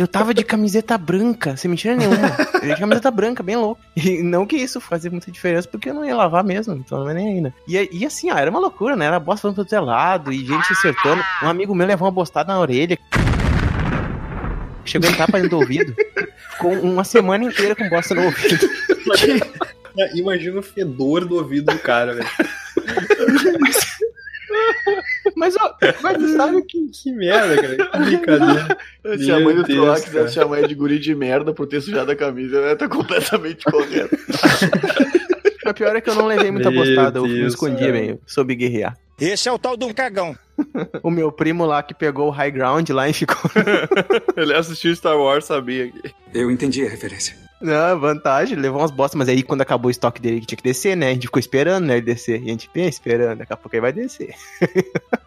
Eu 0.00 0.08
tava 0.08 0.32
de 0.32 0.42
camiseta 0.42 0.96
branca, 0.96 1.58
sem 1.58 1.68
mentira 1.68 1.94
nenhuma. 1.94 2.34
Eu 2.62 2.74
de 2.74 2.80
camiseta 2.80 3.10
branca, 3.10 3.42
bem 3.42 3.56
louco. 3.56 3.82
E 3.94 4.22
não 4.22 4.46
que 4.46 4.56
isso 4.56 4.80
fazia 4.80 5.10
muita 5.10 5.30
diferença, 5.30 5.68
porque 5.68 5.90
eu 5.90 5.94
não 5.94 6.06
ia 6.06 6.16
lavar 6.16 6.42
mesmo, 6.42 6.72
então 6.72 7.00
não 7.00 7.10
é 7.10 7.12
nem 7.12 7.34
aí, 7.34 7.40
né? 7.42 7.52
E, 7.68 7.76
e 7.92 8.06
assim, 8.06 8.30
ó, 8.30 8.38
era 8.38 8.50
uma 8.50 8.58
loucura, 8.58 8.96
né? 8.96 9.04
Era 9.04 9.20
bosta 9.20 9.42
falando 9.42 9.62
pro 9.68 9.84
lado, 9.84 10.32
e 10.32 10.38
gente 10.38 10.72
acertando. 10.72 11.22
Um 11.42 11.48
amigo 11.48 11.74
meu 11.74 11.86
levou 11.86 12.06
uma 12.06 12.12
bostada 12.12 12.50
na 12.50 12.58
orelha. 12.58 12.98
Chegou 14.86 15.06
a 15.06 15.12
entrar 15.12 15.26
pra 15.26 15.38
dentro 15.38 15.58
do 15.58 15.60
ouvido. 15.60 15.94
Ficou 16.52 16.72
uma 16.72 17.04
semana 17.04 17.44
inteira 17.44 17.76
com 17.76 17.86
bosta 17.90 18.14
no 18.14 18.24
ouvido. 18.24 18.70
Imagina 20.16 20.60
o 20.60 20.62
fedor 20.62 21.26
do 21.26 21.36
ouvido 21.36 21.74
do 21.74 21.78
cara, 21.78 22.14
velho. 22.14 22.30
Mas, 25.36 25.54
ó, 25.56 25.76
mas 26.02 26.16
tu 26.18 26.28
sabe 26.36 26.62
que. 26.62 26.88
Que 26.88 27.12
merda, 27.12 27.56
cara. 27.60 27.76
Que 27.76 27.98
brincadeira. 27.98 28.78
Se 29.18 29.30
a 29.30 29.40
mãe 29.40 29.54
do 29.54 29.64
Troá 29.64 30.00
quisesse 30.00 30.34
chamar 30.34 30.58
ele 30.58 30.68
de 30.68 30.74
guri 30.74 30.98
de 30.98 31.14
merda 31.14 31.52
por 31.52 31.66
ter 31.66 31.80
sujado 31.80 32.10
a 32.10 32.16
camisa, 32.16 32.58
ela 32.58 32.76
tá 32.76 32.88
completamente 32.88 33.64
correto. 33.64 34.16
O 35.70 35.74
pior 35.74 35.94
é 35.94 36.00
que 36.00 36.10
eu 36.10 36.14
não 36.14 36.26
levei 36.26 36.50
muita 36.50 36.70
Meu 36.70 36.84
bostada, 36.84 37.18
eu 37.18 37.24
me 37.24 37.92
bem, 37.92 38.10
eu 38.10 38.20
soube 38.26 38.54
guerrear. 38.56 38.96
Esse 39.20 39.48
é 39.48 39.52
o 39.52 39.58
tal 39.58 39.76
de 39.76 39.84
um 39.84 39.92
cagão. 39.92 40.36
O 41.02 41.10
meu 41.10 41.32
primo 41.32 41.64
lá 41.64 41.82
que 41.82 41.94
pegou 41.94 42.28
o 42.28 42.30
high 42.30 42.50
ground 42.50 42.88
lá 42.90 43.08
e 43.08 43.12
ficou. 43.14 43.50
Ele 44.36 44.54
assistiu 44.54 44.94
Star 44.94 45.16
Wars, 45.16 45.46
sabia 45.46 45.90
que. 45.90 46.14
Eu 46.34 46.50
entendi 46.50 46.84
a 46.84 46.90
referência. 46.90 47.34
Não, 47.60 48.00
vantagem, 48.00 48.56
levou 48.56 48.80
umas 48.80 48.90
bostas, 48.90 49.18
mas 49.18 49.28
aí 49.28 49.42
quando 49.42 49.60
acabou 49.60 49.88
o 49.88 49.90
estoque 49.90 50.20
dele 50.20 50.40
que 50.40 50.46
tinha 50.46 50.56
que 50.56 50.62
descer, 50.64 50.96
né? 50.96 51.10
A 51.10 51.12
gente 51.12 51.26
ficou 51.26 51.38
esperando, 51.38 51.84
né? 51.86 51.94
Ele 51.98 52.06
descer. 52.06 52.40
E 52.40 52.46
a 52.46 52.48
gente 52.52 52.70
bem 52.72 52.88
esperando, 52.88 53.38
daqui 53.38 53.52
a 53.52 53.56
pouco 53.56 53.74
ele 53.74 53.82
vai 53.82 53.92
descer. 53.92 54.34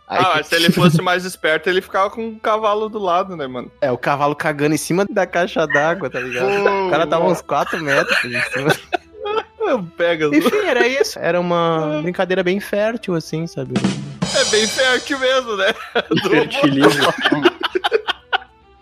Aí, 0.07 0.19
Ah, 0.19 0.31
mas 0.35 0.47
se 0.47 0.55
ele 0.55 0.69
fosse 0.73 1.01
mais 1.01 1.25
esperto, 1.25 1.69
ele 1.69 1.81
ficava 1.81 2.09
com 2.09 2.25
um 2.27 2.37
cavalo 2.39 2.89
do 2.89 2.99
lado, 2.99 3.35
né, 3.37 3.47
mano? 3.47 3.71
É, 3.81 3.91
o 3.91 3.97
cavalo 3.97 4.35
cagando 4.35 4.73
em 4.75 4.77
cima 4.77 5.05
da 5.09 5.25
caixa 5.25 5.65
d'água, 5.67 6.09
tá 6.09 6.19
ligado? 6.19 6.47
O 6.87 6.89
cara 6.91 7.07
tava 7.07 7.25
uns 7.25 7.41
4 7.41 7.81
metros 7.81 8.17
em 8.25 8.41
cima. 8.51 8.75
Pega. 9.97 10.27
Enfim, 10.27 10.57
era 10.67 10.85
isso. 10.87 11.17
Era 11.17 11.39
uma 11.39 12.01
brincadeira 12.03 12.43
bem 12.43 12.59
fértil, 12.59 13.15
assim, 13.15 13.47
sabe? 13.47 13.73
É 14.39 14.45
bem 14.51 14.67
fértil 14.67 15.17
mesmo, 15.19 15.55
né? 15.55 15.73
Fertilismo. 16.29 17.13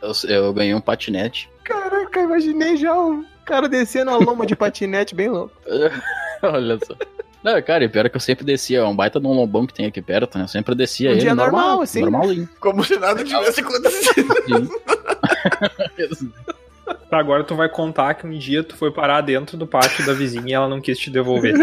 Eu, 0.02 0.12
eu 0.30 0.54
ganhei 0.54 0.74
um 0.74 0.82
patinete. 0.82 1.50
Caraca, 1.64 2.20
imaginei 2.22 2.76
já 2.76 2.98
o 2.98 3.24
cara 3.52 3.68
descendo 3.68 4.12
a 4.12 4.18
loma 4.18 4.46
de 4.46 4.56
patinete 4.56 5.14
bem 5.14 5.28
louco. 5.28 5.54
Olha 6.42 6.80
só. 6.86 6.96
Não, 7.44 7.62
cara, 7.62 7.84
e 7.84 7.90
pior 7.90 8.06
é 8.06 8.10
que 8.10 8.16
eu 8.16 8.22
sempre 8.22 8.46
descia, 8.46 8.80
é 8.80 8.84
um 8.84 8.96
baita 8.96 9.20
de 9.20 9.28
um 9.28 9.34
lombão 9.34 9.66
que 9.66 9.74
tem 9.74 9.88
aqui 9.88 10.02
perto, 10.02 10.38
né? 10.38 10.46
Eu 10.46 10.48
sempre 10.48 10.74
descia 10.74 11.10
Um 11.10 11.14
ele 11.14 11.22
dia 11.22 11.36
normal, 11.36 11.62
normal, 11.62 11.82
assim, 11.82 12.02
normalinho. 12.02 12.50
Como 12.60 12.84
se 12.84 12.98
nada 12.98 13.24
tivesse 13.24 13.60
acontecido. 13.60 14.34
Pra 17.10 17.20
agora 17.20 17.44
tu 17.44 17.56
vai 17.56 17.68
contar 17.68 18.14
que 18.14 18.28
um 18.28 18.38
dia 18.38 18.64
tu 18.64 18.76
foi 18.76 18.92
parar 18.92 19.22
dentro 19.22 19.58
do 19.58 19.66
pátio 19.68 20.06
da 20.06 20.14
vizinha 20.14 20.48
e 20.48 20.54
ela 20.54 20.70
não 20.70 20.80
quis 20.80 20.98
te 21.00 21.10
devolver. 21.10 21.56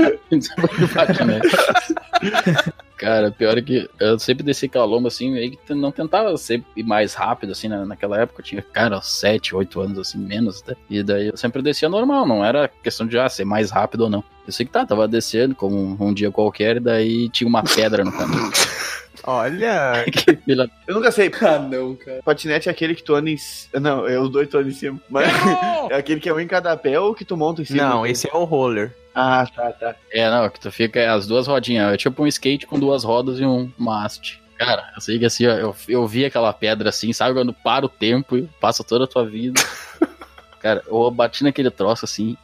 Cara, 2.99 3.31
pior 3.31 3.57
é 3.57 3.63
que 3.63 3.89
eu 4.01 4.19
sempre 4.19 4.43
desci 4.43 4.69
lomba 4.75 5.07
assim, 5.07 5.33
que 5.51 5.73
não 5.73 5.93
tentava 5.93 6.37
ser 6.37 6.65
mais 6.85 7.15
rápido, 7.15 7.53
assim, 7.53 7.69
na- 7.69 7.87
naquela 7.87 8.21
época. 8.21 8.41
Eu 8.41 8.45
tinha, 8.45 8.61
cara, 8.63 9.01
7, 9.01 9.55
8 9.55 9.81
anos, 9.81 9.99
assim, 9.99 10.19
menos 10.19 10.61
até. 10.63 10.75
E 10.91 11.03
daí 11.03 11.29
eu 11.29 11.37
sempre 11.37 11.63
descia 11.63 11.89
normal, 11.89 12.27
não 12.27 12.45
era 12.45 12.69
questão 12.83 13.07
de 13.07 13.17
ah, 13.17 13.29
ser 13.29 13.45
mais 13.45 13.71
rápido 13.71 14.03
ou 14.03 14.11
não. 14.11 14.25
Eu 14.45 14.53
sei 14.53 14.67
que 14.67 14.73
tá, 14.73 14.85
tava 14.85 15.07
descendo 15.07 15.55
como 15.55 15.77
um, 15.77 15.97
um 16.09 16.13
dia 16.13 16.31
qualquer, 16.33 16.79
e 16.79 16.81
daí 16.81 17.29
tinha 17.29 17.47
uma 17.47 17.63
pedra 17.63 18.05
no 18.05 18.11
caminho. 18.11 18.51
Olha. 19.31 20.05
que 20.11 20.37
filha. 20.37 20.71
Eu 20.87 20.95
nunca 20.95 21.11
sei. 21.13 21.31
Ah, 21.43 21.59
não, 21.59 21.95
cara. 21.95 22.23
Patinete 22.25 22.69
é 22.71 22.73
aquele 22.73 22.95
que 22.95 23.03
tu 23.03 23.15
anda 23.15 23.29
em. 23.29 23.37
c- 23.37 23.69
Não, 23.79 24.09
é 24.09 24.19
os 24.19 24.31
dois 24.31 24.49
tu 24.49 24.57
anda 24.57 24.69
em 24.71 24.73
cima. 24.73 24.99
Mas 25.11 25.29
é 25.91 25.97
aquele 25.97 26.19
que 26.19 26.31
é 26.31 26.33
um 26.33 26.41
em 26.41 26.47
cada 26.47 26.75
pé 26.79 26.99
ou 26.99 27.15
que 27.15 27.27
tu 27.27 27.37
monta 27.37 27.61
em 27.61 27.65
cima. 27.67 27.83
Não, 27.83 28.07
esse 28.07 28.27
é 28.27 28.35
o 28.35 28.45
roller. 28.45 28.91
Ah, 29.15 29.47
tá, 29.55 29.71
tá. 29.73 29.95
É, 30.11 30.31
não, 30.31 30.49
que 30.49 30.59
tu 30.59 30.71
fica 30.73 30.99
é 30.99 31.09
as 31.09 31.27
duas 31.27 31.47
rodinhas. 31.47 31.93
É 31.93 31.97
tipo 31.99 32.23
um 32.23 32.27
skate 32.27 32.67
com 32.67 32.79
duas 32.79 33.05
rodas 33.05 33.39
e 33.39 33.45
um, 33.45 33.71
uma 33.79 34.03
haste. 34.05 34.41
Cara, 34.57 34.91
eu 34.97 35.01
sei 35.03 35.19
que 35.19 35.27
assim, 35.27 35.47
ó, 35.47 35.51
eu, 35.53 35.77
eu 35.89 36.07
vi 36.07 36.25
aquela 36.25 36.53
pedra 36.53 36.89
assim, 36.89 37.13
sabe? 37.13 37.35
Quando 37.35 37.53
para 37.53 37.85
o 37.85 37.89
tempo 37.89 38.35
e 38.37 38.49
passa 38.61 38.83
toda 38.83 39.05
a 39.05 39.07
tua 39.07 39.27
vida. 39.27 39.61
Cara, 40.61 40.83
eu 40.89 41.11
bati 41.11 41.45
naquele 41.45 41.71
troço 41.71 42.05
assim. 42.07 42.35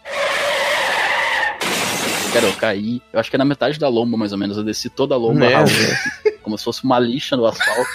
Cara, 2.32 2.46
eu 2.46 2.52
caí. 2.54 3.00
Eu 3.12 3.20
acho 3.20 3.30
que 3.30 3.36
é 3.36 3.38
na 3.38 3.44
metade 3.44 3.78
da 3.78 3.88
lomba, 3.88 4.16
mais 4.16 4.32
ou 4.32 4.38
menos. 4.38 4.56
Eu 4.56 4.64
desci 4.64 4.90
toda 4.90 5.14
a 5.14 5.18
lomba, 5.18 5.44
ralando, 5.48 5.70
assim, 5.70 6.33
como 6.44 6.56
se 6.56 6.64
fosse 6.64 6.84
uma 6.84 6.98
lixa 6.98 7.36
no 7.36 7.46
asfalto. 7.46 7.88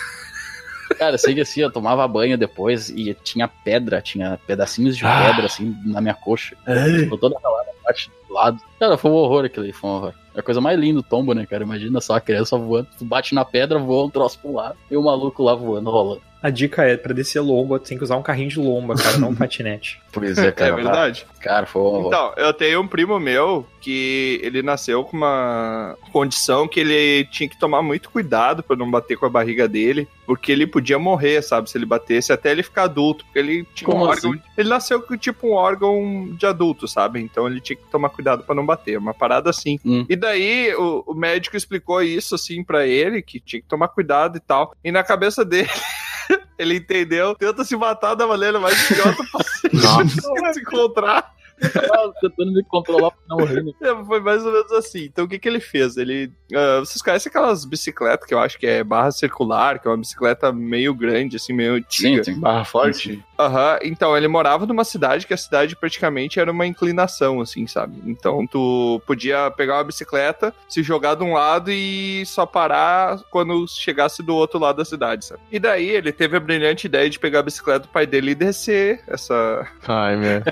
Cara, 0.97 1.13
eu 1.15 1.19
sei 1.19 1.35
que 1.35 1.41
assim, 1.41 1.61
eu 1.61 1.71
tomava 1.71 2.07
banho 2.07 2.37
depois 2.37 2.89
e 2.89 3.13
tinha 3.23 3.47
pedra, 3.47 4.01
tinha 4.01 4.39
pedacinhos 4.47 4.97
de 4.97 5.05
Ah. 5.05 5.25
pedra, 5.27 5.45
assim, 5.45 5.75
na 5.85 6.01
minha 6.01 6.15
coxa. 6.15 6.57
Ficou 6.99 7.17
toda 7.17 7.37
aquela 7.37 7.63
parte 7.83 8.11
do 8.27 8.33
lado. 8.33 8.59
Cara, 8.79 8.97
foi 8.97 9.11
um 9.11 9.13
horror 9.13 9.45
aquilo 9.45 9.65
aí, 9.65 9.71
foi 9.71 9.89
um 9.89 9.93
horror. 9.93 10.13
É 10.35 10.39
a 10.39 10.43
coisa 10.43 10.59
mais 10.59 10.79
linda 10.79 10.95
do 11.01 11.03
tombo, 11.03 11.33
né, 11.33 11.45
cara? 11.45 11.63
Imagina 11.63 12.01
só 12.01 12.15
a 12.15 12.21
criança 12.21 12.57
voando, 12.57 12.87
tu 12.97 13.05
bate 13.05 13.35
na 13.35 13.45
pedra, 13.45 13.77
voa 13.77 14.05
um 14.05 14.09
troço 14.09 14.39
pro 14.39 14.53
lado, 14.53 14.77
e 14.89 14.97
o 14.97 15.03
maluco 15.03 15.43
lá 15.43 15.53
voando, 15.53 15.89
rolando. 15.91 16.21
A 16.41 16.49
dica 16.49 16.83
é, 16.83 16.95
pra 16.95 17.13
descer 17.13 17.41
lomba, 17.41 17.79
tu 17.79 17.87
tem 17.89 17.97
que 17.97 18.03
usar 18.03 18.15
um 18.15 18.21
carrinho 18.21 18.49
de 18.49 18.59
lomba, 18.59 18.95
cara, 18.95 19.17
não 19.17 19.29
um 19.29 19.35
patinete. 19.35 20.01
Pois 20.11 20.37
é, 20.37 20.51
cara. 20.51 20.71
É 20.71 20.75
verdade. 20.75 21.25
Cara, 21.41 21.65
foi. 21.65 22.07
Então, 22.07 22.33
eu 22.37 22.53
tenho 22.53 22.81
um 22.81 22.87
primo 22.87 23.19
meu 23.19 23.65
que 23.81 24.39
ele 24.43 24.61
nasceu 24.61 25.03
com 25.03 25.17
uma 25.17 25.95
condição 26.11 26.67
que 26.67 26.79
ele 26.79 27.25
tinha 27.25 27.47
que 27.47 27.57
tomar 27.59 27.81
muito 27.81 28.09
cuidado 28.09 28.61
pra 28.63 28.75
não 28.75 28.89
bater 28.89 29.17
com 29.17 29.25
a 29.25 29.29
barriga 29.29 29.67
dele, 29.67 30.07
porque 30.25 30.51
ele 30.51 30.65
podia 30.67 30.97
morrer, 30.99 31.41
sabe, 31.41 31.69
se 31.69 31.77
ele 31.77 31.85
batesse 31.85 32.31
até 32.33 32.51
ele 32.51 32.63
ficar 32.63 32.83
adulto, 32.83 33.23
porque 33.25 33.39
ele 33.39 33.67
tinha 33.73 33.89
Como 33.89 34.03
um 34.05 34.07
órgão, 34.07 34.31
assim? 34.31 34.41
ele 34.57 34.69
nasceu 34.69 35.01
com 35.01 35.17
tipo 35.17 35.47
um 35.47 35.53
órgão 35.53 36.29
de 36.37 36.45
adulto, 36.45 36.87
sabe? 36.87 37.19
Então 37.21 37.47
ele 37.47 37.61
tinha 37.61 37.75
que 37.77 37.83
tomar 37.91 38.09
cuidado 38.09 38.43
pra 38.43 38.55
não 38.55 38.65
bater, 38.65 38.97
uma 38.97 39.13
parada 39.13 39.49
assim. 39.49 39.79
Hum. 39.85 40.05
E 40.09 40.15
daí 40.15 40.73
o, 40.75 41.03
o 41.07 41.13
médico 41.13 41.55
explicou 41.55 42.01
isso 42.01 42.35
assim 42.35 42.63
pra 42.63 42.85
ele, 42.85 43.21
que 43.21 43.39
tinha 43.39 43.61
que 43.61 43.67
tomar 43.67 43.89
cuidado 43.89 44.37
e 44.37 44.41
tal. 44.41 44.73
E 44.83 44.91
na 44.91 45.03
cabeça 45.03 45.45
dele 45.45 45.69
Ele 46.57 46.75
entendeu, 46.75 47.35
tenta 47.35 47.63
se 47.63 47.75
matar 47.75 48.15
da 48.15 48.27
maneira 48.27 48.59
mais 48.59 48.89
idiota 48.89 49.23
possível. 49.31 50.53
Se 50.53 50.59
encontrar. 50.59 51.33
Tava 51.59 52.13
tentando 52.21 52.53
me 52.53 52.63
controlar 52.63 53.11
pra 53.11 53.19
não 53.27 53.37
morrer, 53.37 53.63
né? 53.63 53.71
É, 53.81 54.05
Foi 54.05 54.19
mais 54.21 54.45
ou 54.45 54.51
menos 54.51 54.71
assim. 54.71 55.03
Então 55.05 55.25
o 55.25 55.27
que, 55.27 55.37
que 55.37 55.47
ele 55.47 55.59
fez? 55.59 55.97
Ele. 55.97 56.31
ah, 56.55 56.79
vocês 56.79 57.01
conhecem 57.01 57.29
aquelas 57.29 57.65
bicicletas 57.65 58.25
que 58.25 58.33
eu 58.33 58.39
acho 58.39 58.57
que 58.57 58.65
é 58.65 58.83
barra 58.83 59.11
circular, 59.11 59.79
que 59.79 59.87
é 59.87 59.91
uma 59.91 59.97
bicicleta 59.97 60.53
meio 60.53 60.93
grande, 60.93 61.35
assim, 61.35 61.51
meio 61.53 61.73
antiga. 61.73 62.23
Sim, 62.23 62.33
sim. 62.35 62.39
Barra 62.39 62.63
forte? 62.63 63.23
Aham, 63.39 63.79
então 63.83 64.17
ele 64.17 64.27
morava 64.27 64.65
numa 64.65 64.83
cidade 64.83 65.25
que 65.25 65.33
a 65.33 65.37
cidade 65.37 65.73
praticamente 65.73 66.41
era 66.41 66.51
uma 66.51 66.67
inclinação, 66.67 67.39
assim, 67.39 67.65
sabe? 67.67 68.01
Então 68.05 68.45
tu 68.45 69.01
podia 69.07 69.49
pegar 69.49 69.77
uma 69.77 69.85
bicicleta, 69.85 70.53
se 70.67 70.83
jogar 70.83 71.15
de 71.15 71.23
um 71.23 71.33
lado 71.33 71.71
e 71.71 72.25
só 72.25 72.45
parar 72.45 73.21
quando 73.31 73.65
chegasse 73.65 74.21
do 74.21 74.35
outro 74.35 74.59
lado 74.59 74.75
da 74.75 74.85
cidade, 74.85 75.23
sabe? 75.23 75.41
E 75.49 75.57
daí 75.57 75.87
ele 75.87 76.11
teve 76.11 76.35
a 76.35 76.39
brilhante 76.39 76.87
ideia 76.87 77.09
de 77.09 77.17
pegar 77.17 77.39
a 77.39 77.43
bicicleta 77.43 77.79
do 77.79 77.87
pai 77.87 78.05
dele 78.05 78.31
e 78.31 78.35
descer 78.35 79.01
essa, 79.07 79.65
Ai, 79.87 80.17
meu. 80.17 80.43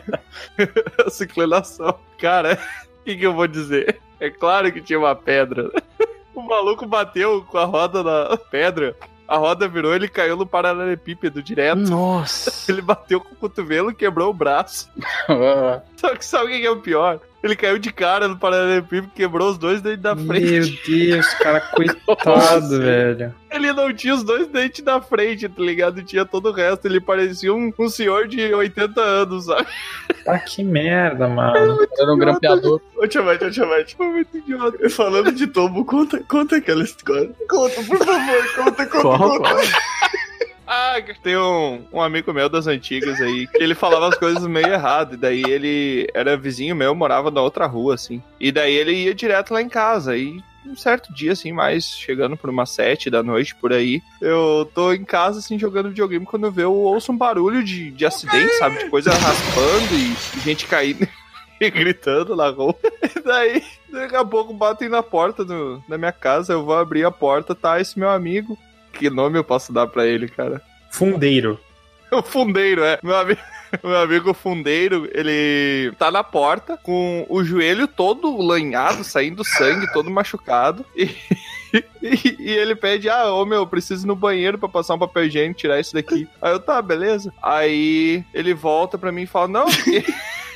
essa 1.06 1.26
inclinação. 1.26 2.00
Cara, 2.18 2.58
o 3.02 3.04
que, 3.04 3.18
que 3.18 3.26
eu 3.26 3.34
vou 3.34 3.48
dizer? 3.48 4.00
É 4.18 4.30
claro 4.30 4.72
que 4.72 4.82
tinha 4.82 4.98
uma 4.98 5.16
pedra. 5.16 5.70
O 6.38 6.42
maluco 6.44 6.86
bateu 6.86 7.44
com 7.50 7.58
a 7.58 7.66
roda 7.66 8.04
na 8.04 8.38
pedra. 8.38 8.96
A 9.28 9.38
roda 9.38 9.68
virou, 9.68 9.94
ele 9.94 10.08
caiu 10.08 10.38
no 10.38 10.46
paralelepípedo 10.46 11.44
direto. 11.44 11.80
Nossa. 11.80 12.72
Ele 12.72 12.82
bateu 12.82 13.20
com 13.20 13.34
o 13.34 13.38
cotovelo, 13.38 13.94
quebrou 13.94 14.30
o 14.30 14.34
braço. 14.34 14.90
Só 15.98 16.16
que 16.16 16.26
sabe 16.26 16.46
o 16.46 16.48
que 16.50 16.60
que 16.62 16.68
é 16.68 16.72
o 16.72 16.82
pior? 16.82 17.20
Ele 17.48 17.56
caiu 17.56 17.80
de 17.80 17.94
cara 17.94 18.28
no 18.28 18.38
paralelepípedo, 18.38 19.10
quebrou 19.16 19.50
os 19.50 19.58
dois 19.58 19.82
dentes 19.82 20.02
da 20.02 20.14
Meu 20.14 20.26
frente. 20.28 20.82
Deus, 20.86 21.34
cara, 21.36 21.62
coitado, 21.72 22.80
velho. 22.80 23.34
Ele 23.50 23.72
não 23.72 23.94
tinha 23.94 24.14
os 24.14 24.22
dois 24.22 24.48
dentes 24.48 24.84
da 24.84 25.00
frente, 25.00 25.48
tá 25.48 25.62
ligado? 25.62 26.04
Tinha 26.04 26.26
todo 26.26 26.50
o 26.50 26.52
resto. 26.52 26.86
Ele 26.86 27.00
parecia 27.00 27.54
um, 27.54 27.72
um 27.80 27.88
senhor 27.88 28.28
de 28.28 28.54
80 28.54 29.00
anos, 29.00 29.46
sabe? 29.46 29.66
Ah, 30.28 30.38
que 30.38 30.62
merda, 30.62 31.30
mano. 31.30 31.88
Era 31.98 32.14
um 32.14 32.18
grampeador. 32.18 32.82
Ô, 32.98 33.08
Tiamat, 33.08 33.42
ô, 33.42 33.50
Tiamat. 33.50 33.96
Foi 33.96 34.08
muito 34.08 34.38
idiota. 34.38 34.90
Falando 34.90 35.32
de 35.32 35.48
tombo, 35.48 35.86
conta, 35.86 36.22
conta 36.28 36.58
aquela 36.58 36.84
história. 36.84 37.32
Conta, 37.50 37.82
por 37.84 37.98
favor, 37.98 38.56
conta, 38.56 38.86
conta, 38.86 39.02
Qual, 39.02 39.38
conta. 39.38 39.50
Ah, 40.68 40.96
tem 41.24 41.38
um, 41.38 41.86
um 41.94 42.02
amigo 42.02 42.34
meu 42.34 42.50
das 42.50 42.68
antigas 42.68 43.22
aí, 43.22 43.48
que 43.48 43.64
ele 43.64 43.74
falava 43.74 44.10
as 44.10 44.18
coisas 44.18 44.46
meio 44.46 44.68
errado, 44.68 45.14
e 45.14 45.18
daí 45.18 45.42
ele 45.48 46.08
era 46.14 46.36
vizinho 46.36 46.76
meu, 46.76 46.94
morava 46.94 47.32
na 47.32 47.42
outra 47.42 47.66
rua, 47.66 47.96
assim. 47.96 48.22
E 48.38 48.52
daí 48.52 48.74
ele 48.76 48.92
ia 48.92 49.16
direto 49.16 49.54
lá 49.54 49.62
em 49.62 49.70
casa, 49.70 50.18
e 50.18 50.44
um 50.66 50.76
certo 50.76 51.14
dia, 51.14 51.32
assim, 51.32 51.54
mais 51.54 51.86
chegando 51.86 52.36
por 52.36 52.50
umas 52.50 52.70
sete 52.72 53.10
da 53.10 53.24
noite, 53.24 53.56
por 53.56 53.72
aí, 53.72 54.02
eu 54.22 54.70
tô 54.76 54.92
em 54.92 55.06
casa, 55.06 55.40
assim, 55.40 55.58
jogando 55.58 55.90
videogame, 55.90 56.26
quando 56.26 56.48
eu 56.48 56.52
vejo, 56.52 56.68
eu 56.68 56.74
ouço 56.74 57.14
um 57.14 57.18
barulho 57.18 57.64
de, 57.64 57.90
de 57.92 58.06
acidente, 58.06 58.54
sabe, 58.56 58.80
de 58.80 58.90
coisa 58.90 59.12
raspando 59.12 59.94
e 59.94 60.40
gente 60.42 60.66
caindo 60.66 61.08
e 61.62 61.70
gritando 61.70 62.36
na 62.36 62.50
rua. 62.50 62.76
E 63.16 63.22
daí, 63.22 63.64
daqui 63.90 64.16
a 64.16 64.26
pouco 64.26 64.54
batem 64.54 64.90
na 64.90 65.02
porta 65.02 65.46
do, 65.46 65.82
da 65.88 65.98
minha 65.98 66.12
casa, 66.12 66.54
eu 66.54 66.66
vou 66.66 66.78
abrir 66.78 67.06
a 67.06 67.12
porta, 67.12 67.56
tá 67.56 67.80
esse 67.80 67.98
meu 67.98 68.10
amigo, 68.10 68.58
que 68.98 69.10
nome 69.10 69.38
eu 69.38 69.44
posso 69.44 69.72
dar 69.72 69.88
pra 69.88 70.06
ele, 70.06 70.28
cara? 70.28 70.62
Fundeiro. 70.92 71.60
O 72.12 72.22
fundeiro, 72.22 72.84
é. 72.84 73.00
Meu 73.04 73.16
amigo. 73.16 73.40
Meu 73.84 73.98
amigo 73.98 74.34
fundeiro, 74.34 75.10
ele 75.14 75.92
tá 75.98 76.10
na 76.10 76.24
porta 76.24 76.78
com 76.78 77.26
o 77.28 77.44
joelho 77.44 77.86
todo 77.86 78.42
lanhado, 78.42 79.04
saindo 79.04 79.44
sangue, 79.44 79.92
todo 79.92 80.10
machucado. 80.10 80.86
E, 80.96 81.04
e, 82.02 82.36
e 82.40 82.52
ele 82.52 82.76
pede: 82.76 83.10
Ah, 83.10 83.34
ô 83.34 83.46
meu, 83.46 83.60
eu 83.60 83.68
preciso 83.68 84.06
ir 84.06 84.08
no 84.08 84.16
banheiro 84.16 84.58
pra 84.58 84.70
passar 84.70 84.96
um 84.96 85.00
papel 85.00 85.26
higiênico 85.26 85.60
tirar 85.60 85.80
isso 85.80 85.94
daqui. 85.94 86.28
Aí 86.42 86.52
eu, 86.54 86.60
tá, 86.62 86.82
beleza. 86.82 87.34
Aí 87.42 88.24
ele 88.34 88.54
volta 88.54 88.98
pra 88.98 89.12
mim 89.12 89.24
e 89.24 89.28
fala: 89.28 89.50
Não, 89.50 89.66
porque 89.66 90.06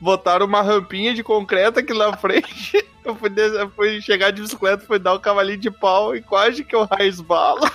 botaram 0.00 0.46
uma 0.46 0.62
rampinha 0.62 1.14
de 1.14 1.22
concreto 1.22 1.80
aqui 1.80 1.92
na 1.94 2.16
frente. 2.16 2.84
Eu 3.08 3.14
fui, 3.14 3.30
des- 3.30 3.54
eu 3.54 3.70
fui 3.70 4.02
chegar 4.02 4.30
de 4.30 4.42
bicicleta, 4.42 4.84
fui 4.86 4.98
dar 4.98 5.14
um 5.14 5.18
cavalinho 5.18 5.56
de 5.56 5.70
pau 5.70 6.14
e 6.14 6.20
quase 6.20 6.62
que 6.62 6.76
eu 6.76 6.84
raio-bala. 6.84 7.60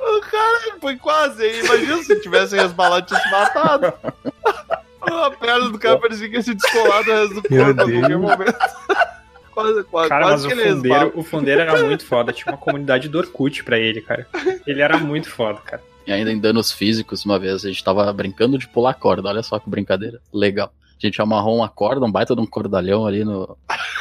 O 0.00 0.20
cara 0.22 0.76
foi 0.80 0.96
quase 0.96 1.44
aí. 1.44 1.60
Imagina 1.60 2.02
se 2.02 2.20
tivesse 2.20 2.56
resbalado 2.56 3.04
e 3.04 3.08
tivesse 3.08 3.30
matado. 3.30 3.92
A 5.00 5.30
perna 5.30 5.70
do 5.70 5.78
cara 5.78 5.96
parecia 5.98 6.28
que 6.28 6.36
ia 6.36 6.42
se 6.42 6.54
descolar 6.54 7.02
do 7.04 7.10
resto 7.12 7.34
do 7.36 7.42
corpo 7.42 7.70
a 7.70 7.74
qualquer 7.74 8.18
momento. 8.18 8.54
Quase, 9.52 9.84
quase, 9.84 10.08
Cara, 10.08 10.24
quase 10.26 10.44
mas 10.44 10.52
que 10.54 10.58
o 10.58 10.62
ele 10.62 10.74
fundeiro, 10.74 11.12
o 11.14 11.22
fundeiro 11.22 11.60
era 11.62 11.84
muito 11.84 12.06
foda. 12.06 12.32
Tinha 12.32 12.52
uma 12.52 12.58
comunidade 12.58 13.08
do 13.08 13.18
Orkut 13.18 13.64
pra 13.64 13.78
ele, 13.78 14.00
cara. 14.02 14.26
Ele 14.66 14.82
era 14.82 14.98
muito 14.98 15.30
foda, 15.30 15.58
cara. 15.64 15.82
E 16.06 16.12
ainda 16.12 16.32
em 16.32 16.38
danos 16.38 16.72
físicos, 16.72 17.24
uma 17.24 17.38
vez 17.38 17.64
a 17.64 17.68
gente 17.68 17.84
tava 17.84 18.12
brincando 18.12 18.58
de 18.58 18.68
pular 18.68 18.94
corda. 18.94 19.28
Olha 19.28 19.42
só 19.42 19.58
que 19.58 19.68
brincadeira. 19.68 20.20
Legal. 20.32 20.72
A 21.02 21.06
gente 21.06 21.20
amarrou 21.22 21.56
uma 21.56 21.68
corda, 21.68 22.04
um 22.04 22.12
baita 22.12 22.34
de 22.34 22.42
um 22.42 22.46
cordalhão 22.46 23.06
ali 23.06 23.24
no, 23.24 23.56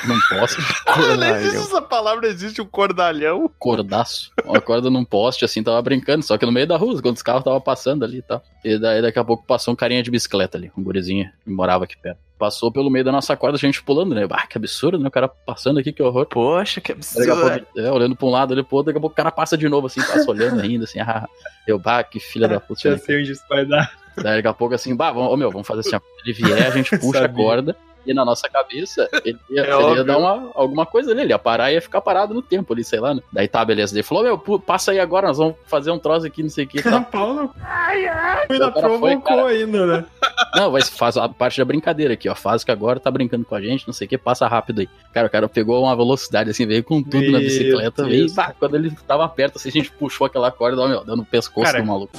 num 0.06 0.20
poste. 0.30 0.62
Eu 1.10 1.16
nem 1.16 1.34
sei 1.36 1.52
se 1.52 1.58
essa 1.58 1.82
palavra 1.82 2.28
existe, 2.28 2.62
um 2.62 2.66
cordalhão. 2.66 3.50
cordaço. 3.58 4.32
Uma 4.43 4.60
corda 4.60 4.89
num 4.89 5.06
poste, 5.06 5.45
assim, 5.45 5.64
tava 5.64 5.82
brincando, 5.82 6.26
só 6.26 6.38
que 6.38 6.45
no 6.45 6.52
meio 6.52 6.68
da 6.68 6.76
rua, 6.76 7.02
quando 7.02 7.16
os 7.16 7.22
carros 7.22 7.45
tava 7.45 7.62
passando 7.62 8.04
ali 8.04 8.18
e 8.18 8.22
tal. 8.22 8.43
E 8.66 8.78
daí 8.78 9.02
daqui 9.02 9.18
a 9.18 9.24
pouco 9.24 9.45
passou 9.45 9.74
um 9.74 9.78
carinha 9.78 10.04
de 10.04 10.12
bicicleta 10.12 10.58
ali, 10.58 10.72
um 10.78 10.84
gurizinho, 10.84 11.30
que 11.41 11.50
morava 11.50 11.86
aqui 11.86 11.95
perto. 11.97 12.20
Passou 12.39 12.71
pelo 12.71 12.89
meio 12.89 13.03
da 13.03 13.11
nossa 13.11 13.35
corda, 13.35 13.57
a 13.57 13.59
gente 13.59 13.83
pulando, 13.83 14.15
né? 14.15 14.25
Ah, 14.31 14.47
que 14.47 14.57
absurdo, 14.57 14.97
né? 14.97 15.09
O 15.09 15.11
cara 15.11 15.27
passando 15.27 15.79
aqui, 15.79 15.91
que 15.91 16.01
horror. 16.01 16.25
Poxa, 16.25 16.79
que 16.79 16.93
absurdo. 16.93 17.35
pouco, 17.35 17.79
é, 17.79 17.91
olhando 17.91 18.15
pra 18.15 18.25
um 18.25 18.31
lado, 18.31 18.51
olhando 18.51 18.65
pro 18.65 18.77
outro, 18.77 18.87
daqui 18.87 18.97
a 18.97 19.01
pouco 19.01 19.13
o 19.13 19.15
cara 19.17 19.29
passa 19.29 19.57
de 19.57 19.67
novo, 19.67 19.87
assim, 19.87 19.99
passa 19.99 20.31
olhando 20.31 20.59
ainda, 20.63 20.85
assim, 20.85 20.99
ah, 20.99 21.27
eu, 21.67 21.77
bah, 21.77 22.01
que 22.01 22.19
filha 22.19 22.47
da 22.47 22.59
puta. 22.59 22.91
Já 22.91 22.97
sei 22.97 23.19
onde 23.19 23.33
isso 23.33 23.43
vai 23.49 23.65
dar. 23.65 23.91
Daí 24.15 24.37
daqui 24.37 24.47
a 24.47 24.53
pouco 24.53 24.73
assim, 24.73 24.95
bah, 24.95 25.11
vamos, 25.11 25.33
ô, 25.33 25.37
meu, 25.37 25.51
vamos 25.51 25.67
fazer 25.67 25.81
assim, 25.81 25.95
ó. 25.95 26.01
Ele 26.23 26.33
vier, 26.33 26.65
a 26.65 26.71
gente 26.71 26.95
puxa 26.97 27.25
a 27.25 27.29
corda 27.29 27.75
e 28.06 28.14
na 28.14 28.24
nossa 28.26 28.50
cabeça 28.50 29.08
ele 29.24 29.38
ia, 29.50 29.62
É 29.70 29.74
ele 29.82 29.95
ia 29.97 30.04
dar 30.04 30.18
uma, 30.18 30.52
alguma 30.56 30.86
coisa 30.86 31.12
ali, 31.12 31.22
ele 31.22 31.32
ia 31.34 31.39
parar 31.39 31.72
e 31.72 31.76
ia 31.76 31.82
ficar 31.82 32.02
parado 32.02 32.34
no 32.34 32.41
tempo 32.41 32.74
ali, 32.74 32.84
sei 32.84 33.00
lá, 33.00 33.14
né? 33.14 33.22
Daí 33.32 33.47
tá, 33.47 33.64
beleza. 33.64 33.95
Ele 33.95 34.04
falou, 34.04 34.24
meu, 34.24 34.38
passa 34.60 34.91
aí 34.91 35.00
agora, 35.00 35.28
nós 35.28 35.38
vamos 35.38 35.56
fazer 35.68 35.91
um 35.91 36.00
troço 36.00 36.26
aqui, 36.26 36.41
não 36.43 36.50
sei 36.50 36.66
o 36.66 36.68
que. 36.68 36.82
Tá. 36.82 37.02
Paulo 37.12 37.52
ainda 37.64 38.68
O 38.68 38.74
cara 38.74 38.88
foi, 38.89 38.97
provocou 39.00 39.22
cara. 39.22 39.47
ainda, 39.47 39.86
né? 39.86 40.06
Não, 40.56 40.72
mas 40.72 40.89
faz 40.89 41.16
a 41.16 41.30
parte 41.30 41.60
da 41.60 41.66
brincadeira 41.66 42.14
aqui, 42.14 42.28
ó. 42.28 42.34
Faz 42.34 42.64
que 42.64 42.72
agora 42.72 43.00
tá 43.00 43.12
brincando 43.12 43.45
com 43.45 43.54
a 43.54 43.62
gente, 43.62 43.86
não 43.86 43.93
sei 43.93 44.08
o 44.08 44.10
que, 44.10 44.18
passa 44.18 44.47
rápido 44.47 44.80
aí. 44.82 44.89
Cara, 45.14 45.28
o 45.28 45.30
cara 45.30 45.47
pegou 45.47 45.84
uma 45.84 45.95
velocidade 45.95 46.50
assim, 46.50 46.66
veio 46.66 46.84
com 46.84 47.04
tudo 47.04 47.26
na 47.26 47.34
Meu 47.38 47.41
bicicleta, 47.41 48.04
Deus. 48.04 48.10
veio, 48.10 48.34
bah, 48.34 48.54
quando 48.58 48.76
ele 48.76 48.91
tava 49.08 49.28
perto, 49.30 49.58
assim, 49.58 49.70
a 49.70 49.72
gente 49.72 49.91
puxou 49.91 50.26
aquela 50.26 50.52
corda, 50.52 50.82
ó, 50.82 50.88
meu, 50.88 51.04
dando 51.04 51.18
no 51.18 51.26
pescoço 51.26 51.72
Cara, 51.72 51.82
do 51.84 51.88
maluco. 51.88 52.14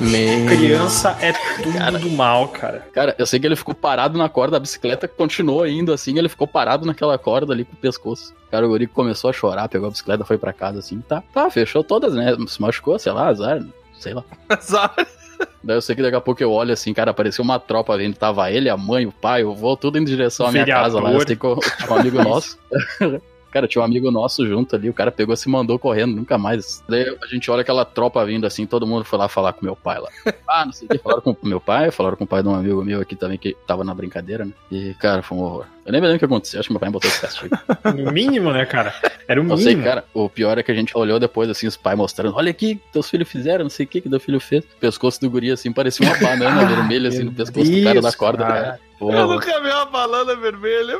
Me... 0.00 0.46
Criança 0.46 1.16
é 1.20 1.32
tudo 1.32 1.98
do 1.98 2.10
mal, 2.10 2.48
cara. 2.48 2.86
Cara, 2.92 3.14
eu 3.18 3.26
sei 3.26 3.40
que 3.40 3.46
ele 3.46 3.56
ficou 3.56 3.74
parado 3.74 4.16
na 4.16 4.28
corda, 4.28 4.56
a 4.56 4.60
bicicleta 4.60 5.08
continuou 5.08 5.66
indo 5.66 5.92
assim, 5.92 6.16
ele 6.18 6.28
ficou 6.28 6.46
parado 6.46 6.86
naquela 6.86 7.18
corda 7.18 7.52
ali 7.52 7.64
com 7.64 7.72
o 7.72 7.76
pescoço. 7.76 8.34
Cara, 8.50 8.66
o 8.66 8.68
guri 8.68 8.86
começou 8.86 9.30
a 9.30 9.32
chorar, 9.32 9.68
pegou 9.68 9.88
a 9.88 9.90
bicicleta, 9.90 10.24
foi 10.24 10.38
pra 10.38 10.52
casa 10.52 10.78
assim, 10.78 11.00
tá, 11.00 11.22
tá, 11.32 11.50
fechou 11.50 11.82
todas, 11.82 12.14
né? 12.14 12.36
Se 12.46 12.60
machucou, 12.60 12.98
sei 12.98 13.12
lá, 13.12 13.28
azar, 13.28 13.64
sei 13.98 14.14
lá. 14.14 14.24
Azar. 14.48 14.94
Daí 15.62 15.76
eu 15.76 15.82
sei 15.82 15.94
que 15.94 16.02
daqui 16.02 16.16
a 16.16 16.20
pouco 16.20 16.42
eu 16.42 16.50
olho 16.50 16.72
assim, 16.72 16.92
cara, 16.92 17.10
apareceu 17.10 17.44
uma 17.44 17.58
tropa 17.58 17.96
vindo, 17.96 18.16
tava 18.16 18.50
ele, 18.50 18.68
a 18.68 18.76
mãe, 18.76 19.06
o 19.06 19.12
pai, 19.12 19.42
eu 19.42 19.54
vou 19.54 19.76
tudo 19.76 19.98
em 19.98 20.04
direção 20.04 20.46
à 20.46 20.52
minha 20.52 20.66
casa 20.66 21.00
lá. 21.00 21.12
Eu 21.12 21.26
sei 21.26 21.36
que 21.36 21.46
um 21.46 21.94
amigo 21.96 22.22
nosso. 22.22 22.58
Cara, 23.58 23.66
tinha 23.66 23.82
um 23.82 23.84
amigo 23.84 24.08
nosso 24.12 24.46
junto 24.46 24.76
ali, 24.76 24.88
o 24.88 24.94
cara 24.94 25.10
pegou 25.10 25.34
se 25.34 25.48
mandou 25.48 25.80
correndo, 25.80 26.14
nunca 26.14 26.38
mais. 26.38 26.80
Daí 26.88 27.12
a 27.20 27.26
gente 27.26 27.50
olha 27.50 27.62
aquela 27.62 27.84
tropa 27.84 28.24
vindo 28.24 28.46
assim, 28.46 28.66
todo 28.66 28.86
mundo 28.86 29.04
foi 29.04 29.18
lá 29.18 29.28
falar 29.28 29.52
com 29.52 29.64
meu 29.64 29.74
pai 29.74 29.98
lá. 29.98 30.08
Ah, 30.48 30.64
não 30.64 30.72
sei 30.72 30.86
o 30.86 30.90
que, 30.90 30.98
falaram 30.98 31.20
com 31.20 31.36
meu 31.42 31.60
pai, 31.60 31.90
falaram 31.90 32.16
com 32.16 32.24
o 32.24 32.26
pai 32.26 32.42
de 32.42 32.48
um 32.48 32.54
amigo 32.54 32.82
meu 32.82 33.00
aqui 33.02 33.14
também 33.14 33.36
que 33.36 33.54
tava 33.66 33.84
na 33.84 33.92
brincadeira, 33.92 34.44
né? 34.46 34.52
E, 34.72 34.94
cara, 34.94 35.22
foi 35.22 35.36
um 35.36 35.42
horror. 35.42 35.66
Eu 35.84 35.92
nem 35.92 36.00
me 36.00 36.06
lembro 36.06 36.16
o 36.16 36.18
que 36.20 36.24
aconteceu, 36.24 36.58
acho 36.60 36.68
que 36.68 36.72
meu 36.72 36.80
pai 36.80 36.88
me 36.88 36.92
botou 36.92 37.10
esse 37.10 37.20
castigo. 37.20 37.56
No 37.96 38.12
mínimo, 38.12 38.50
né, 38.52 38.64
cara? 38.64 38.94
Era 39.26 39.40
o 39.40 39.44
mínimo. 39.44 39.60
sei, 39.62 39.76
cara, 39.82 40.04
o 40.14 40.28
pior 40.28 40.56
é 40.56 40.62
que 40.62 40.70
a 40.70 40.74
gente 40.74 40.96
olhou 40.96 41.18
depois, 41.18 41.50
assim, 41.50 41.66
os 41.66 41.76
pais 41.76 41.98
mostrando, 41.98 42.34
olha 42.36 42.50
aqui, 42.50 42.80
teus 42.92 43.10
filhos 43.10 43.28
fizeram, 43.28 43.64
não 43.64 43.70
sei 43.70 43.84
o 43.84 43.88
que 43.88 44.00
que 44.00 44.08
teu 44.08 44.20
filho 44.20 44.40
fez. 44.40 44.64
O 44.64 44.80
pescoço 44.80 45.20
do 45.20 45.28
guri, 45.30 45.50
assim, 45.50 45.70
parecia 45.72 46.06
uma 46.06 46.16
banana 46.18 46.64
vermelha, 46.76 47.08
assim, 47.08 47.24
no 47.24 47.32
pescoço 47.32 47.70
do 47.70 47.82
cara 47.82 47.94
da 47.96 48.00
Deus, 48.00 48.14
corda, 48.14 48.44
cara. 48.44 48.60
cara. 48.62 48.80
Pô, 48.98 49.12
Eu 49.12 49.28
nunca 49.28 49.60
vi 49.60 49.68
uma 49.68 49.84
banana 49.86 50.34
vermelha. 50.36 50.98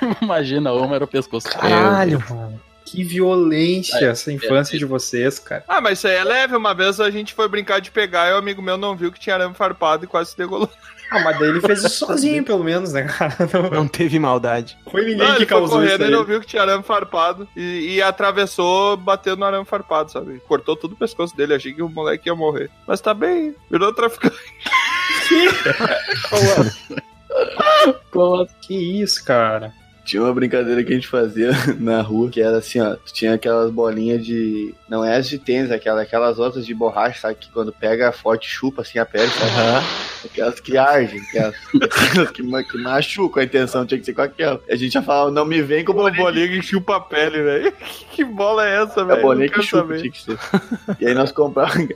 imagina, 0.22 0.72
uma 0.72 0.94
era 0.94 1.04
o 1.04 1.08
pescoço 1.08 1.48
Caralho, 1.48 2.22
mano. 2.28 2.60
Que 2.84 3.04
violência 3.04 4.04
essa 4.04 4.32
infância 4.32 4.76
de 4.76 4.84
vocês, 4.84 5.38
cara. 5.38 5.62
Ah, 5.68 5.80
mas 5.80 5.98
isso 5.98 6.08
aí 6.08 6.16
é 6.16 6.24
leve. 6.24 6.56
Uma 6.56 6.74
vez 6.74 6.98
a 6.98 7.08
gente 7.08 7.34
foi 7.34 7.46
brincar 7.48 7.80
de 7.80 7.90
pegar 7.90 8.28
e 8.28 8.32
o 8.32 8.36
amigo 8.36 8.60
meu 8.60 8.76
não 8.76 8.96
viu 8.96 9.12
que 9.12 9.20
tinha 9.20 9.36
arame 9.36 9.54
farpado 9.54 10.04
e 10.04 10.08
quase 10.08 10.30
se 10.30 10.36
degolou. 10.36 10.68
Ah, 11.12 11.20
mas 11.20 11.38
daí 11.38 11.48
ele 11.48 11.60
fez 11.60 11.80
isso 11.84 12.06
sozinho, 12.06 12.44
pelo 12.44 12.62
menos, 12.64 12.92
né, 12.92 13.02
cara? 13.02 13.34
Não 13.52 13.70
Não 13.70 13.88
teve 13.88 14.16
maldade. 14.20 14.76
foi 14.90 15.02
ninguém 15.02 15.18
Não, 15.18 15.26
que 15.32 15.38
ele 15.38 15.46
causou 15.46 15.82
isso 15.84 15.96
correndo 15.96 16.02
aí. 16.04 16.08
e 16.08 16.12
não 16.16 16.24
viu 16.24 16.40
que 16.40 16.46
tinha 16.46 16.62
arame 16.62 16.84
farpado 16.84 17.48
e, 17.56 17.94
e 17.96 18.02
atravessou 18.02 18.96
batendo 18.96 19.38
no 19.38 19.44
arame 19.44 19.64
farpado, 19.64 20.12
sabe? 20.12 20.40
Cortou 20.46 20.76
todo 20.76 20.92
o 20.92 20.96
pescoço 20.96 21.36
dele. 21.36 21.54
Achei 21.54 21.72
que 21.72 21.82
o 21.82 21.88
moleque 21.88 22.28
ia 22.28 22.34
morrer. 22.36 22.70
Mas 22.86 23.00
tá 23.00 23.12
bem, 23.12 23.56
virou 23.68 23.92
traficante. 23.92 24.36
Pô, 28.10 28.46
Que 28.60 28.74
isso, 29.02 29.24
cara? 29.24 29.72
Tinha 30.10 30.24
uma 30.24 30.34
brincadeira 30.34 30.82
que 30.82 30.90
a 30.90 30.94
gente 30.96 31.06
fazia 31.06 31.50
na 31.78 32.02
rua, 32.02 32.28
que 32.28 32.40
era 32.42 32.58
assim, 32.58 32.80
ó, 32.80 32.96
tu 32.96 33.12
tinha 33.12 33.34
aquelas 33.34 33.70
bolinhas 33.70 34.26
de. 34.26 34.74
Não 34.88 35.04
é 35.04 35.16
as 35.16 35.28
de 35.28 35.38
tênis, 35.38 35.70
aquelas, 35.70 36.02
aquelas 36.02 36.36
outras 36.40 36.66
de 36.66 36.74
borracha, 36.74 37.20
sabe? 37.20 37.36
Que 37.36 37.48
quando 37.52 37.72
pega 37.72 38.10
forte 38.10 38.48
chupa 38.48 38.82
assim 38.82 38.98
a 38.98 39.06
pele, 39.06 39.28
sabe? 39.28 39.86
Aquelas 40.24 40.58
que 40.58 40.76
argem, 40.76 41.20
aquelas, 41.20 41.54
aquelas 42.08 42.30
que, 42.32 42.42
que 42.42 42.78
machucam, 42.82 43.40
a 43.40 43.44
intenção 43.46 43.86
tinha 43.86 44.00
que 44.00 44.04
ser 44.04 44.12
com 44.14 44.22
aquela. 44.22 44.60
A 44.68 44.74
gente 44.74 44.92
já 44.92 45.00
falava, 45.00 45.30
não 45.30 45.44
me 45.44 45.62
vem 45.62 45.84
com 45.84 45.92
Uma 45.92 46.02
bolinha. 46.10 46.22
bolinha 46.24 46.48
que 46.48 46.60
chupa 46.62 46.96
a 46.96 47.00
pele, 47.00 47.40
velho. 47.42 47.72
Que 48.12 48.24
bola 48.24 48.68
é 48.68 48.82
essa, 48.82 49.02
A 49.02 49.04
velho? 49.04 49.22
bolinha 49.22 49.46
Não 49.46 49.52
que 49.52 49.60
quero 49.60 49.66
chupa 49.66 49.82
saber. 49.94 50.00
tinha 50.00 50.10
que 50.10 50.22
ser. 50.22 50.38
E 50.98 51.06
aí 51.06 51.14
nós 51.14 51.30
comprávamos. 51.30 51.94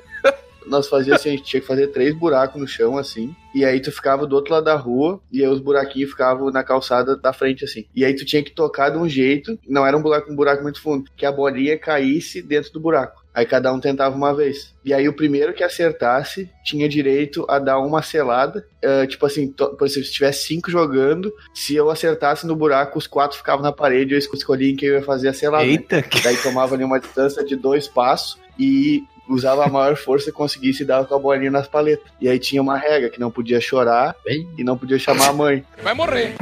Nós 0.66 0.88
fazíamos 0.88 1.20
assim, 1.20 1.30
a 1.30 1.32
gente 1.32 1.44
tinha 1.44 1.60
que 1.60 1.66
fazer 1.66 1.88
três 1.88 2.14
buracos 2.14 2.60
no 2.60 2.66
chão, 2.66 2.96
assim. 2.98 3.34
E 3.54 3.64
aí 3.64 3.80
tu 3.80 3.92
ficava 3.92 4.26
do 4.26 4.34
outro 4.34 4.52
lado 4.52 4.64
da 4.64 4.74
rua, 4.74 5.20
e 5.32 5.42
aí 5.42 5.48
os 5.48 5.60
buraquinhos 5.60 6.10
ficavam 6.10 6.50
na 6.50 6.64
calçada 6.64 7.16
da 7.16 7.32
frente, 7.32 7.64
assim. 7.64 7.86
E 7.94 8.04
aí 8.04 8.14
tu 8.14 8.24
tinha 8.24 8.42
que 8.42 8.50
tocar 8.50 8.90
de 8.90 8.98
um 8.98 9.08
jeito, 9.08 9.58
não 9.68 9.86
era 9.86 9.96
um 9.96 10.02
buraco, 10.02 10.32
um 10.32 10.36
buraco 10.36 10.62
muito 10.62 10.80
fundo, 10.80 11.04
que 11.16 11.24
a 11.24 11.32
bolinha 11.32 11.78
caísse 11.78 12.42
dentro 12.42 12.72
do 12.72 12.80
buraco. 12.80 13.22
Aí 13.34 13.44
cada 13.44 13.72
um 13.72 13.80
tentava 13.80 14.14
uma 14.14 14.32
vez. 14.32 14.72
E 14.84 14.94
aí 14.94 15.08
o 15.08 15.12
primeiro 15.12 15.52
que 15.52 15.64
acertasse 15.64 16.48
tinha 16.64 16.88
direito 16.88 17.44
a 17.48 17.58
dar 17.58 17.80
uma 17.80 18.00
selada. 18.00 18.64
eh, 18.80 19.06
tipo 19.08 19.26
assim, 19.26 19.48
por 19.50 19.86
exemplo, 19.86 20.06
se 20.06 20.12
tivesse 20.12 20.46
cinco 20.46 20.70
jogando, 20.70 21.32
se 21.52 21.74
eu 21.74 21.90
acertasse 21.90 22.46
no 22.46 22.54
buraco, 22.54 22.96
os 22.96 23.08
quatro 23.08 23.36
ficavam 23.36 23.62
na 23.62 23.72
parede, 23.72 24.14
eu 24.14 24.18
escolhi 24.18 24.70
em 24.70 24.76
quem 24.76 24.88
eu 24.88 24.96
ia 24.96 25.02
fazer 25.02 25.28
a 25.28 25.32
selada. 25.34 25.64
né? 25.64 25.70
Eita, 25.70 26.02
que... 26.02 26.22
Daí 26.22 26.36
tomava 26.36 26.76
ali 26.76 26.84
uma 26.84 27.00
distância 27.00 27.44
de 27.44 27.56
dois 27.56 27.88
passos 27.88 28.38
e 28.58 29.02
usava 29.28 29.64
a 29.64 29.68
maior 29.68 29.96
força 29.96 30.30
conseguisse 30.32 30.84
dava 30.84 31.06
com 31.06 31.14
a 31.14 31.18
bolinha 31.18 31.50
nas 31.50 31.66
paletas. 31.68 32.04
E 32.20 32.28
aí 32.28 32.38
tinha 32.38 32.60
uma 32.60 32.76
regra 32.76 33.08
que 33.10 33.18
não 33.20 33.30
podia 33.30 33.60
chorar 33.60 34.14
bem, 34.24 34.48
e 34.58 34.64
não 34.64 34.76
podia 34.76 34.98
chamar 34.98 35.28
a 35.28 35.32
mãe. 35.32 35.64
Vai 35.82 35.94
morrer. 35.94 36.34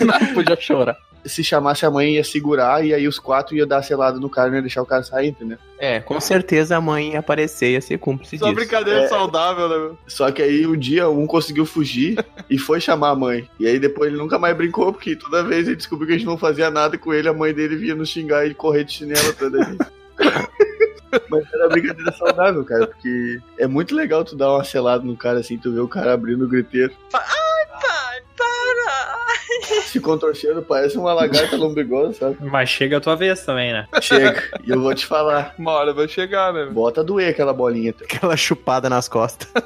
não 0.00 0.34
podia 0.34 0.56
chorar. 0.60 0.96
Se 1.22 1.44
chamasse 1.44 1.84
a 1.84 1.90
mãe 1.90 2.14
ia 2.14 2.24
segurar 2.24 2.82
e 2.82 2.94
aí 2.94 3.06
os 3.06 3.18
quatro 3.18 3.54
iam 3.54 3.66
dar 3.66 3.76
a 3.78 3.82
selada 3.82 4.18
no 4.18 4.30
cara 4.30 4.48
e 4.48 4.50
não 4.52 4.56
ia 4.56 4.62
deixar 4.62 4.80
o 4.80 4.86
cara 4.86 5.02
sair, 5.02 5.28
entendeu? 5.28 5.58
É, 5.78 6.00
com 6.00 6.18
certeza 6.18 6.78
a 6.78 6.80
mãe 6.80 7.12
ia 7.12 7.18
aparecer 7.18 7.66
e 7.68 7.72
ia 7.72 7.80
ser 7.82 7.98
cúmplice 7.98 8.38
Só 8.38 8.46
disso. 8.46 8.54
brincadeira 8.56 9.00
É. 9.02 9.08
saudável, 9.08 9.68
né, 9.68 9.76
meu? 9.76 9.98
Só 10.06 10.30
que 10.32 10.40
aí 10.40 10.66
um 10.66 10.78
dia 10.78 11.10
um 11.10 11.26
conseguiu 11.26 11.66
fugir 11.66 12.24
e 12.48 12.56
foi 12.56 12.80
chamar 12.80 13.10
a 13.10 13.14
mãe. 13.14 13.46
E 13.60 13.66
aí 13.66 13.78
depois 13.78 14.08
ele 14.10 14.18
nunca 14.18 14.38
mais 14.38 14.56
brincou, 14.56 14.94
porque 14.94 15.14
toda 15.14 15.44
vez 15.44 15.66
ele 15.66 15.76
descobriu 15.76 16.06
que 16.08 16.14
a 16.14 16.16
gente 16.16 16.26
não 16.26 16.38
fazia 16.38 16.70
nada 16.70 16.96
com 16.96 17.12
ele, 17.12 17.28
a 17.28 17.34
mãe 17.34 17.52
dele 17.52 17.76
vinha 17.76 17.94
nos 17.94 18.08
xingar 18.08 18.46
e 18.46 18.54
correr 18.54 18.84
de 18.84 18.92
chinelo 18.94 19.34
toda 19.34 19.62
vez. 19.62 19.78
Mas 21.28 21.52
era 21.52 21.68
brincadeira 21.68 22.12
saudável, 22.12 22.64
cara, 22.64 22.86
porque 22.86 23.40
é 23.58 23.66
muito 23.66 23.94
legal 23.94 24.24
tu 24.24 24.36
dar 24.36 24.52
uma 24.52 24.64
selada 24.64 25.04
no 25.04 25.16
cara 25.16 25.40
assim, 25.40 25.58
tu 25.58 25.72
vê 25.72 25.80
o 25.80 25.88
cara 25.88 26.12
abrindo 26.12 26.44
o 26.44 26.48
griteiro. 26.48 26.92
Para! 27.10 27.39
Se 29.86 30.00
contorcendo, 30.00 30.62
parece 30.62 30.96
uma 30.96 31.12
lagarta 31.12 31.56
lombrigosa, 31.56 32.12
sabe? 32.12 32.36
Mas 32.40 32.68
chega 32.68 32.96
a 32.96 33.00
tua 33.00 33.16
vez 33.16 33.44
também, 33.44 33.72
né? 33.72 33.86
Chega. 34.00 34.42
E 34.64 34.70
eu 34.70 34.80
vou 34.80 34.94
te 34.94 35.06
falar, 35.06 35.54
Uma 35.58 35.72
hora 35.72 35.92
vai 35.92 36.08
chegar, 36.08 36.52
né? 36.52 36.66
bota 36.66 37.00
a 37.00 37.04
doer 37.04 37.30
aquela 37.30 37.52
bolinha. 37.52 37.94
Aquela 38.02 38.36
chupada 38.36 38.88
nas 38.88 39.08
costas. 39.08 39.48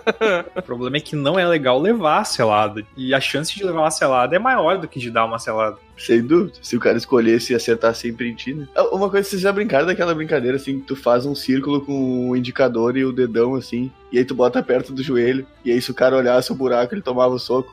O 0.57 0.63
problema 0.63 0.97
é 0.97 1.01
que 1.01 1.15
não 1.17 1.39
é 1.39 1.47
legal 1.47 1.79
levar 1.81 2.21
a 2.21 2.25
selada. 2.25 2.83
E 2.97 3.13
a 3.15 3.21
chance 3.21 3.55
de 3.55 3.65
levar 3.65 3.81
uma 3.81 3.91
selada 3.91 4.35
é 4.35 4.39
maior 4.39 4.79
do 4.79 4.89
que 4.89 4.99
de 4.99 5.11
dar 5.11 5.25
uma 5.25 5.39
selada. 5.39 5.77
Sem 5.97 6.23
dúvida. 6.23 6.59
Se 6.63 6.77
o 6.77 6.81
cara 6.81 6.97
escolhesse 6.97 7.53
e 7.53 7.57
acertar 7.57 7.95
sempre 7.95 8.29
em 8.29 8.35
ti, 8.35 8.55
né? 8.55 8.67
Ah, 8.75 8.95
Uma 8.95 9.09
coisa, 9.11 9.29
vocês 9.29 9.43
já 9.43 9.53
brincaram 9.53 9.87
daquela 9.87 10.15
brincadeira 10.15 10.57
assim, 10.57 10.81
que 10.81 10.87
tu 10.87 10.97
faz 10.97 11.25
um 11.27 11.35
círculo 11.35 11.81
com 11.83 12.31
o 12.31 12.37
indicador 12.37 12.97
e 12.97 13.05
o 13.05 13.13
dedão 13.13 13.55
assim, 13.55 13.91
e 14.11 14.19
aí 14.19 14.25
tu 14.25 14.35
bota 14.35 14.63
perto 14.63 14.93
do 14.93 15.03
joelho, 15.03 15.47
e 15.65 15.71
aí 15.71 15.81
se 15.81 15.91
o 15.91 15.95
cara 15.95 16.17
olhasse 16.17 16.51
o 16.51 16.55
buraco, 16.55 16.95
ele 16.95 17.03
tomava 17.03 17.35
o 17.35 17.39
soco. 17.39 17.73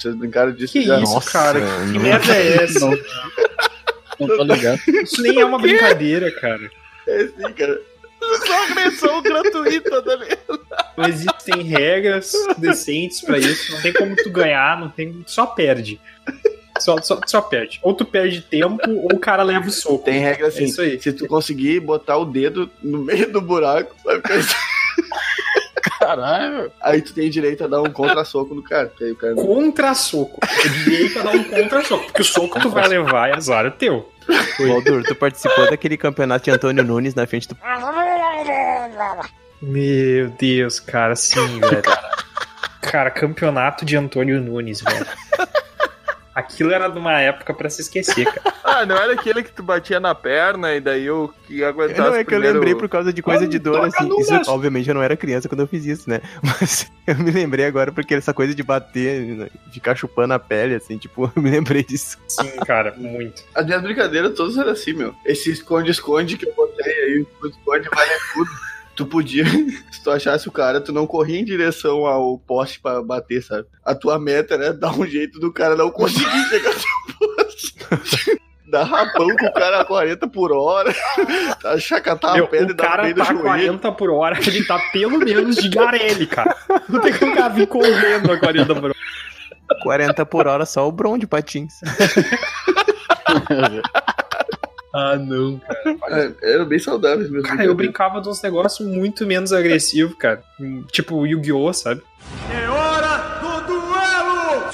Vocês 0.00 0.14
brincaram 0.14 0.52
disso 0.52 0.72
Que 0.72 0.82
já? 0.82 0.98
isso, 1.00 1.12
Nossa, 1.14 1.30
cara? 1.30 1.60
Que 1.92 1.98
merda 1.98 2.34
é 2.34 2.64
essa? 2.64 2.80
Não, 2.80 2.98
não 4.20 4.26
tô 4.36 4.42
ligado. 4.44 4.80
Isso 5.02 5.22
nem 5.22 5.40
é 5.40 5.44
uma 5.44 5.58
brincadeira, 5.58 6.30
cara. 6.40 6.70
É 7.06 7.22
assim, 7.22 7.52
cara. 7.52 7.80
Só 8.46 8.64
agressão 8.64 9.22
gratuita, 9.22 10.02
tá 10.02 10.14
ligado? 10.16 10.60
Não 10.96 11.04
existem 11.08 11.62
regras 11.62 12.32
decentes 12.58 13.20
pra 13.22 13.38
isso. 13.38 13.72
Não 13.72 13.80
tem 13.82 13.92
como 13.92 14.14
tu 14.16 14.30
ganhar, 14.30 14.78
não 14.78 14.88
tem. 14.90 15.12
Tu 15.22 15.30
só 15.30 15.46
perde. 15.46 15.98
Só, 16.78 17.00
só, 17.00 17.18
só 17.26 17.40
perde. 17.42 17.78
Ou 17.82 17.94
tu 17.94 18.04
perde 18.04 18.40
tempo, 18.42 18.78
ou 18.90 19.14
o 19.14 19.18
cara 19.18 19.42
leva 19.42 19.66
o 19.68 19.70
soco. 19.70 20.04
Tem 20.04 20.18
regra 20.20 20.48
assim, 20.48 20.62
É 20.62 20.64
isso 20.66 20.80
aí. 20.82 21.00
se 21.00 21.12
tu 21.12 21.26
conseguir 21.26 21.80
botar 21.80 22.16
o 22.18 22.24
dedo 22.24 22.70
no 22.82 22.98
meio 22.98 23.30
do 23.32 23.40
buraco, 23.40 23.94
sabe? 24.02 24.22
Caralho. 26.00 26.72
Aí 26.80 27.02
tu 27.02 27.12
tem 27.12 27.28
direito 27.28 27.62
a 27.62 27.66
dar 27.66 27.82
um 27.82 27.92
contra-soco 27.92 28.54
no 28.54 28.62
cara. 28.62 28.90
aí 29.00 29.12
o 29.12 29.16
cara 29.16 29.34
Contra-soco. 29.34 30.40
É 30.42 30.68
direito 30.68 31.18
a 31.18 31.22
dar 31.22 31.32
um 31.32 31.44
contra-soco. 31.44 32.04
Porque 32.04 32.22
o 32.22 32.24
soco 32.24 32.58
tu 32.58 32.70
vai 32.70 32.88
levar 32.88 33.28
é 33.28 33.36
azar 33.36 33.66
é 33.66 33.70
teu. 33.70 34.10
Valdur, 34.58 35.02
tu 35.04 35.14
participou 35.14 35.68
daquele 35.68 35.96
campeonato 35.96 36.44
de 36.44 36.50
Antônio 36.50 36.82
Nunes 36.82 37.14
na 37.14 37.26
frente 37.26 37.48
do. 37.48 37.56
Meu 39.60 40.30
Deus, 40.30 40.80
cara, 40.80 41.14
sim, 41.14 41.60
velho. 41.60 41.82
Cara, 42.80 43.10
campeonato 43.10 43.84
de 43.84 43.96
Antônio 43.96 44.40
Nunes, 44.40 44.80
velho. 44.80 45.06
Aquilo 46.34 46.70
era 46.72 46.88
de 46.88 46.98
uma 46.98 47.20
época 47.20 47.52
pra 47.52 47.68
se 47.68 47.80
esquecer, 47.82 48.24
cara. 48.24 48.54
Ah, 48.70 48.86
não 48.86 48.96
era 48.96 49.14
aquele 49.14 49.42
que 49.42 49.50
tu 49.50 49.64
batia 49.64 49.98
na 49.98 50.14
perna 50.14 50.72
e 50.74 50.80
daí 50.80 51.04
eu 51.04 51.34
que 51.46 51.62
aguentasse 51.64 51.98
Não, 52.00 52.06
é 52.14 52.18
que 52.18 52.20
eu 52.20 52.24
primeiro- 52.38 52.54
lembrei 52.60 52.74
por 52.76 52.88
causa 52.88 53.12
de 53.12 53.20
coisa 53.20 53.46
de 53.48 53.58
dor, 53.58 53.84
assim. 53.84 54.08
Isso, 54.20 54.48
obviamente, 54.50 54.88
eu 54.88 54.94
não 54.94 55.02
era 55.02 55.16
criança 55.16 55.48
quando 55.48 55.60
eu 55.60 55.66
fiz 55.66 55.84
isso, 55.84 56.08
né? 56.08 56.20
Mas 56.40 56.90
eu 57.06 57.16
me 57.16 57.30
lembrei 57.32 57.64
agora 57.66 57.90
porque 57.90 58.14
essa 58.14 58.32
coisa 58.32 58.54
de 58.54 58.62
bater, 58.62 59.22
né, 59.22 59.48
ficar 59.72 59.96
chupando 59.96 60.32
a 60.34 60.38
pele, 60.38 60.76
assim, 60.76 60.96
tipo, 60.98 61.24
eu 61.34 61.42
me 61.42 61.50
lembrei 61.50 61.82
disso. 61.82 62.16
Sim, 62.28 62.50
cara, 62.64 62.94
muito. 62.96 63.42
As 63.54 63.66
minhas 63.66 63.82
brincadeiras 63.82 64.34
todas 64.34 64.56
eram 64.56 64.70
assim, 64.70 64.92
meu. 64.92 65.14
Esse 65.26 65.50
esconde-esconde 65.50 66.36
que 66.38 66.46
eu 66.46 66.54
botei 66.54 66.92
aí, 66.92 67.26
o 67.42 67.46
esconde 67.48 67.88
vale 67.88 68.10
tudo. 68.32 68.50
Tu 69.00 69.06
podia, 69.06 69.46
se 69.90 70.04
tu 70.04 70.10
achasse 70.10 70.46
o 70.46 70.52
cara, 70.52 70.78
tu 70.78 70.92
não 70.92 71.06
corria 71.06 71.40
em 71.40 71.44
direção 71.44 72.04
ao 72.04 72.36
poste 72.36 72.78
pra 72.78 73.02
bater, 73.02 73.42
sabe? 73.42 73.66
A 73.82 73.94
tua 73.94 74.18
meta 74.18 74.52
era 74.52 74.74
dar 74.74 74.92
um 74.92 75.06
jeito 75.06 75.40
do 75.40 75.50
cara 75.50 75.74
não 75.74 75.90
conseguir 75.90 76.44
chegar 76.50 76.74
no 76.74 77.16
poste. 77.34 77.74
Dar 78.66 78.84
rapão 78.84 79.34
com 79.34 79.46
o 79.46 79.52
cara 79.54 79.80
a 79.80 79.84
40 79.86 80.28
por 80.28 80.52
hora, 80.52 80.94
chacatar 81.80 82.34
Meu, 82.34 82.44
a 82.44 82.48
pedra 82.48 82.72
e 82.72 82.74
dar 82.74 82.84
cara 82.84 83.02
meio 83.04 83.14
do 83.14 83.22
tá 83.22 83.30
a 83.30 83.32
joelho. 83.32 83.42
40 83.46 83.92
por 83.92 84.10
hora, 84.10 84.38
ele 84.38 84.66
tá 84.66 84.78
pelo 84.92 85.18
menos 85.18 85.56
de 85.56 85.70
Garelli, 85.70 86.26
cara. 86.26 86.54
Não 86.86 87.00
tem 87.00 87.14
como 87.14 87.32
o 87.32 87.34
cara 87.34 87.48
vir 87.48 87.66
correndo 87.68 88.30
a 88.30 88.38
40 88.38 88.74
por 88.74 88.84
hora. 88.84 88.94
40 89.82 90.26
por 90.26 90.46
hora 90.46 90.66
só 90.66 90.86
o 90.86 90.92
Bron 90.92 91.16
de 91.16 91.26
patins. 91.26 91.80
Ah, 94.92 95.16
não, 95.16 95.58
cara. 95.58 95.80
É, 96.42 96.54
eram 96.54 96.64
bem 96.66 96.78
saudáveis 96.78 97.30
mesmo. 97.30 97.46
Cara, 97.46 97.64
eu 97.64 97.74
brincava 97.74 98.20
de 98.20 98.28
uns 98.28 98.42
negócios 98.42 98.86
muito 98.86 99.24
menos 99.26 99.52
agressivos, 99.52 100.16
cara. 100.16 100.42
Tipo 100.90 101.26
Yu-Gi-Oh, 101.26 101.72
sabe? 101.72 102.02
É 102.52 102.68
hora 102.68 103.40
do 103.40 103.66
duelo! 103.66 104.70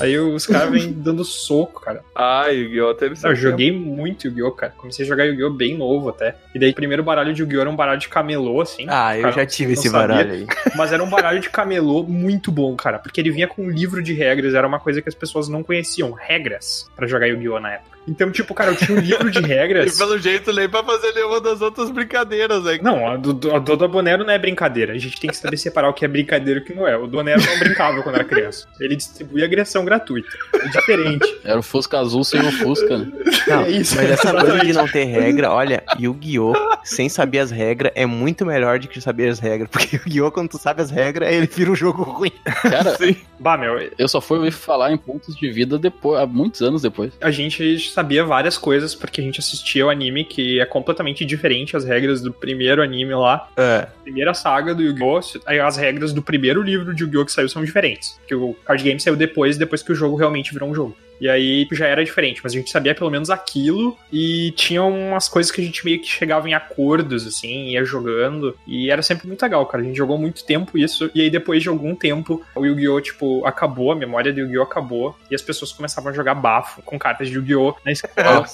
Aí 0.00 0.18
os 0.18 0.46
caras 0.48 0.68
vêm 0.70 0.92
dando 0.92 1.24
soco, 1.24 1.80
cara. 1.80 2.02
Ah, 2.12 2.48
Yu-Gi-Oh! 2.48 2.92
teve 2.94 3.12
Eu 3.12 3.16
seu 3.16 3.34
joguei 3.36 3.70
muito 3.70 4.26
Yu-Gi-Oh, 4.26 4.50
cara. 4.50 4.72
Comecei 4.76 5.04
a 5.04 5.08
jogar 5.08 5.24
Yu-Gi-Oh 5.26 5.50
bem 5.50 5.78
novo 5.78 6.08
até. 6.08 6.34
E 6.52 6.58
daí, 6.58 6.70
o 6.70 6.74
primeiro 6.74 7.04
baralho 7.04 7.32
de 7.32 7.40
Yu-Gi-Oh 7.42 7.60
era 7.60 7.70
um 7.70 7.76
baralho 7.76 8.00
de 8.00 8.08
camelô, 8.08 8.60
assim. 8.60 8.86
Ah, 8.88 9.16
eu 9.16 9.22
Cara, 9.22 9.34
já 9.36 9.46
tive 9.46 9.74
esse 9.74 9.88
sabia. 9.88 10.08
baralho 10.08 10.32
aí. 10.32 10.46
Mas 10.74 10.92
era 10.92 11.04
um 11.04 11.08
baralho 11.08 11.38
de 11.38 11.48
camelô 11.48 12.02
muito 12.02 12.50
bom, 12.50 12.74
cara. 12.74 12.98
Porque 12.98 13.20
ele 13.20 13.30
vinha 13.30 13.46
com 13.46 13.62
um 13.62 13.70
livro 13.70 14.02
de 14.02 14.12
regras. 14.12 14.54
Era 14.54 14.66
uma 14.66 14.80
coisa 14.80 15.00
que 15.00 15.08
as 15.08 15.14
pessoas 15.14 15.48
não 15.48 15.62
conheciam. 15.62 16.10
Regras 16.10 16.90
pra 16.96 17.06
jogar 17.06 17.26
Yu-Gi-Oh 17.26 17.60
na 17.60 17.74
época. 17.74 17.92
Então, 18.06 18.30
tipo, 18.30 18.52
cara, 18.54 18.70
eu 18.72 18.76
tinha 18.76 18.96
um 18.98 19.00
livro 19.00 19.30
de 19.30 19.38
E 19.42 19.46
regras. 19.46 19.98
pelo 19.98 20.18
jeito 20.18 20.52
nem 20.52 20.68
pra 20.68 20.82
fazer 20.82 21.12
nenhuma 21.12 21.40
das 21.40 21.60
outras 21.60 21.90
brincadeiras, 21.90 22.62
né? 22.64 22.78
Não, 22.82 23.06
a 23.08 23.16
do, 23.16 23.54
a 23.54 23.58
do 23.58 23.88
Bonero 23.88 24.24
não 24.24 24.32
é 24.32 24.38
brincadeira. 24.38 24.92
A 24.92 24.98
gente 24.98 25.20
tem 25.20 25.30
que 25.30 25.36
saber 25.36 25.56
separar 25.56 25.88
o 25.88 25.92
que 25.94 26.04
é 26.04 26.08
brincadeira 26.08 26.60
e 26.60 26.62
o 26.62 26.64
que 26.66 26.74
não 26.74 26.86
é. 26.86 26.96
O 26.96 27.06
Bonero 27.06 27.40
não 27.44 27.58
brincava 27.58 28.02
quando 28.02 28.14
era 28.16 28.24
criança. 28.24 28.66
Ele 28.80 28.96
distribuía 28.96 29.44
agressão 29.44 29.84
gratuita. 29.84 30.28
É 30.54 30.68
diferente. 30.68 31.26
Era 31.44 31.58
o 31.58 31.62
Fusca 31.62 31.98
azul 31.98 32.24
sem 32.24 32.40
o 32.40 32.52
Fusca, 32.52 32.98
né? 32.98 33.12
Não, 33.46 33.62
É 33.64 33.70
isso, 33.70 33.96
mas 33.96 34.10
essa 34.10 34.32
coisa 34.32 34.58
de 34.60 34.72
não 34.72 34.86
ter 34.88 35.04
regra, 35.04 35.50
olha, 35.52 35.82
Yu-Gi-Oh! 35.98 36.54
sem 36.84 37.08
saber 37.08 37.38
as 37.40 37.50
regras 37.50 37.92
é 37.94 38.06
muito 38.06 38.44
melhor 38.46 38.78
do 38.78 38.88
que 38.88 39.00
saber 39.00 39.28
as 39.28 39.38
regras. 39.38 39.68
Porque 39.70 39.96
Yu-Gi-Oh! 40.06 40.30
quando 40.30 40.50
tu 40.50 40.58
sabe 40.58 40.82
as 40.82 40.90
regras, 40.90 41.32
ele 41.32 41.46
vira 41.46 41.70
um 41.70 41.76
jogo 41.76 42.02
ruim. 42.02 42.32
Cara, 42.62 42.96
Bah, 43.38 43.56
meu, 43.58 43.90
eu 43.98 44.06
só 44.08 44.20
fui 44.20 44.50
falar 44.52 44.92
em 44.92 44.96
pontos 44.96 45.34
de 45.36 45.50
vida 45.50 45.76
depois, 45.76 46.20
há 46.20 46.26
muitos 46.26 46.62
anos 46.62 46.82
depois. 46.82 47.12
a 47.20 47.30
gente 47.30 47.74
sabia 47.92 48.24
várias 48.24 48.58
coisas 48.58 48.94
porque 48.94 49.20
a 49.20 49.24
gente 49.24 49.40
assistia 49.40 49.86
o 49.86 49.90
anime 49.90 50.24
que 50.24 50.60
é 50.60 50.66
completamente 50.66 51.24
diferente 51.24 51.76
as 51.76 51.84
regras 51.84 52.20
do 52.20 52.32
primeiro 52.32 52.82
anime 52.82 53.14
lá. 53.14 53.48
É. 53.56 53.86
Primeira 54.02 54.34
saga 54.34 54.74
do 54.74 54.82
Yu-Gi-Oh! 54.82 55.20
As 55.64 55.76
regras 55.76 56.12
do 56.12 56.22
primeiro 56.22 56.62
livro 56.62 56.94
de 56.94 57.02
Yu-Gi-Oh! 57.02 57.24
que 57.24 57.32
saiu 57.32 57.48
são 57.48 57.64
diferentes. 57.64 58.18
Porque 58.20 58.34
o 58.34 58.54
card 58.64 58.82
game 58.82 59.00
saiu 59.00 59.16
depois, 59.16 59.56
depois 59.56 59.82
que 59.82 59.92
o 59.92 59.94
jogo 59.94 60.16
realmente 60.16 60.52
virou 60.52 60.68
um 60.68 60.74
jogo. 60.74 60.96
E 61.22 61.28
aí 61.28 61.68
já 61.70 61.86
era 61.86 62.04
diferente, 62.04 62.40
mas 62.42 62.52
a 62.52 62.56
gente 62.56 62.68
sabia 62.68 62.96
pelo 62.96 63.08
menos 63.08 63.30
aquilo 63.30 63.96
e 64.12 64.50
tinha 64.56 64.82
umas 64.82 65.28
coisas 65.28 65.52
que 65.52 65.60
a 65.60 65.64
gente 65.64 65.84
meio 65.84 66.00
que 66.00 66.08
chegava 66.08 66.50
em 66.50 66.52
acordos, 66.52 67.24
assim, 67.24 67.68
ia 67.68 67.84
jogando. 67.84 68.58
E 68.66 68.90
era 68.90 69.02
sempre 69.02 69.28
muito 69.28 69.40
legal, 69.40 69.64
cara. 69.66 69.84
A 69.84 69.86
gente 69.86 69.96
jogou 69.96 70.18
muito 70.18 70.44
tempo 70.44 70.76
isso. 70.76 71.08
E 71.14 71.20
aí 71.20 71.30
depois 71.30 71.62
de 71.62 71.68
algum 71.68 71.94
tempo, 71.94 72.44
o 72.56 72.66
Yu-Gi-Oh! 72.66 73.00
tipo, 73.00 73.46
acabou, 73.46 73.92
a 73.92 73.94
memória 73.94 74.32
do 74.32 74.40
Yu-Gi-Oh! 74.40 74.64
acabou. 74.64 75.16
E 75.30 75.34
as 75.36 75.42
pessoas 75.42 75.70
começavam 75.70 76.10
a 76.10 76.12
jogar 76.12 76.34
bafo 76.34 76.82
com 76.82 76.98
cartas 76.98 77.28
de 77.28 77.36
Yu-Gi-Oh! 77.36 77.76
na 77.84 77.92
escola. 77.92 78.44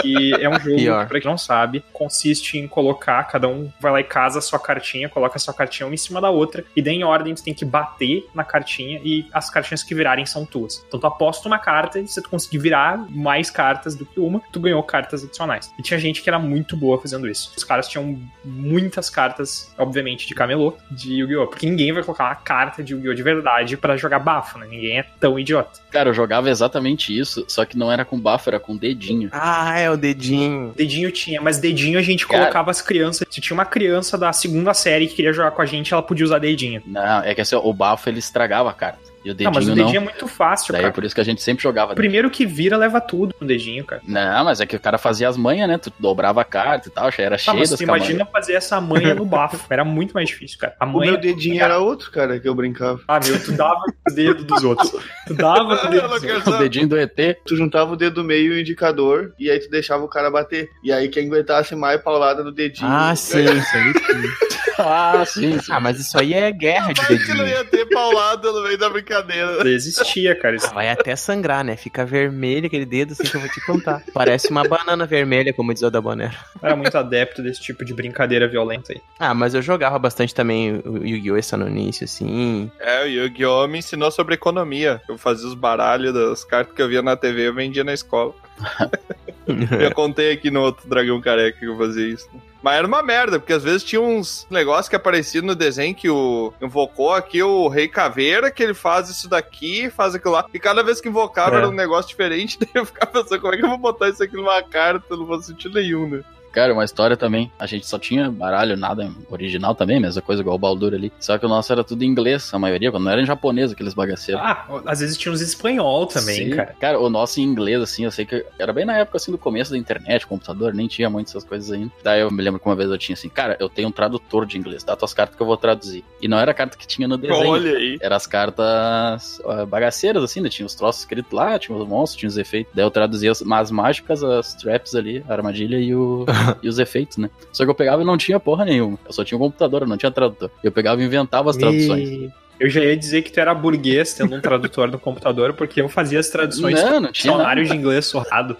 que 0.00 0.34
é 0.40 0.48
um 0.48 0.58
jogo, 0.60 0.76
Pior. 0.76 1.06
pra 1.06 1.20
quem 1.20 1.30
não 1.30 1.38
sabe, 1.38 1.84
consiste 1.92 2.58
em 2.58 2.66
colocar, 2.66 3.24
cada 3.24 3.48
um 3.48 3.70
vai 3.80 3.92
lá 3.92 4.00
e 4.00 4.04
casa 4.04 4.38
a 4.38 4.42
sua 4.42 4.58
cartinha, 4.58 5.08
coloca 5.08 5.36
a 5.36 5.38
sua 5.38 5.54
cartinha 5.54 5.86
uma 5.86 5.94
em 5.94 5.98
cima 5.98 6.20
da 6.20 6.30
outra, 6.30 6.64
e 6.74 6.82
daí 6.82 6.94
em 6.94 7.04
ordem 7.04 7.34
tu 7.34 7.42
tem 7.42 7.54
que 7.54 7.64
bater 7.64 8.26
na 8.34 8.44
cartinha 8.44 9.00
e 9.04 9.26
as 9.32 9.50
cartinhas 9.50 9.82
que 9.82 9.94
virarem 9.94 10.26
são 10.26 10.44
tuas. 10.44 10.84
Então 10.86 11.00
tu 11.00 11.06
aposta 11.06 11.48
uma 11.48 11.58
carta 11.58 11.98
e 11.98 12.06
se 12.18 12.22
tu 12.22 12.28
conseguir 12.28 12.58
virar 12.58 13.06
mais 13.08 13.50
cartas 13.50 13.94
do 13.94 14.04
que 14.04 14.18
uma, 14.20 14.40
tu 14.52 14.60
ganhou 14.60 14.82
cartas 14.82 15.24
adicionais. 15.24 15.72
E 15.78 15.82
tinha 15.82 15.98
gente 15.98 16.22
que 16.22 16.28
era 16.28 16.38
muito 16.38 16.76
boa 16.76 17.00
fazendo 17.00 17.28
isso. 17.28 17.52
Os 17.56 17.64
caras 17.64 17.88
tinham 17.88 18.18
muitas 18.44 19.08
cartas, 19.08 19.72
obviamente, 19.78 20.26
de 20.26 20.34
camelô, 20.34 20.76
de 20.90 21.14
Yu-Gi-Oh! 21.14 21.46
Porque 21.46 21.68
ninguém 21.68 21.92
vai 21.92 22.02
colocar 22.02 22.24
uma 22.24 22.34
carta 22.34 22.82
de 22.82 22.92
Yu-Gi-Oh! 22.94 23.14
de 23.14 23.22
verdade 23.22 23.76
pra 23.76 23.96
jogar 23.96 24.18
bafo, 24.18 24.58
né? 24.58 24.66
Ninguém 24.68 24.98
é 24.98 25.04
tão 25.20 25.38
idiota. 25.38 25.80
Cara, 25.90 26.10
eu 26.10 26.14
jogava 26.14 26.50
exatamente 26.50 27.16
isso, 27.16 27.44
só 27.48 27.64
que 27.64 27.76
não 27.76 27.90
era 27.90 28.04
com 28.04 28.18
bafo, 28.18 28.50
era 28.50 28.60
com 28.60 28.76
dedinho. 28.76 29.28
Ah, 29.32 29.78
é 29.78 29.90
o 29.90 29.96
dedinho. 29.96 30.72
Dedinho 30.76 31.10
tinha, 31.10 31.40
mas 31.40 31.58
dedinho 31.58 31.98
a 31.98 32.02
gente 32.02 32.26
Cara. 32.26 32.40
colocava 32.40 32.70
as 32.70 32.82
crianças. 32.82 33.26
Se 33.30 33.40
tinha 33.40 33.54
uma 33.54 33.64
criança 33.64 34.18
da 34.18 34.32
segunda 34.32 34.74
série 34.74 35.06
que 35.06 35.14
queria 35.14 35.32
jogar 35.32 35.50
com 35.52 35.62
a 35.62 35.66
gente, 35.66 35.92
ela 35.92 36.02
podia 36.02 36.24
usar 36.24 36.38
dedinho. 36.38 36.82
Não, 36.86 37.22
é 37.22 37.34
que 37.34 37.40
assim, 37.40 37.54
ó, 37.54 37.60
o 37.62 37.72
bafo 37.72 38.08
ele 38.08 38.18
estragava 38.18 38.70
a 38.70 38.74
carta. 38.74 39.08
E 39.28 39.30
o 39.30 39.34
dedinho 39.34 39.50
não, 39.50 39.54
mas 39.54 39.66
o 39.66 39.68
não. 39.68 39.76
dedinho 39.76 39.96
é 39.98 40.04
muito 40.04 40.26
fácil, 40.26 40.72
Daí 40.72 40.80
é 40.80 40.82
cara. 40.84 40.94
por 40.94 41.04
isso 41.04 41.14
que 41.14 41.20
a 41.20 41.24
gente 41.24 41.42
sempre 41.42 41.62
jogava. 41.62 41.92
O 41.92 41.94
primeiro 41.94 42.30
que 42.30 42.46
vira 42.46 42.76
leva 42.76 43.00
tudo 43.00 43.34
no 43.40 43.46
dedinho, 43.46 43.84
cara. 43.84 44.00
Não, 44.06 44.44
mas 44.44 44.60
é 44.60 44.66
que 44.66 44.74
o 44.76 44.80
cara 44.80 44.96
fazia 44.98 45.28
as 45.28 45.36
manhas, 45.36 45.68
né? 45.68 45.76
Tu 45.78 45.92
dobrava 45.98 46.40
a 46.40 46.44
carta 46.44 46.88
e 46.88 46.90
tal, 46.90 47.10
já 47.12 47.22
era 47.22 47.36
Tá, 47.36 47.42
cheio 47.42 47.58
mas 47.58 47.70
das 47.70 47.80
imagina 47.80 48.18
camadas. 48.20 48.32
fazer 48.32 48.52
essa 48.54 48.80
manha 48.80 49.14
no 49.14 49.24
bafo. 49.24 49.60
Era 49.70 49.84
muito 49.84 50.12
mais 50.12 50.28
difícil, 50.28 50.58
cara. 50.58 50.74
A 50.80 50.86
O 50.86 50.88
manha. 50.92 51.12
meu 51.12 51.20
dedinho 51.20 51.62
era 51.62 51.78
outro, 51.78 52.10
cara, 52.10 52.40
que 52.40 52.48
eu 52.48 52.54
brincava. 52.54 53.00
Ah, 53.06 53.20
meu, 53.24 53.42
tu 53.42 53.52
dava 53.52 53.80
o 54.08 54.14
dedo 54.14 54.44
dos 54.44 54.64
outros. 54.64 54.90
Tu 55.26 55.34
dava 55.34 55.62
o 55.64 55.88
dedo 55.90 56.08
dos 56.08 56.22
outros. 56.24 56.46
O 56.54 56.58
dedinho 56.58 56.88
do 56.88 56.98
ET. 56.98 57.14
Tu 57.46 57.56
juntava 57.56 57.92
o 57.92 57.96
dedo 57.96 58.24
meio 58.24 58.52
e 58.54 58.56
o 58.56 58.60
indicador, 58.60 59.32
e 59.38 59.50
aí 59.50 59.58
tu 59.60 59.68
deixava 59.70 60.02
o 60.04 60.08
cara 60.08 60.30
bater. 60.30 60.70
E 60.82 60.90
aí 60.92 61.08
quem 61.08 61.26
aguentasse 61.26 61.74
mais 61.74 62.00
paulada 62.00 62.42
no 62.42 62.50
dedinho. 62.52 62.88
Ah, 62.90 63.14
sim, 63.16 63.44
isso 63.44 63.76
aí 63.76 63.92
sim. 63.92 64.48
Ah, 64.80 65.24
sim, 65.26 65.58
sim. 65.58 65.72
Ah, 65.72 65.80
mas 65.80 65.98
isso 65.98 66.16
aí 66.16 66.32
é 66.32 66.52
guerra 66.52 66.92
de 66.92 67.00
Mas 67.00 67.24
que 67.24 67.30
não 67.34 67.38
dedinho. 67.44 67.48
ia 67.58 67.64
ter 67.64 67.84
paulada 67.86 68.52
no 68.52 68.62
meio 68.62 68.78
da 68.78 68.88
brincadeira. 68.88 69.17
Existia, 69.66 70.34
cara. 70.34 70.56
Isso. 70.56 70.72
Vai 70.72 70.88
até 70.88 71.14
sangrar, 71.16 71.64
né? 71.64 71.76
Fica 71.76 72.04
vermelho 72.04 72.66
aquele 72.66 72.84
dedo 72.84 73.12
assim 73.12 73.24
que 73.24 73.36
eu 73.36 73.40
vou 73.40 73.50
te 73.50 73.64
contar. 73.64 74.02
Parece 74.12 74.50
uma 74.50 74.64
banana 74.64 75.06
vermelha, 75.06 75.52
como 75.52 75.72
diz 75.72 75.82
o 75.82 75.90
da 75.90 76.00
Bonero. 76.00 76.34
Era 76.62 76.76
muito 76.76 76.96
adepto 76.96 77.42
desse 77.42 77.60
tipo 77.60 77.84
de 77.84 77.94
brincadeira 77.94 78.48
violenta 78.48 78.92
aí. 78.92 79.00
Ah, 79.18 79.34
mas 79.34 79.54
eu 79.54 79.62
jogava 79.62 79.98
bastante 79.98 80.34
também 80.34 80.80
o 80.84 81.04
Yu-Gi-Oh! 81.06 81.36
essa 81.36 81.56
no 81.56 81.68
início, 81.68 82.04
assim. 82.04 82.70
É, 82.80 83.04
o 83.04 83.06
Yu-Gi-Oh! 83.06 83.66
me 83.68 83.78
ensinou 83.78 84.10
sobre 84.10 84.34
economia. 84.34 85.00
Eu 85.08 85.16
fazia 85.16 85.46
os 85.46 85.54
baralhos 85.54 86.12
das 86.12 86.44
cartas 86.44 86.74
que 86.74 86.82
eu 86.82 86.88
via 86.88 87.02
na 87.02 87.16
TV, 87.16 87.48
eu 87.48 87.54
vendia 87.54 87.84
na 87.84 87.92
escola. 87.92 88.34
Eu 89.80 89.94
contei 89.94 90.32
aqui 90.32 90.50
no 90.50 90.60
outro 90.60 90.86
Dragão 90.88 91.20
Careca 91.22 91.58
que 91.58 91.64
eu 91.66 91.76
fazia 91.78 92.06
isso. 92.06 92.28
Mas 92.62 92.76
era 92.76 92.86
uma 92.86 93.02
merda, 93.02 93.38
porque 93.38 93.52
às 93.54 93.62
vezes 93.64 93.82
tinha 93.82 94.00
uns 94.00 94.46
negócios 94.50 94.88
que 94.90 94.96
apareciam 94.96 95.42
no 95.44 95.54
desenho 95.54 95.94
que 95.94 96.10
o 96.10 96.52
invocou 96.60 97.14
aqui 97.14 97.42
o 97.42 97.66
Rei 97.68 97.88
Caveira, 97.88 98.50
que 98.50 98.62
ele 98.62 98.74
faz 98.74 99.08
isso 99.08 99.26
daqui, 99.26 99.88
faz 99.88 100.14
aquilo 100.14 100.34
lá. 100.34 100.44
E 100.52 100.58
cada 100.58 100.82
vez 100.82 101.00
que 101.00 101.08
invocava 101.08 101.54
É. 101.54 101.58
era 101.60 101.68
um 101.68 101.72
negócio 101.72 102.08
diferente, 102.10 102.58
daí 102.60 102.68
eu 102.74 102.84
ficava 102.84 103.10
pensando, 103.22 103.40
como 103.40 103.54
é 103.54 103.56
que 103.56 103.64
eu 103.64 103.68
vou 103.70 103.78
botar 103.78 104.10
isso 104.10 104.22
aqui 104.22 104.36
numa 104.36 104.62
carta? 104.62 105.06
Eu 105.08 105.16
não 105.16 105.24
vou 105.24 105.40
sentir 105.40 105.70
nenhum, 105.70 106.08
né? 106.10 106.22
Cara, 106.52 106.72
uma 106.72 106.84
história 106.84 107.16
também. 107.16 107.50
A 107.58 107.66
gente 107.66 107.86
só 107.86 107.98
tinha 107.98 108.30
baralho, 108.30 108.76
nada 108.76 109.10
original 109.30 109.74
também, 109.74 110.00
mesma 110.00 110.22
coisa 110.22 110.42
igual 110.42 110.56
o 110.56 110.58
Baldur 110.58 110.94
ali. 110.94 111.12
Só 111.20 111.38
que 111.38 111.46
o 111.46 111.48
nosso 111.48 111.72
era 111.72 111.84
tudo 111.84 112.02
em 112.02 112.06
inglês, 112.06 112.52
a 112.52 112.58
maioria, 112.58 112.90
quando 112.90 113.04
não 113.04 113.12
era 113.12 113.22
em 113.22 113.26
japonês, 113.26 113.72
aqueles 113.72 113.94
bagaceiros. 113.94 114.42
Ah, 114.44 114.66
às 114.86 115.00
vezes 115.00 115.16
tinha 115.16 115.32
uns 115.32 115.40
espanhol 115.40 116.06
também, 116.06 116.50
Sim. 116.50 116.56
cara. 116.80 116.98
o 116.98 117.08
nosso 117.08 117.40
em 117.40 117.44
inglês, 117.44 117.80
assim, 117.80 118.04
eu 118.04 118.10
sei 118.10 118.24
que 118.24 118.44
era 118.58 118.72
bem 118.72 118.84
na 118.84 118.96
época, 118.96 119.16
assim, 119.16 119.30
do 119.30 119.38
começo 119.38 119.70
da 119.70 119.78
internet, 119.78 120.26
computador, 120.26 120.74
nem 120.74 120.86
tinha 120.86 121.08
muito 121.10 121.28
essas 121.28 121.44
coisas 121.44 121.70
ainda. 121.70 121.92
Daí 122.02 122.20
eu 122.20 122.30
me 122.30 122.42
lembro 122.42 122.60
que 122.60 122.66
uma 122.66 122.76
vez 122.76 122.90
eu 122.90 122.98
tinha 122.98 123.14
assim, 123.14 123.28
cara, 123.28 123.56
eu 123.60 123.68
tenho 123.68 123.88
um 123.88 123.92
tradutor 123.92 124.46
de 124.46 124.58
inglês, 124.58 124.82
dá 124.82 124.96
tuas 124.96 125.14
cartas 125.14 125.36
que 125.36 125.42
eu 125.42 125.46
vou 125.46 125.56
traduzir. 125.56 126.04
E 126.20 126.28
não 126.28 126.38
era 126.38 126.50
a 126.50 126.54
carta 126.54 126.76
que 126.76 126.86
tinha 126.86 127.06
no 127.06 127.16
desenho. 127.16 127.48
Olha 127.48 127.76
aí. 127.76 127.98
Era 128.00 128.16
as 128.16 128.26
cartas 128.26 129.40
bagaceiras, 129.68 130.22
assim, 130.22 130.40
né? 130.40 130.48
Tinha 130.48 130.66
os 130.66 130.74
troços 130.74 131.02
escritos 131.02 131.32
lá, 131.32 131.58
tinha 131.58 131.76
os 131.76 131.86
monstros, 131.86 132.18
tinha 132.18 132.28
os 132.28 132.36
efeitos. 132.38 132.72
Daí 132.74 132.84
eu 132.84 132.90
traduzia 132.90 133.30
as, 133.30 133.42
as 133.42 133.70
mágicas, 133.70 134.22
as 134.22 134.54
traps 134.54 134.94
ali, 134.94 135.24
a 135.28 135.32
armadilha 135.32 135.78
e, 135.78 135.94
o, 135.94 136.24
e 136.62 136.68
os 136.68 136.78
efeitos, 136.78 137.16
né? 137.16 137.30
Só 137.52 137.64
que 137.64 137.70
eu 137.70 137.74
pegava 137.74 138.02
e 138.02 138.04
não 138.04 138.16
tinha 138.16 138.38
porra 138.38 138.64
nenhuma. 138.64 138.98
Eu 139.06 139.12
só 139.12 139.24
tinha 139.24 139.36
um 139.36 139.40
computador, 139.40 139.82
eu 139.82 139.88
não 139.88 139.96
tinha 139.96 140.10
tradutor. 140.10 140.50
Eu 140.62 140.72
pegava 140.72 141.02
e 141.02 141.04
inventava 141.04 141.50
as 141.50 141.56
traduções. 141.56 142.08
E 142.08 142.32
Eu 142.60 142.68
já 142.68 142.80
ia 142.80 142.96
dizer 142.96 143.22
que 143.22 143.32
tu 143.32 143.38
era 143.38 143.54
burguês 143.54 144.14
tendo 144.14 144.34
um 144.34 144.40
tradutor 144.40 144.90
no 144.90 144.98
computador, 144.98 145.52
porque 145.54 145.80
eu 145.80 145.88
fazia 145.88 146.18
as 146.18 146.28
traduções 146.28 146.74
Não, 146.82 147.00
não 147.00 147.12
tinha 147.12 147.32
dicionário 147.32 147.64
de 147.64 147.74
inglês 147.74 148.06
sorrado. 148.06 148.56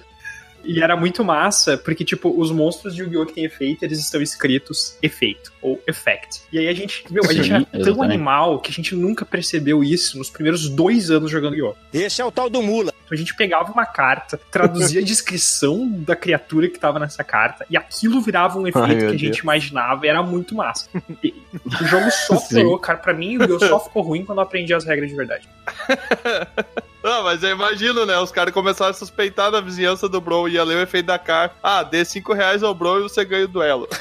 E 0.64 0.82
era 0.82 0.96
muito 0.96 1.24
massa, 1.24 1.78
porque, 1.78 2.04
tipo, 2.04 2.34
os 2.38 2.50
monstros 2.50 2.94
de 2.94 3.02
Yu-Gi-Oh! 3.02 3.26
que 3.26 3.34
tem 3.34 3.44
efeito, 3.44 3.84
eles 3.84 3.98
estão 3.98 4.20
escritos 4.20 4.96
efeito, 5.02 5.52
ou 5.62 5.80
effect. 5.86 6.42
E 6.52 6.58
aí 6.58 6.68
a 6.68 6.74
gente, 6.74 7.04
meu, 7.10 7.24
a 7.24 7.32
gente 7.32 7.50
era 7.50 7.64
tão 7.64 7.80
exatamente. 7.80 8.04
animal 8.04 8.58
que 8.60 8.70
a 8.70 8.74
gente 8.74 8.94
nunca 8.94 9.24
percebeu 9.24 9.82
isso 9.82 10.18
nos 10.18 10.28
primeiros 10.30 10.68
dois 10.68 11.10
anos 11.10 11.30
jogando 11.30 11.54
Yu-Gi-Oh! 11.54 11.76
Esse 11.92 12.20
é 12.20 12.24
o 12.24 12.30
tal 12.30 12.50
do 12.50 12.62
mula. 12.62 12.92
Então 13.04 13.16
a 13.16 13.18
gente 13.18 13.34
pegava 13.34 13.72
uma 13.72 13.86
carta, 13.86 14.38
traduzia 14.50 15.00
a 15.00 15.04
descrição 15.04 15.88
da 16.04 16.14
criatura 16.14 16.68
que 16.68 16.78
tava 16.78 16.98
nessa 16.98 17.24
carta, 17.24 17.64
e 17.70 17.76
aquilo 17.76 18.20
virava 18.20 18.58
um 18.58 18.66
efeito 18.66 18.86
Ai, 18.86 18.96
que 18.96 19.04
a 19.06 19.10
gente 19.12 19.22
Deus. 19.22 19.38
imaginava 19.38 20.04
e 20.04 20.08
era 20.08 20.22
muito 20.22 20.54
massa. 20.54 20.88
E 21.22 21.34
o 21.64 21.86
jogo 21.86 22.10
só 22.10 22.36
piorou, 22.46 22.78
cara. 22.78 22.98
Pra 22.98 23.14
mim, 23.14 23.38
o 23.38 23.42
Yu-Gi-Oh! 23.42 23.60
só 23.60 23.80
ficou 23.80 24.02
ruim 24.02 24.24
quando 24.24 24.38
eu 24.38 24.42
aprendi 24.42 24.74
as 24.74 24.84
regras 24.84 25.08
de 25.08 25.16
verdade. 25.16 25.48
Não, 27.02 27.22
mas 27.22 27.42
eu 27.42 27.50
imagino, 27.50 28.04
né? 28.04 28.18
Os 28.18 28.30
caras 28.30 28.52
começaram 28.52 28.90
a 28.90 28.94
suspeitar 28.94 29.50
da 29.50 29.60
vizinhança 29.60 30.08
do 30.08 30.20
Bro, 30.20 30.48
ia 30.48 30.64
ler 30.64 30.76
o 30.76 30.80
efeito 30.80 31.06
da 31.06 31.18
carta. 31.18 31.54
Ah, 31.62 31.82
dê 31.82 32.04
5 32.04 32.32
reais 32.32 32.62
ao 32.62 32.74
Bro 32.74 32.98
e 32.98 33.02
você 33.02 33.24
ganha 33.24 33.44
o 33.44 33.48
duelo. 33.48 33.88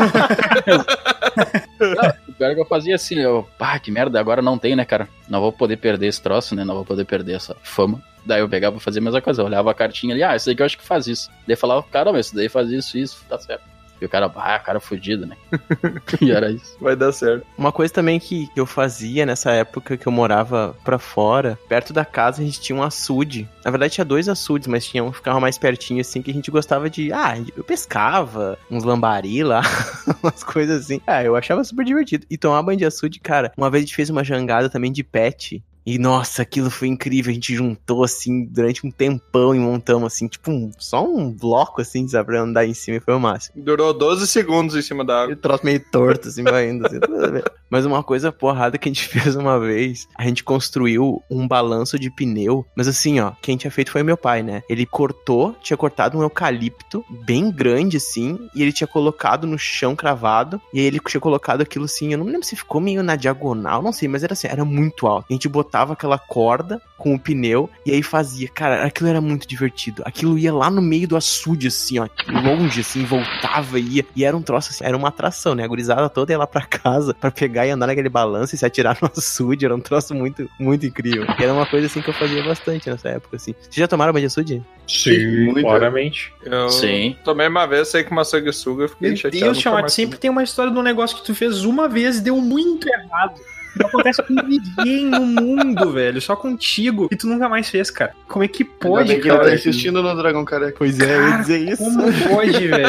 O 2.27 2.33
pior 2.33 2.51
é 2.51 2.55
que 2.55 2.61
eu 2.61 2.65
fazia 2.65 2.95
assim, 2.95 3.19
eu, 3.19 3.47
pá, 3.57 3.77
que 3.79 3.91
merda, 3.91 4.19
agora 4.19 4.41
não 4.41 4.57
tem, 4.57 4.75
né, 4.75 4.85
cara? 4.85 5.07
Não 5.29 5.39
vou 5.39 5.51
poder 5.51 5.77
perder 5.77 6.07
esse 6.07 6.21
troço, 6.21 6.55
né? 6.55 6.63
Não 6.63 6.75
vou 6.75 6.85
poder 6.85 7.05
perder 7.05 7.33
essa 7.33 7.55
fama. 7.63 8.01
Daí 8.25 8.41
eu 8.41 8.49
pegava 8.49 8.75
pra 8.75 8.83
fazer 8.83 8.99
a 8.99 9.01
mesma 9.01 9.21
coisa, 9.21 9.41
eu 9.41 9.45
olhava 9.45 9.71
a 9.71 9.73
cartinha 9.73 10.13
ali, 10.13 10.23
ah, 10.23 10.35
esse 10.35 10.45
daí 10.47 10.55
que 10.55 10.61
eu 10.61 10.65
acho 10.65 10.77
que 10.77 10.83
faz 10.83 11.07
isso. 11.07 11.29
Daí 11.47 11.53
eu 11.53 11.57
falava, 11.57 11.83
cara, 11.83 12.11
mas 12.11 12.27
esse 12.27 12.35
daí 12.35 12.49
faz 12.49 12.69
isso, 12.69 12.97
isso, 12.97 13.23
tá 13.29 13.39
certo. 13.39 13.63
E 14.01 14.05
o 14.05 14.09
cara, 14.09 14.31
ah, 14.35 14.59
cara 14.59 14.79
fudido, 14.79 15.25
né? 15.25 15.35
e 16.21 16.31
era 16.31 16.51
isso. 16.51 16.77
Vai 16.79 16.95
dar 16.95 17.11
certo. 17.11 17.45
Uma 17.57 17.71
coisa 17.71 17.93
também 17.93 18.19
que 18.19 18.49
eu 18.55 18.65
fazia 18.65 19.25
nessa 19.25 19.51
época 19.51 19.97
que 19.97 20.07
eu 20.07 20.11
morava 20.11 20.75
pra 20.83 20.99
fora, 20.99 21.57
perto 21.67 21.93
da 21.93 22.05
casa 22.05 22.41
a 22.41 22.45
gente 22.45 22.61
tinha 22.61 22.77
um 22.77 22.83
açude. 22.83 23.47
Na 23.63 23.71
verdade 23.71 23.93
tinha 23.93 24.05
dois 24.05 24.29
açudes, 24.29 24.67
mas 24.67 24.85
tinha 24.85 25.03
um 25.03 25.11
que 25.11 25.17
ficava 25.17 25.39
mais 25.39 25.57
pertinho 25.57 26.01
assim, 26.01 26.21
que 26.21 26.31
a 26.31 26.33
gente 26.33 26.51
gostava 26.51 26.89
de. 26.89 27.11
Ah, 27.11 27.35
eu 27.55 27.63
pescava 27.63 28.57
uns 28.69 28.83
lambari 28.83 29.43
lá, 29.43 29.61
umas 30.21 30.43
coisas 30.43 30.83
assim. 30.83 31.01
Ah, 31.05 31.23
eu 31.23 31.35
achava 31.35 31.63
super 31.63 31.85
divertido. 31.85 32.25
E 32.29 32.37
tomar 32.37 32.61
banho 32.61 32.77
de 32.77 32.85
açude, 32.85 33.19
cara, 33.19 33.51
uma 33.57 33.69
vez 33.69 33.83
a 33.83 33.85
gente 33.85 33.95
fez 33.95 34.09
uma 34.09 34.23
jangada 34.23 34.69
também 34.69 34.91
de 34.91 35.03
pet. 35.03 35.63
E 35.89 35.97
nossa, 35.97 36.41
aquilo 36.41 36.69
foi 36.69 36.89
incrível. 36.89 37.31
A 37.31 37.33
gente 37.33 37.55
juntou 37.55 38.03
assim 38.03 38.43
durante 38.43 38.85
um 38.85 38.91
tempão 38.91 39.55
e 39.55 39.59
montamos 39.59 40.11
assim, 40.13 40.27
tipo, 40.27 40.51
um- 40.51 40.69
só 40.77 41.01
um 41.07 41.31
bloco 41.31 41.81
assim, 41.81 42.05
sabe, 42.09 42.27
pra 42.27 42.41
andar 42.41 42.65
em 42.65 42.73
cima 42.73 42.97
e 42.97 42.99
foi 42.99 43.13
o 43.13 43.19
máximo. 43.21 43.63
Durou 43.63 43.93
12 43.93 44.27
segundos 44.27 44.75
em 44.75 44.81
cima 44.81 45.05
da 45.05 45.21
água. 45.21 45.31
E 45.31 45.33
o 45.35 45.37
troço 45.37 45.65
meio 45.65 45.79
torto, 45.89 46.27
assim, 46.27 46.43
vai 46.43 46.69
indo. 46.69 46.85
Assim, 46.85 46.97
mas 47.71 47.85
uma 47.85 48.03
coisa 48.03 48.33
porrada 48.33 48.77
que 48.77 48.89
a 48.89 48.91
gente 48.91 49.07
fez 49.07 49.37
uma 49.37 49.57
vez, 49.57 50.09
a 50.17 50.25
gente 50.25 50.43
construiu 50.43 51.23
um 51.31 51.47
balanço 51.47 51.97
de 51.97 52.09
pneu. 52.11 52.65
Mas 52.75 52.89
assim, 52.89 53.21
ó, 53.21 53.31
quem 53.41 53.55
tinha 53.55 53.71
feito 53.71 53.89
foi 53.91 54.03
meu 54.03 54.17
pai, 54.17 54.43
né? 54.43 54.63
Ele 54.69 54.85
cortou, 54.85 55.55
tinha 55.63 55.77
cortado 55.77 56.17
um 56.17 56.21
eucalipto 56.21 57.05
bem 57.25 57.49
grande, 57.49 57.95
assim, 57.95 58.37
e 58.53 58.61
ele 58.61 58.73
tinha 58.73 58.87
colocado 58.87 59.47
no 59.47 59.57
chão 59.57 59.95
cravado. 59.95 60.59
E 60.73 60.81
aí 60.81 60.85
ele 60.85 60.99
tinha 60.99 61.21
colocado 61.21 61.61
aquilo 61.61 61.85
assim, 61.85 62.11
eu 62.11 62.17
não 62.17 62.25
me 62.25 62.31
lembro 62.33 62.45
se 62.45 62.57
ficou 62.57 62.81
meio 62.81 63.01
na 63.01 63.15
diagonal, 63.15 63.81
não 63.81 63.93
sei, 63.93 64.09
mas 64.09 64.21
era 64.21 64.33
assim, 64.33 64.47
era 64.47 64.65
muito 64.65 65.07
alto. 65.07 65.27
A 65.29 65.33
gente 65.33 65.47
botava 65.47 65.76
aquela 65.93 66.17
corda 66.17 66.81
com 66.97 67.13
o 67.13 67.19
pneu 67.19 67.69
e 67.85 67.91
aí 67.91 68.01
fazia. 68.01 68.47
Cara, 68.47 68.83
aquilo 68.83 69.09
era 69.09 69.21
muito 69.21 69.47
divertido. 69.47 70.01
Aquilo 70.05 70.37
ia 70.37 70.53
lá 70.53 70.69
no 70.69 70.81
meio 70.81 71.07
do 71.07 71.15
açude, 71.15 71.67
assim, 71.67 71.99
ó, 71.99 72.07
longe, 72.27 72.81
assim, 72.81 73.03
voltava 73.03 73.79
e 73.79 73.97
ia. 73.97 74.05
E 74.15 74.25
era 74.25 74.35
um 74.35 74.41
troço 74.41 74.71
assim, 74.71 74.83
era 74.83 74.97
uma 74.97 75.09
atração, 75.09 75.53
né? 75.53 75.63
A 75.63 75.67
gurizada 75.67 76.09
toda 76.09 76.31
ia 76.31 76.37
lá 76.37 76.47
pra 76.47 76.61
casa 76.65 77.13
pra 77.13 77.29
pegar 77.31 77.67
e 77.67 77.69
andar 77.69 77.87
naquele 77.87 78.09
balanço 78.09 78.55
e 78.55 78.57
se 78.57 78.65
atirar 78.65 78.97
no 79.01 79.09
açude. 79.15 79.65
Era 79.65 79.75
um 79.75 79.79
troço 79.79 80.13
muito, 80.15 80.49
muito 80.59 80.85
incrível. 80.85 81.25
E 81.39 81.43
era 81.43 81.53
uma 81.53 81.65
coisa 81.65 81.87
assim 81.87 82.01
que 82.01 82.09
eu 82.09 82.13
fazia 82.13 82.43
bastante 82.43 82.89
nessa 82.89 83.09
época, 83.09 83.35
assim. 83.35 83.53
Vocês 83.61 83.75
já 83.75 83.87
tomaram 83.87 84.11
banho 84.13 84.23
de 84.23 84.27
açude? 84.27 84.63
Sim, 84.87 85.45
Muito. 85.45 85.61
claramente. 85.61 86.33
Eu 86.43 86.69
Sim. 86.69 87.15
tomei 87.23 87.47
uma 87.47 87.65
vez, 87.65 87.89
saí 87.89 88.03
com 88.03 88.11
uma 88.11 88.23
sanguessuga, 88.23 88.85
eu 88.85 88.89
fiquei 88.89 89.09
Meu 89.09 89.17
chateado. 89.17 89.43
Deus, 89.45 89.57
nunca 89.57 89.63
Chamate, 89.63 89.81
mais 89.81 89.93
sempre 89.93 90.17
tem 90.17 90.29
uma 90.29 90.43
história 90.43 90.71
de 90.71 90.77
um 90.77 90.83
negócio 90.83 91.17
que 91.17 91.25
tu 91.25 91.35
fez 91.35 91.65
uma 91.65 91.89
vez 91.89 92.17
e 92.17 92.21
deu 92.21 92.37
muito 92.37 92.87
errado. 92.87 93.39
Não 93.79 93.87
acontece 93.87 94.21
com 94.23 94.33
ninguém 94.33 95.05
no 95.05 95.25
mundo, 95.25 95.91
velho. 95.91 96.21
Só 96.21 96.35
contigo. 96.35 97.07
E 97.11 97.15
tu 97.15 97.27
nunca 97.27 97.47
mais 97.49 97.69
fez, 97.69 97.89
cara. 97.89 98.13
Como 98.27 98.43
é 98.43 98.47
que 98.47 98.63
Ainda 98.63 98.75
pode, 98.79 99.07
que 99.07 99.27
ele 99.27 99.29
cara? 99.29 99.49
tá 99.49 99.55
insistindo 99.55 100.01
no 100.01 100.15
Dragão 100.15 100.45
Careca. 100.45 100.75
Pois 100.77 100.99
é, 100.99 101.15
eu 101.15 101.29
ia 101.29 101.37
dizer 101.37 101.59
isso. 101.69 101.83
Como 101.83 102.13
pode, 102.29 102.51
velho? 102.67 102.87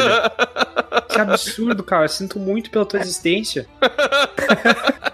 Que 1.09 1.20
absurdo, 1.20 1.82
cara. 1.82 2.05
Eu 2.05 2.09
sinto 2.09 2.39
muito 2.39 2.70
pela 2.70 2.86
tua 2.86 3.01
existência. 3.01 3.66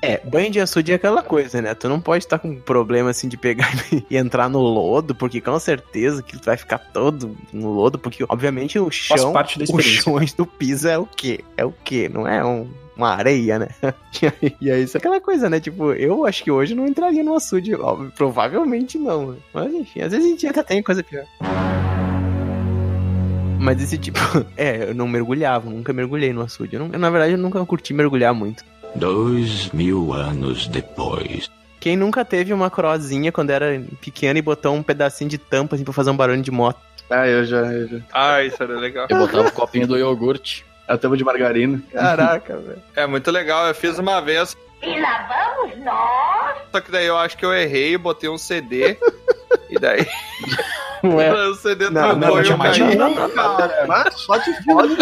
É, 0.00 0.20
banho 0.24 0.50
de 0.50 0.60
açude 0.60 0.92
é 0.92 0.94
aquela 0.94 1.22
coisa, 1.22 1.60
né? 1.60 1.74
Tu 1.74 1.88
não 1.88 2.00
pode 2.00 2.24
estar 2.24 2.38
com 2.38 2.54
problema 2.60 3.10
assim 3.10 3.28
de 3.28 3.36
pegar 3.36 3.70
e 4.08 4.16
entrar 4.16 4.48
no 4.48 4.60
lodo, 4.60 5.14
porque 5.14 5.40
com 5.40 5.58
certeza 5.58 6.22
que 6.22 6.38
tu 6.38 6.44
vai 6.44 6.56
ficar 6.56 6.78
todo 6.78 7.36
no 7.52 7.70
lodo, 7.72 7.98
porque 7.98 8.24
obviamente 8.28 8.78
o 8.78 8.84
Faz 8.84 9.20
chão, 9.20 9.32
parte 9.32 9.58
da 9.58 9.64
o 9.68 9.80
chão 9.80 10.16
antes 10.16 10.34
do 10.34 10.46
piso 10.46 10.88
é 10.88 10.96
o 10.96 11.06
quê? 11.06 11.40
É 11.56 11.64
o 11.64 11.72
quê? 11.84 12.08
Não 12.08 12.26
é 12.26 12.44
um, 12.44 12.70
uma 12.98 13.10
areia, 13.14 13.58
né? 13.60 13.68
E 14.20 14.26
aí, 14.26 14.56
e 14.60 14.70
aí 14.70 14.82
isso 14.82 14.96
é 14.96 14.98
aquela 14.98 15.20
coisa, 15.20 15.48
né? 15.48 15.60
Tipo, 15.60 15.92
eu 15.92 16.26
acho 16.26 16.42
que 16.42 16.50
hoje 16.50 16.74
não 16.74 16.86
entraria 16.86 17.22
no 17.22 17.34
açude, 17.36 17.74
óbvio, 17.74 18.12
provavelmente 18.16 18.98
não. 18.98 19.32
né? 19.32 19.36
Mas 19.54 19.72
enfim, 19.72 20.00
às 20.02 20.10
vezes 20.10 20.26
a 20.26 20.28
gente 20.30 20.46
ainda 20.46 20.64
tem 20.64 20.82
coisa 20.82 21.02
pior. 21.04 21.24
Mas 23.60 23.82
esse 23.82 23.98
tipo, 23.98 24.18
é, 24.56 24.90
eu 24.90 24.94
não 24.94 25.06
mergulhava, 25.08 25.68
nunca 25.70 25.92
mergulhei 25.92 26.32
no 26.32 26.40
açude. 26.42 26.76
Eu 26.76 26.80
não- 26.88 26.98
na 26.98 27.10
verdade, 27.10 27.32
eu 27.32 27.38
nunca 27.38 27.64
curti 27.64 27.92
mergulhar 27.94 28.34
muito. 28.34 28.64
Dois 28.94 29.70
mil 29.70 30.12
anos 30.12 30.66
depois. 30.66 31.50
Quem 31.80 31.96
nunca 31.96 32.24
teve 32.24 32.52
uma 32.52 32.70
crozinha 32.70 33.30
quando 33.30 33.50
era 33.50 33.80
pequeno 34.00 34.38
e 34.38 34.42
botou 34.42 34.74
um 34.74 34.82
pedacinho 34.82 35.30
de 35.30 35.38
tampa 35.38 35.76
assim 35.76 35.84
pra 35.84 35.92
fazer 35.92 36.10
um 36.10 36.16
barulho 36.16 36.42
de 36.42 36.50
moto? 36.50 36.80
Ah, 37.10 37.26
eu 37.26 37.44
já. 37.44 37.58
Eu 37.72 37.88
já. 37.88 37.98
Ah, 38.12 38.42
isso 38.42 38.60
era 38.62 38.74
legal. 38.78 39.06
Eu 39.08 39.18
botava 39.18 39.48
o 39.48 39.52
copinho 39.52 39.86
do 39.86 39.96
iogurte. 39.96 40.64
A 40.88 40.96
tampa 40.96 41.16
de 41.16 41.24
margarina. 41.24 41.80
Caraca, 41.92 42.56
velho. 42.58 42.82
É 42.96 43.06
muito 43.06 43.30
legal, 43.30 43.66
eu 43.66 43.74
fiz 43.74 43.98
uma 43.98 44.20
vez. 44.20 44.56
E 44.82 45.00
lá 45.00 45.26
vamos 45.56 45.76
nós. 45.84 46.56
Só 46.72 46.80
que 46.80 46.90
daí 46.90 47.06
eu 47.06 47.16
acho 47.18 47.36
que 47.36 47.44
eu 47.44 47.52
errei, 47.54 47.96
botei 47.98 48.28
um 48.30 48.38
CD. 48.38 48.96
e 49.70 49.78
daí. 49.78 50.06
Ué. 51.04 51.32
o 51.48 51.54
CD 51.54 51.86
Não, 51.90 51.92
travou 52.02 52.16
não, 52.16 52.36
e 52.36 52.38
eu 52.38 52.44
Tiamat, 52.44 52.78
caí. 52.78 52.96
não, 52.96 53.14
cara. 53.30 53.84
Mas 53.86 54.14
só 54.14 54.38
te 54.38 54.52
fode, 54.64 54.96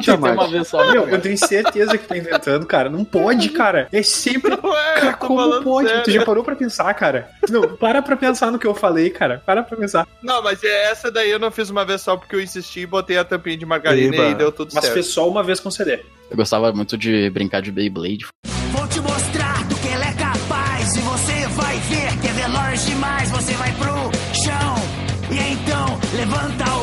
Tinha 0.00 0.16
ter 0.18 0.32
uma 0.32 0.48
vez 0.48 0.68
só. 0.68 0.90
Meu, 0.92 1.08
eu 1.08 1.20
tenho 1.20 1.36
certeza 1.38 1.96
que 1.98 2.06
tá 2.06 2.16
inventando, 2.16 2.66
cara. 2.66 2.88
Não 2.88 3.04
pode, 3.04 3.48
cara. 3.50 3.88
É 3.92 4.02
sempre. 4.02 4.52
Ué, 4.62 4.94
Cara, 5.00 5.12
como 5.14 5.62
pode? 5.62 5.88
sério. 5.88 6.04
Tu 6.04 6.10
já 6.10 6.24
parou 6.24 6.44
pra 6.44 6.54
pensar, 6.56 6.92
cara? 6.94 7.28
Não, 7.48 7.76
para 7.76 8.02
pra 8.02 8.16
pensar 8.16 8.50
no 8.50 8.58
que 8.58 8.66
eu 8.66 8.74
falei, 8.74 9.10
cara. 9.10 9.42
Para 9.44 9.62
pra 9.62 9.76
pensar. 9.76 10.06
Não, 10.22 10.42
mas 10.42 10.62
essa 10.64 11.10
daí 11.10 11.30
eu 11.30 11.38
não 11.38 11.50
fiz 11.50 11.70
uma 11.70 11.84
vez 11.84 12.00
só 12.02 12.16
porque 12.16 12.34
eu 12.36 12.40
insisti 12.40 12.80
e 12.80 12.86
botei 12.86 13.18
a 13.18 13.24
tampinha 13.24 13.56
de 13.56 13.66
margarina 13.66 14.14
Eba. 14.16 14.24
e 14.30 14.34
deu 14.34 14.52
tudo 14.52 14.70
Mas 14.74 14.84
certo. 14.84 14.94
fez 14.94 15.06
só 15.06 15.28
uma 15.28 15.42
vez 15.42 15.60
com 15.60 15.70
CD. 15.70 16.00
Eu 16.30 16.36
gostava 16.36 16.72
muito 16.72 16.96
de 16.96 17.28
brincar 17.30 17.60
de 17.62 17.72
Beyblade. 17.72 18.26
Vou 18.72 18.86
te 18.86 19.00
mostrar 19.00 19.64
do 19.68 19.74
que 19.76 19.88
ele 19.88 20.04
é 20.04 20.12
capaz 20.12 20.96
e 20.96 21.00
você 21.00 21.46
vai 21.48 21.76
ver 21.80 22.18
que 22.20 22.28
é 22.28 22.32
veloz 22.32 22.86
demais. 22.86 23.30
Você 23.30 23.52
vai 23.54 23.72
pro 23.72 24.10
chão 24.34 24.74
e 25.30 25.52
então 25.52 25.98
levanta 26.16 26.64
outra 26.74 26.79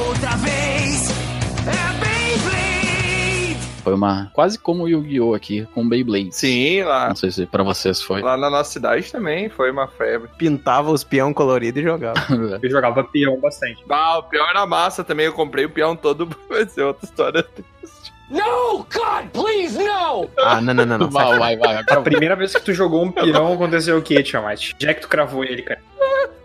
Foi 3.88 3.93
uma. 3.93 4.29
Quase 4.33 4.59
como 4.59 4.83
o 4.83 4.89
Yu-Gi-Oh! 4.89 5.33
aqui, 5.33 5.65
com 5.73 5.88
Beyblade. 5.88 6.35
Sim, 6.35 6.83
lá. 6.83 7.07
Não 7.07 7.15
sei 7.15 7.31
se 7.31 7.45
pra 7.45 7.63
vocês 7.63 8.01
foi. 8.01 8.21
Lá 8.21 8.35
na 8.35 8.49
nossa 8.49 8.69
cidade 8.69 9.09
também 9.09 9.47
foi 9.47 9.71
uma 9.71 9.88
febre. 9.88 10.29
Pintava 10.38 10.91
os 10.91 11.05
peão 11.05 11.33
colorido 11.33 11.79
e 11.79 11.83
jogava. 11.83 12.19
Eu 12.61 12.69
jogava 12.69 13.01
peão 13.05 13.39
bastante. 13.39 13.81
Ah, 13.89 14.17
o 14.17 14.23
peão 14.23 14.45
era 14.49 14.65
massa 14.65 15.05
também. 15.05 15.27
Eu 15.27 15.31
comprei 15.31 15.63
o 15.63 15.69
peão 15.69 15.95
todo. 15.95 16.27
Vai 16.49 16.67
ser 16.67 16.81
outra 16.81 17.05
história. 17.05 17.47
No, 18.30 18.86
God, 18.93 19.30
please, 19.32 19.78
no! 19.78 20.30
Ah, 20.38 20.59
não, 20.59 20.73
não, 20.73 20.86
não, 20.86 20.97
não. 20.97 21.09
vai, 21.09 21.38
vai, 21.38 21.57
vai. 21.57 21.84
A 21.89 22.01
primeira 22.01 22.36
vez 22.36 22.53
que 22.53 22.61
tu 22.61 22.73
jogou 22.73 23.03
um 23.03 23.11
peão, 23.11 23.53
aconteceu 23.53 23.97
o 23.97 24.01
quê, 24.01 24.21
Tiamat? 24.21 24.73
Já 24.78 24.93
que 24.93 25.01
tu 25.01 25.07
cravou 25.07 25.43
ele, 25.43 25.61
cara. 25.61 25.80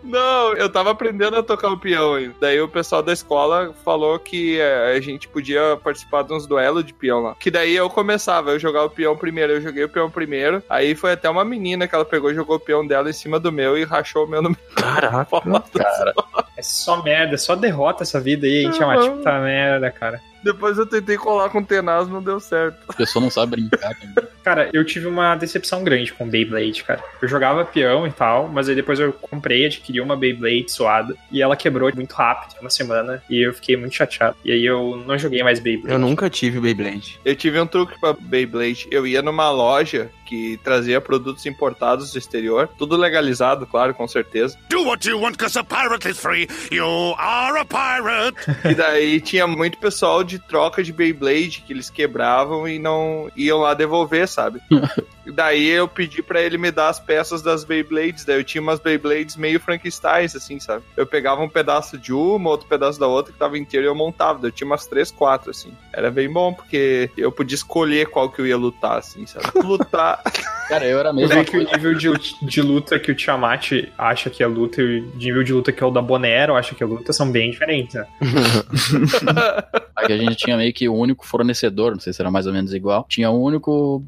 Não, 0.03 0.53
eu 0.53 0.69
tava 0.69 0.91
aprendendo 0.91 1.37
a 1.37 1.43
tocar 1.43 1.69
o 1.69 1.77
peão 1.77 2.15
ainda. 2.15 2.35
Daí 2.39 2.59
o 2.61 2.67
pessoal 2.67 3.01
da 3.01 3.13
escola 3.13 3.73
falou 3.85 4.19
que 4.19 4.59
é, 4.59 4.95
a 4.95 4.99
gente 4.99 5.27
podia 5.27 5.77
participar 5.81 6.23
de 6.23 6.33
uns 6.33 6.45
duelos 6.45 6.85
de 6.85 6.93
peão 6.93 7.21
lá. 7.21 7.35
Que 7.39 7.49
daí 7.49 7.75
eu 7.75 7.89
começava, 7.89 8.51
eu 8.51 8.59
jogava 8.59 8.87
o 8.87 8.89
peão 8.89 9.15
primeiro, 9.15 9.53
eu 9.53 9.61
joguei 9.61 9.83
o 9.85 9.89
peão 9.89 10.11
primeiro. 10.11 10.61
Aí 10.69 10.93
foi 10.93 11.13
até 11.13 11.29
uma 11.29 11.45
menina 11.45 11.87
que 11.87 11.95
ela 11.95 12.05
pegou 12.05 12.29
e 12.29 12.35
jogou 12.35 12.57
o 12.57 12.59
peão 12.59 12.85
dela 12.85 13.09
em 13.09 13.13
cima 13.13 13.39
do 13.39 13.51
meu 13.51 13.77
e 13.77 13.85
rachou 13.85 14.25
o 14.25 14.27
meu 14.27 14.41
no 14.41 14.49
meio. 14.49 14.61
Caraca. 14.75 15.25
Cara, 15.73 16.13
É 16.57 16.61
só 16.61 17.01
merda, 17.01 17.35
é 17.35 17.37
só 17.37 17.55
derrota 17.55 18.03
essa 18.03 18.19
vida 18.19 18.45
aí, 18.45 18.65
hein, 18.65 18.71
Tiamat? 18.71 19.09
Puta 19.09 19.39
merda, 19.39 19.89
cara. 19.89 20.21
Depois 20.43 20.77
eu 20.77 20.85
tentei 20.85 21.17
colar 21.17 21.49
com 21.49 21.59
o 21.59 21.65
tenaz, 21.65 22.07
não 22.07 22.21
deu 22.21 22.39
certo. 22.39 22.77
a 22.87 22.93
pessoa 22.93 23.23
não 23.23 23.29
sabe 23.29 23.51
brincar. 23.51 23.95
também. 23.95 24.33
Cara, 24.43 24.69
eu 24.73 24.83
tive 24.83 25.07
uma 25.07 25.35
decepção 25.35 25.83
grande 25.83 26.11
com 26.11 26.27
Beyblade, 26.27 26.83
cara. 26.83 27.01
Eu 27.21 27.27
jogava 27.27 27.63
peão 27.63 28.05
e 28.05 28.11
tal, 28.11 28.49
mas 28.49 28.67
aí 28.67 28.75
depois 28.75 28.99
eu 28.99 29.13
comprei, 29.13 29.65
adquiri 29.65 30.01
uma 30.01 30.17
Beyblade 30.17 30.69
suada 30.69 31.15
e 31.31 31.41
ela 31.41 31.55
quebrou 31.55 31.89
muito 31.95 32.13
rápido, 32.13 32.59
uma 32.59 32.69
semana, 32.69 33.23
e 33.29 33.41
eu 33.41 33.53
fiquei 33.53 33.77
muito 33.77 33.95
chateado. 33.95 34.35
E 34.43 34.51
aí 34.51 34.65
eu 34.65 35.01
não 35.07 35.17
joguei 35.17 35.41
mais 35.43 35.59
Beyblade. 35.59 35.93
Eu 35.93 35.99
nunca 35.99 36.29
tive 36.29 36.59
Beyblade. 36.59 37.19
Eu 37.23 37.35
tive 37.35 37.59
um 37.59 37.65
truque 37.65 37.99
pra 37.99 38.13
Beyblade. 38.13 38.87
Eu 38.91 39.07
ia 39.07 39.21
numa 39.21 39.49
loja 39.49 40.11
que 40.33 40.59
trazia 40.63 40.99
produtos 40.99 41.45
importados 41.45 42.11
do 42.11 42.17
exterior, 42.17 42.67
tudo 42.75 42.97
legalizado, 42.97 43.67
claro, 43.67 43.93
com 43.93 44.07
certeza. 44.07 44.57
Do 44.67 44.83
what 44.83 45.07
you 45.07 45.19
want, 45.21 45.37
cause 45.37 45.59
a 45.59 45.63
pirate 45.63 46.09
is 46.09 46.17
free. 46.17 46.47
You 46.71 47.13
are 47.19 47.59
a 47.59 47.65
pirate. 47.65 48.63
E 48.73 48.73
daí 48.73 49.21
tinha 49.21 49.45
muito 49.45 49.77
pessoal 49.77 50.23
de 50.23 50.39
troca 50.39 50.83
de 50.83 50.91
Beyblade 50.91 51.63
que 51.67 51.73
eles 51.73 51.89
quebravam 51.89 52.67
e 52.67 52.79
não 52.79 53.29
iam 53.35 53.59
lá 53.59 53.75
devolver, 53.75 54.27
sabe? 54.27 54.59
E 55.25 55.31
daí 55.31 55.69
eu 55.69 55.87
pedi 55.87 56.21
pra 56.21 56.41
ele 56.41 56.57
me 56.57 56.69
dar 56.69 56.89
as 56.89 56.99
peças 56.99 57.41
das 57.41 57.63
Beyblades. 57.63 58.25
Daí 58.25 58.37
eu 58.37 58.43
tinha 58.43 58.61
umas 58.61 58.79
Beyblades 58.79 59.37
meio 59.37 59.59
Frankensteins, 59.59 60.35
assim, 60.35 60.59
sabe? 60.59 60.83
Eu 60.97 61.05
pegava 61.05 61.41
um 61.41 61.49
pedaço 61.49 61.97
de 61.97 62.11
uma, 62.11 62.49
outro 62.49 62.67
pedaço 62.67 62.99
da 62.99 63.07
outra 63.07 63.31
que 63.31 63.39
tava 63.39 63.57
inteiro 63.57 63.85
e 63.85 63.87
eu 63.87 63.95
montava. 63.95 64.39
Daí 64.39 64.49
eu 64.49 64.51
tinha 64.51 64.67
umas 64.67 64.85
três, 64.85 65.11
quatro, 65.11 65.51
assim. 65.51 65.73
Era 65.93 66.11
bem 66.11 66.31
bom, 66.31 66.53
porque 66.53 67.09
eu 67.17 67.31
podia 67.31 67.55
escolher 67.55 68.07
qual 68.07 68.29
que 68.29 68.41
eu 68.41 68.47
ia 68.47 68.57
lutar, 68.57 68.97
assim, 68.97 69.25
sabe? 69.25 69.45
Lutar. 69.63 70.21
Cara, 70.69 70.85
eu 70.85 70.97
era 70.97 71.09
Eu 71.09 71.13
mesmo. 71.13 71.35
vi 71.39 71.45
que 71.45 71.57
o 71.57 71.63
nível 71.63 71.93
de, 71.93 72.09
de 72.41 72.61
luta 72.61 72.97
que 72.97 73.11
o 73.11 73.15
Tiamat 73.15 73.71
acha 73.97 74.29
que 74.29 74.41
é 74.41 74.47
luta 74.47 74.81
e 74.81 75.01
o 75.01 75.15
nível 75.17 75.43
de 75.43 75.53
luta 75.53 75.71
que 75.71 75.83
é 75.83 75.85
o 75.85 75.91
da 75.91 76.01
Bonero 76.01 76.55
acha 76.55 76.73
que 76.73 76.81
é 76.81 76.85
luta 76.85 77.11
são 77.13 77.29
bem 77.31 77.51
diferentes, 77.51 77.95
né? 77.95 78.07
Aqui 79.95 80.13
a 80.13 80.17
gente 80.17 80.35
tinha 80.35 80.57
meio 80.57 80.73
que 80.73 80.89
o 80.89 80.95
único 80.95 81.25
fornecedor, 81.25 81.91
não 81.91 81.99
sei 81.99 82.11
se 82.13 82.21
era 82.21 82.31
mais 82.31 82.47
ou 82.47 82.53
menos 82.53 82.73
igual. 82.73 83.05
Tinha 83.07 83.29
um 83.29 83.39
único 83.41 84.03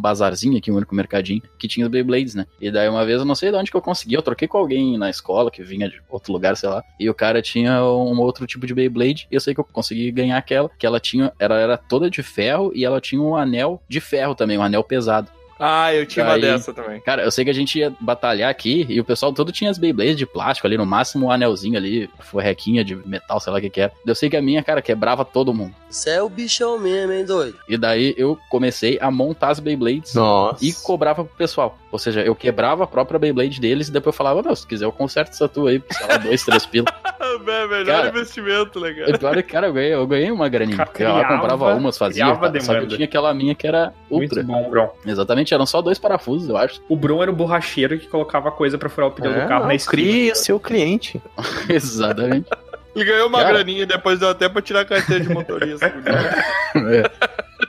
bazarzinho 0.00 0.58
aqui, 0.58 0.70
um 0.70 0.76
único 0.76 0.94
mercadinho, 0.94 1.42
que 1.58 1.68
tinha 1.68 1.86
os 1.86 1.92
Beyblades, 1.92 2.34
né? 2.34 2.46
E 2.60 2.70
daí 2.70 2.88
uma 2.88 3.04
vez 3.06 3.20
eu 3.20 3.24
não 3.24 3.34
sei 3.34 3.50
de 3.50 3.56
onde 3.56 3.70
que 3.70 3.76
eu 3.76 3.80
consegui, 3.80 4.14
eu 4.14 4.22
troquei 4.22 4.48
com 4.48 4.58
alguém 4.58 4.98
na 4.98 5.08
escola 5.08 5.50
que 5.50 5.62
vinha 5.62 5.88
de 5.88 6.00
outro 6.08 6.32
lugar, 6.32 6.56
sei 6.56 6.68
lá. 6.68 6.82
E 6.98 7.08
o 7.08 7.14
cara 7.14 7.40
tinha 7.40 7.82
um 7.84 8.18
outro 8.18 8.46
tipo 8.46 8.66
de 8.66 8.74
Beyblade, 8.74 9.28
e 9.30 9.34
eu 9.34 9.40
sei 9.40 9.54
que 9.54 9.60
eu 9.60 9.64
consegui 9.64 10.10
ganhar 10.10 10.36
aquela, 10.36 10.68
que 10.78 10.84
ela 10.86 10.98
tinha, 10.98 11.32
ela 11.38 11.56
era 11.58 11.76
toda 11.76 12.10
de 12.10 12.22
ferro 12.22 12.72
e 12.74 12.84
ela 12.84 13.00
tinha 13.00 13.20
um 13.22 13.36
anel 13.36 13.80
de 13.88 14.00
ferro 14.00 14.34
também, 14.34 14.58
um 14.58 14.62
anel 14.62 14.82
pesado. 14.82 15.30
Ah, 15.58 15.92
eu 15.92 16.06
tinha 16.06 16.24
uma 16.24 16.34
Aí- 16.34 16.40
dessa 16.40 16.72
também. 16.72 17.00
Cara, 17.00 17.22
eu 17.22 17.30
sei 17.30 17.44
que 17.44 17.50
a 17.50 17.54
gente 17.54 17.78
ia 17.78 17.92
batalhar 18.00 18.48
aqui 18.50 18.86
e 18.88 19.00
o 19.00 19.04
pessoal 19.04 19.32
todo 19.32 19.50
tinha 19.50 19.70
as 19.70 19.78
Beyblades 19.78 20.16
de 20.16 20.24
plástico 20.26 20.66
ali, 20.66 20.76
no 20.76 20.86
máximo 20.86 21.26
um 21.26 21.30
anelzinho 21.32 21.76
ali, 21.76 22.08
forrequinha 22.20 22.84
de 22.84 22.94
metal, 22.94 23.40
sei 23.40 23.52
lá 23.52 23.58
o 23.58 23.62
que 23.62 23.70
que 23.70 23.80
era. 23.80 23.92
Eu 24.06 24.14
sei 24.14 24.30
que 24.30 24.36
a 24.36 24.42
minha, 24.42 24.62
cara, 24.62 24.80
quebrava 24.80 25.24
todo 25.24 25.52
mundo. 25.52 25.74
Você 25.90 26.10
é 26.10 26.22
o 26.22 26.28
bichão 26.28 26.78
mesmo, 26.78 27.12
hein, 27.12 27.24
doido? 27.24 27.58
E 27.68 27.76
daí 27.76 28.14
eu 28.16 28.38
comecei 28.50 28.98
a 29.00 29.10
montar 29.10 29.48
as 29.50 29.58
Beyblades 29.60 30.14
Nossa. 30.14 30.64
e 30.64 30.72
cobrava 30.72 31.24
pro 31.24 31.34
pessoal. 31.36 31.76
Ou 31.90 31.98
seja, 31.98 32.20
eu 32.22 32.34
quebrava 32.34 32.84
a 32.84 32.86
própria 32.86 33.18
Beyblade 33.18 33.60
deles 33.60 33.88
e 33.88 33.92
depois 33.92 34.14
eu 34.14 34.16
falava, 34.16 34.42
não, 34.42 34.54
se 34.54 34.66
quiser 34.66 34.84
eu 34.84 34.92
conserto 34.92 35.30
essa 35.30 35.48
tua 35.48 35.70
aí, 35.70 35.82
sei 35.90 36.06
lá, 36.06 36.16
dois, 36.18 36.44
três 36.44 36.66
pila. 36.66 36.86
É 37.48 37.66
melhor 37.66 37.84
Cara, 37.86 38.08
investimento, 38.08 38.78
né, 38.80 38.90
E 38.90 38.94
cara? 38.94 39.18
pior 39.18 39.38
é 39.38 39.42
que, 39.42 39.52
cara, 39.52 39.66
eu 39.66 39.72
ganhei, 39.72 39.94
eu 39.94 40.06
ganhei 40.06 40.30
uma 40.30 40.48
graninha. 40.48 40.76
Cara, 40.76 40.88
eu 40.88 40.94
criava- 40.94 41.28
comprava 41.28 41.74
umas, 41.74 41.98
fazia, 41.98 42.24
criava 42.24 42.52
tá? 42.52 42.60
só 42.60 42.74
que 42.74 42.80
eu 42.84 42.88
tinha 42.88 43.04
aquela 43.04 43.34
minha 43.34 43.54
que 43.54 43.66
era 43.66 43.92
ultra. 44.10 44.42
Muito 44.42 44.46
bom, 44.46 44.70
Bron. 44.70 44.94
Exatamente, 45.04 45.52
eram 45.52 45.66
só 45.66 45.82
dois 45.82 45.98
parafusos, 45.98 46.48
eu 46.48 46.56
acho. 46.56 46.80
O 46.88 46.96
Bron 46.96 47.20
era 47.22 47.30
o 47.30 47.34
borracheiro 47.34 47.98
que 47.98 48.06
colocava 48.06 48.50
coisa 48.52 48.78
pra 48.78 48.88
furar 48.88 49.08
o 49.10 49.12
pneu 49.12 49.32
É, 49.32 49.42
do 49.42 49.48
carro 49.48 49.60
não, 49.62 49.68
na 49.68 49.74
esquina. 49.74 50.02
crie 50.02 50.30
o 50.32 50.36
seu 50.36 50.60
cliente. 50.60 51.20
Exatamente. 51.68 52.48
Ele 52.94 53.04
ganhou 53.04 53.28
uma 53.28 53.38
Cara. 53.38 53.52
graninha 53.54 53.82
e 53.82 53.86
depois 53.86 54.18
deu 54.18 54.28
até 54.28 54.48
pra 54.48 54.62
tirar 54.62 54.80
a 54.80 54.84
carteira 54.84 55.24
de 55.24 55.30
motorista. 55.32 55.92
É. 56.74 57.02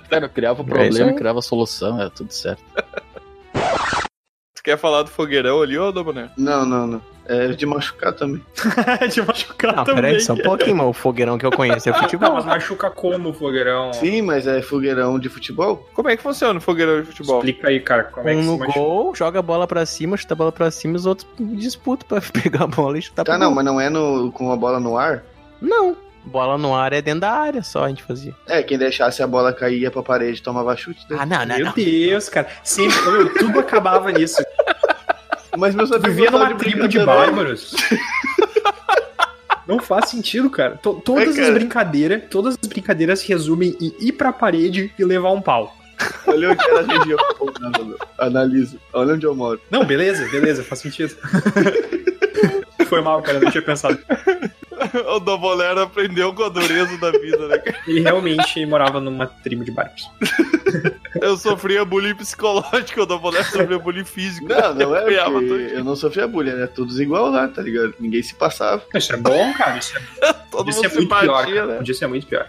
Cara, 0.09 0.25
eu 0.25 0.29
criava 0.29 0.61
o 0.61 0.65
É 0.65 0.67
problema, 0.67 1.09
aí. 1.11 1.15
criava 1.15 1.39
a 1.39 1.41
solução, 1.41 1.99
era 1.99 2.09
tudo 2.09 2.31
certo. 2.31 2.63
tu 4.55 4.63
quer 4.63 4.77
falar 4.77 5.03
do 5.03 5.09
fogueirão 5.09 5.61
ali, 5.61 5.77
ô 5.77 5.91
Doboné? 5.91 6.29
Não, 6.37 6.65
não, 6.65 6.85
não. 6.87 7.01
É 7.31 7.49
de 7.49 7.63
machucar 7.65 8.11
também. 8.13 8.43
de 9.13 9.21
machucar 9.21 9.75
Não, 9.75 9.83
também. 9.83 10.01
peraí, 10.03 10.19
só 10.19 10.33
um 10.33 10.37
pouquinho, 10.37 10.75
mas 10.77 10.87
o 10.87 10.93
fogueirão 10.93 11.37
que 11.37 11.45
eu 11.45 11.51
conheço 11.51 11.87
é 11.87 11.91
Não, 11.93 11.99
futebol. 11.99 12.33
mas 12.33 12.43
machuca 12.45 12.89
como, 12.89 13.31
fogueirão? 13.33 13.93
Sim, 13.93 14.23
mas 14.23 14.47
é 14.47 14.61
fogueirão 14.63 15.19
de 15.19 15.29
futebol? 15.29 15.87
Como 15.93 16.09
é 16.09 16.17
que 16.17 16.23
funciona 16.23 16.57
o 16.57 16.61
fogueirão 16.61 17.01
de 17.01 17.05
futebol? 17.07 17.37
Explica 17.37 17.67
aí, 17.69 17.79
cara, 17.81 18.05
como 18.05 18.27
é 18.27 18.33
que 18.33 18.39
Um 18.39 18.41
se 18.41 18.47
no 18.47 18.57
machuca. 18.57 18.79
gol, 18.79 19.15
joga 19.15 19.37
a 19.39 19.43
bola 19.43 19.67
pra 19.67 19.85
cima, 19.85 20.17
chuta 20.17 20.33
a 20.33 20.37
bola 20.37 20.51
pra 20.51 20.71
cima, 20.71 20.95
os 20.95 21.05
outros 21.05 21.27
disputam 21.39 22.07
pra 22.07 22.19
pegar 22.41 22.63
a 22.63 22.67
bola 22.67 22.97
e 22.97 23.01
chutar 23.03 23.23
Tá, 23.23 23.31
pra 23.33 23.37
não, 23.37 23.47
gol. 23.47 23.55
mas 23.57 23.65
não 23.65 23.79
é 23.79 23.89
no, 23.91 24.31
com 24.31 24.51
a 24.51 24.55
bola 24.57 24.79
no 24.79 24.97
ar? 24.97 25.23
Não. 25.61 25.95
Bola 26.25 26.57
no 26.57 26.75
ar 26.75 26.91
é 26.93 27.01
dentro 27.01 27.21
da 27.21 27.31
área 27.31 27.63
só, 27.63 27.85
a 27.85 27.89
gente 27.89 28.03
fazia. 28.03 28.35
É, 28.45 28.61
quem 28.61 28.77
deixasse 28.77 29.23
a 29.23 29.27
bola 29.27 29.53
cair 29.53 29.79
ia 29.83 29.89
pra 29.89 30.03
parede 30.03 30.41
tomava 30.43 30.75
chute. 30.75 30.99
né? 31.09 31.17
Ah, 31.19 31.25
não, 31.25 31.45
não, 31.45 31.55
Meu 31.55 31.65
não. 31.67 31.73
Deus, 31.73 32.27
cara. 32.27 32.47
Sempre, 32.61 32.99
meu, 33.09 33.33
tudo 33.35 33.59
acabava 33.59 34.11
nisso. 34.11 34.43
Mas 35.57 35.73
meus 35.75 35.91
amigos 35.91 36.09
Vivia 36.15 36.31
numa 36.31 36.47
de 36.53 36.55
tribo 36.59 36.87
de 36.87 36.99
bárbaros. 36.99 37.75
Não 39.67 39.79
faz 39.79 40.09
sentido, 40.09 40.49
cara. 40.49 40.77
To- 40.77 41.01
todas 41.05 41.27
É, 41.27 41.29
as 41.29 41.35
cara. 41.47 41.51
brincadeiras, 41.53 42.23
todas 42.29 42.57
as 42.61 42.67
brincadeiras 42.67 43.19
se 43.19 43.27
resumem 43.27 43.75
em 43.79 43.93
ir 43.99 44.13
pra 44.13 44.31
parede 44.33 44.91
e 44.97 45.03
levar 45.03 45.31
um 45.31 45.41
pau. 45.41 45.75
Olha 46.25 46.51
onde 46.51 46.63
era 46.65 46.79
a 46.79 46.97
região. 46.99 47.19
Analisa. 48.17 48.77
Olha 48.93 49.13
onde 49.13 49.25
eu 49.25 49.35
moro. 49.35 49.61
Não, 49.69 49.85
beleza, 49.85 50.27
beleza, 50.29 50.63
faz 50.63 50.81
sentido. 50.81 51.15
Foi 52.87 53.01
mal, 53.01 53.21
cara, 53.21 53.37
eu 53.37 53.41
não 53.43 53.51
tinha 53.51 53.61
pensado. 53.61 53.99
o 55.15 55.19
Dobolero 55.19 55.81
aprendeu 55.81 56.33
com 56.33 56.43
a 56.43 56.49
dureza 56.49 56.97
da 56.97 57.11
vida, 57.11 57.47
né? 57.47 57.61
Ele 57.87 58.01
realmente 58.01 58.65
morava 58.65 58.99
numa 58.99 59.27
tribo 59.27 59.63
de 59.63 59.71
bárbaros. 59.71 60.09
Eu 61.21 61.35
sofria 61.37 61.83
bullying 61.83 62.15
psicológico, 62.15 63.01
o 63.01 63.05
Dobolero 63.05 63.43
sofria 63.43 63.79
bullying 63.79 64.05
físico. 64.05 64.47
Não, 64.47 64.73
não 64.75 64.95
é 64.95 65.01
todo- 65.01 65.55
eu 65.59 65.83
não 65.83 65.95
sofria 65.95 66.27
bullying, 66.27 66.53
né? 66.53 66.67
Todos 66.67 66.99
igual 66.99 67.29
lá, 67.31 67.47
tá 67.47 67.61
ligado? 67.61 67.95
Ninguém 67.99 68.21
se 68.21 68.35
passava. 68.35 68.83
Isso 68.95 69.11
é 69.13 69.17
bom, 69.17 69.51
cara. 69.53 69.77
Isso 69.79 69.97
é, 69.97 70.33
Todo 70.51 70.69
isso 70.69 70.81
mundo 70.83 70.91
é 70.91 70.95
muito 70.95 71.19
pior. 71.19 71.45
Cara. 71.45 71.65
né? 71.65 71.77
Podia 71.77 71.93
ser 71.95 72.07
muito 72.07 72.27
pior. 72.27 72.47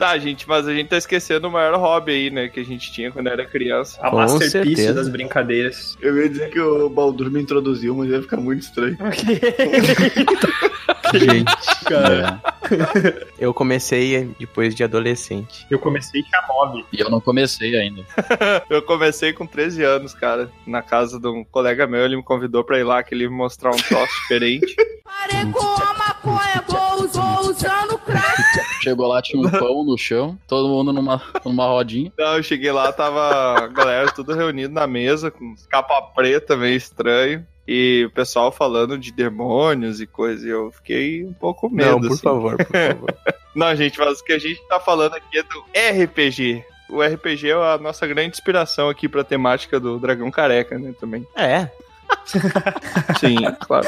Tá, 0.00 0.16
gente, 0.16 0.48
mas 0.48 0.66
a 0.66 0.72
gente 0.72 0.88
tá 0.88 0.96
esquecendo 0.96 1.46
o 1.46 1.50
maior 1.50 1.78
hobby 1.78 2.12
aí, 2.12 2.30
né, 2.30 2.48
que 2.48 2.58
a 2.58 2.64
gente 2.64 2.90
tinha 2.90 3.12
quando 3.12 3.26
era 3.26 3.44
criança. 3.44 4.00
A 4.00 4.08
Com 4.08 4.16
masterpiece 4.16 4.50
certeza. 4.50 4.94
das 4.94 5.10
brincadeiras. 5.10 5.98
Eu 6.00 6.16
ia 6.16 6.26
dizer 6.26 6.48
que 6.48 6.58
o 6.58 6.88
Baldur 6.88 7.30
me 7.30 7.38
introduziu, 7.38 7.94
mas 7.94 8.08
ia 8.08 8.22
ficar 8.22 8.38
muito 8.38 8.62
estranho. 8.62 8.96
Gente, 11.12 11.84
cara. 11.84 12.40
É. 12.70 13.26
eu 13.38 13.52
comecei 13.52 14.34
depois 14.38 14.74
de 14.74 14.82
adolescente. 14.82 15.66
Eu 15.70 15.78
comecei 15.78 16.22
tinha 16.22 16.40
nove. 16.48 16.82
E 16.90 16.98
eu 16.98 17.10
não 17.10 17.20
comecei 17.20 17.76
ainda. 17.76 18.02
Eu 18.70 18.80
comecei 18.80 19.34
com 19.34 19.46
13 19.46 19.82
anos, 19.82 20.14
cara, 20.14 20.50
na 20.66 20.80
casa 20.80 21.20
de 21.20 21.28
um 21.28 21.44
colega 21.44 21.86
meu, 21.86 22.06
ele 22.06 22.16
me 22.16 22.22
convidou 22.22 22.64
pra 22.64 22.78
ir 22.78 22.84
lá, 22.84 23.02
que 23.02 23.14
ele 23.14 23.24
ia 23.24 23.30
me 23.30 23.36
mostrar 23.36 23.70
um 23.70 23.76
troço 23.76 24.12
diferente. 24.22 24.74
Parei 25.04 25.44
com 25.52 25.58
a 25.58 25.94
maconha, 25.94 26.64
vou, 26.66 27.06
vou 27.08 27.50
usando 27.50 27.98
crack. 27.98 28.69
Chegou 28.80 29.06
lá, 29.06 29.20
tinha 29.22 29.40
um 29.40 29.48
pão 29.50 29.84
no 29.84 29.96
chão, 29.96 30.38
todo 30.46 30.68
mundo 30.68 30.92
numa, 30.92 31.22
numa 31.44 31.66
rodinha. 31.66 32.10
Então, 32.12 32.36
eu 32.36 32.42
cheguei 32.42 32.72
lá, 32.72 32.92
tava 32.92 33.64
a 33.64 33.66
galera 33.68 34.10
tudo 34.12 34.34
reunido 34.34 34.72
na 34.72 34.86
mesa, 34.86 35.30
com 35.30 35.54
capa 35.68 36.00
preta, 36.14 36.56
meio 36.56 36.76
estranho. 36.76 37.46
E 37.68 38.04
o 38.06 38.10
pessoal 38.10 38.50
falando 38.50 38.98
de 38.98 39.12
demônios 39.12 40.00
e 40.00 40.06
coisa. 40.06 40.44
E 40.44 40.50
eu 40.50 40.72
fiquei 40.72 41.24
um 41.24 41.32
pouco 41.32 41.70
medo. 41.70 41.90
Não, 41.90 42.00
por 42.00 42.12
assim. 42.12 42.22
favor, 42.22 42.56
por 42.56 42.66
favor. 42.66 43.14
Não, 43.54 43.76
gente, 43.76 43.98
mas 43.98 44.20
o 44.20 44.24
que 44.24 44.32
a 44.32 44.38
gente 44.38 44.60
tá 44.66 44.80
falando 44.80 45.14
aqui 45.14 45.38
é 45.38 45.42
do 45.42 45.64
RPG. 45.94 46.64
O 46.88 47.00
RPG 47.00 47.50
é 47.50 47.52
a 47.52 47.78
nossa 47.78 48.06
grande 48.06 48.30
inspiração 48.30 48.88
aqui 48.88 49.08
pra 49.08 49.22
temática 49.22 49.78
do 49.78 50.00
Dragão 50.00 50.30
Careca, 50.30 50.78
né, 50.78 50.92
também. 50.98 51.24
É. 51.36 51.70
Sim, 53.18 53.36
claro. 53.60 53.86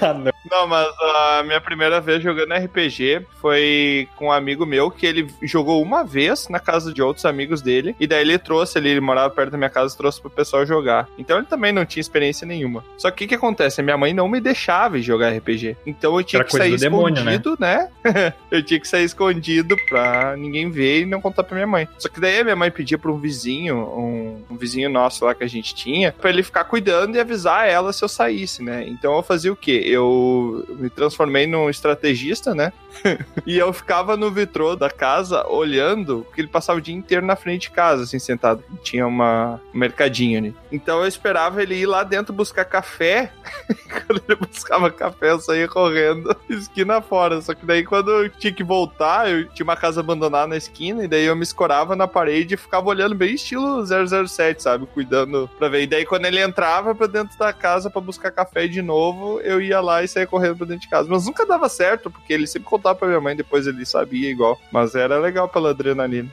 Ah, 0.00 0.14
não. 0.14 0.32
Não, 0.52 0.66
mas 0.66 0.86
a 1.00 1.42
minha 1.44 1.60
primeira 1.62 1.98
vez 1.98 2.22
jogando 2.22 2.52
RPG 2.52 3.26
foi 3.40 4.06
com 4.16 4.26
um 4.26 4.32
amigo 4.32 4.66
meu 4.66 4.90
que 4.90 5.06
ele 5.06 5.26
jogou 5.42 5.80
uma 5.80 6.04
vez 6.04 6.46
na 6.50 6.60
casa 6.60 6.92
de 6.92 7.00
outros 7.00 7.24
amigos 7.24 7.62
dele. 7.62 7.96
E 7.98 8.06
daí 8.06 8.20
ele 8.20 8.38
trouxe 8.38 8.76
ali, 8.76 8.90
ele 8.90 9.00
morava 9.00 9.30
perto 9.32 9.52
da 9.52 9.56
minha 9.56 9.70
casa, 9.70 9.96
trouxe 9.96 10.20
pro 10.20 10.28
pessoal 10.28 10.66
jogar. 10.66 11.08
Então 11.16 11.38
ele 11.38 11.46
também 11.46 11.72
não 11.72 11.86
tinha 11.86 12.02
experiência 12.02 12.46
nenhuma. 12.46 12.84
Só 12.98 13.10
que 13.10 13.14
o 13.14 13.18
que, 13.18 13.28
que 13.28 13.34
acontece? 13.34 13.80
A 13.80 13.84
minha 13.84 13.96
mãe 13.96 14.12
não 14.12 14.28
me 14.28 14.40
deixava 14.40 15.00
jogar 15.00 15.30
RPG. 15.30 15.76
Então 15.86 16.18
eu 16.18 16.24
tinha 16.24 16.40
Era 16.40 16.48
que 16.48 16.56
sair 16.56 16.70
do 16.72 16.76
demônio, 16.76 17.24
né? 17.24 17.34
escondido, 17.34 17.56
né? 17.58 17.88
eu 18.50 18.62
tinha 18.62 18.78
que 18.78 18.88
sair 18.88 19.04
escondido 19.04 19.74
pra 19.88 20.36
ninguém 20.36 20.70
ver 20.70 21.02
e 21.02 21.06
não 21.06 21.20
contar 21.20 21.44
pra 21.44 21.54
minha 21.54 21.66
mãe. 21.66 21.88
Só 21.98 22.10
que 22.10 22.20
daí 22.20 22.40
a 22.40 22.44
minha 22.44 22.56
mãe 22.56 22.70
pedia 22.70 22.98
pra 22.98 23.10
um 23.10 23.18
vizinho, 23.18 23.76
um, 23.76 24.44
um 24.50 24.56
vizinho 24.56 24.90
nosso 24.90 25.24
lá 25.24 25.34
que 25.34 25.44
a 25.44 25.48
gente 25.48 25.74
tinha, 25.74 26.12
pra 26.12 26.28
ele 26.28 26.42
ficar 26.42 26.64
cuidando 26.72 27.16
e 27.16 27.20
avisar 27.20 27.68
ela 27.68 27.92
se 27.92 28.02
eu 28.02 28.08
saísse, 28.08 28.62
né? 28.62 28.82
Então 28.88 29.14
eu 29.14 29.22
fazia 29.22 29.52
o 29.52 29.56
quê? 29.56 29.82
Eu 29.84 30.64
me 30.70 30.88
transformei 30.88 31.46
num 31.46 31.68
estrategista, 31.68 32.54
né? 32.54 32.72
e 33.46 33.58
eu 33.58 33.70
ficava 33.74 34.16
no 34.16 34.30
vitrô 34.30 34.74
da 34.74 34.88
casa 34.88 35.46
olhando, 35.48 36.24
porque 36.24 36.40
ele 36.40 36.48
passava 36.48 36.78
o 36.78 36.82
dia 36.82 36.94
inteiro 36.94 37.26
na 37.26 37.36
frente 37.36 37.62
de 37.62 37.70
casa, 37.72 38.04
assim, 38.04 38.18
sentado. 38.18 38.64
Tinha 38.82 39.06
uma, 39.06 39.60
um 39.74 39.78
mercadinho 39.78 40.38
ali. 40.38 40.56
Então 40.70 41.00
eu 41.00 41.06
esperava 41.06 41.62
ele 41.62 41.74
ir 41.74 41.84
lá 41.84 42.04
dentro 42.04 42.32
buscar 42.32 42.64
café. 42.64 43.30
quando 44.06 44.22
ele 44.26 44.36
buscava 44.36 44.90
café, 44.90 45.32
eu 45.32 45.40
saía 45.40 45.68
correndo 45.68 46.34
esquina 46.48 47.02
fora. 47.02 47.42
Só 47.42 47.52
que 47.52 47.66
daí 47.66 47.84
quando 47.84 48.10
eu 48.10 48.30
tinha 48.30 48.52
que 48.52 48.64
voltar, 48.64 49.30
eu 49.30 49.46
tinha 49.50 49.64
uma 49.64 49.76
casa 49.76 50.00
abandonada 50.00 50.46
na 50.46 50.56
esquina, 50.56 51.04
e 51.04 51.08
daí 51.08 51.26
eu 51.26 51.36
me 51.36 51.42
escorava 51.42 51.94
na 51.94 52.08
parede 52.08 52.54
e 52.54 52.56
ficava 52.56 52.88
olhando 52.88 53.14
bem 53.14 53.34
estilo 53.34 53.84
007, 53.84 54.62
sabe? 54.62 54.86
Cuidando 54.86 55.50
pra 55.58 55.68
ver. 55.68 55.82
E 55.82 55.86
daí 55.86 56.06
quando 56.06 56.24
ele 56.24 56.40
entrava 56.40 56.61
pra 56.94 57.06
dentro 57.06 57.38
da 57.38 57.52
casa 57.52 57.90
pra 57.90 58.00
buscar 58.00 58.30
café 58.30 58.66
de 58.66 58.80
novo, 58.80 59.40
eu 59.40 59.60
ia 59.60 59.80
lá 59.80 60.02
e 60.02 60.08
saía 60.08 60.26
correndo 60.26 60.56
pra 60.56 60.66
dentro 60.66 60.82
de 60.82 60.88
casa. 60.88 61.08
Mas 61.10 61.26
nunca 61.26 61.46
dava 61.46 61.68
certo, 61.68 62.10
porque 62.10 62.32
ele 62.32 62.46
sempre 62.46 62.68
contava 62.68 62.94
pra 62.94 63.08
minha 63.08 63.20
mãe, 63.20 63.36
depois 63.36 63.66
ele 63.66 63.84
sabia 63.84 64.30
igual. 64.30 64.60
Mas 64.70 64.94
era 64.94 65.18
legal 65.18 65.48
pela 65.48 65.70
adrenalina. 65.70 66.28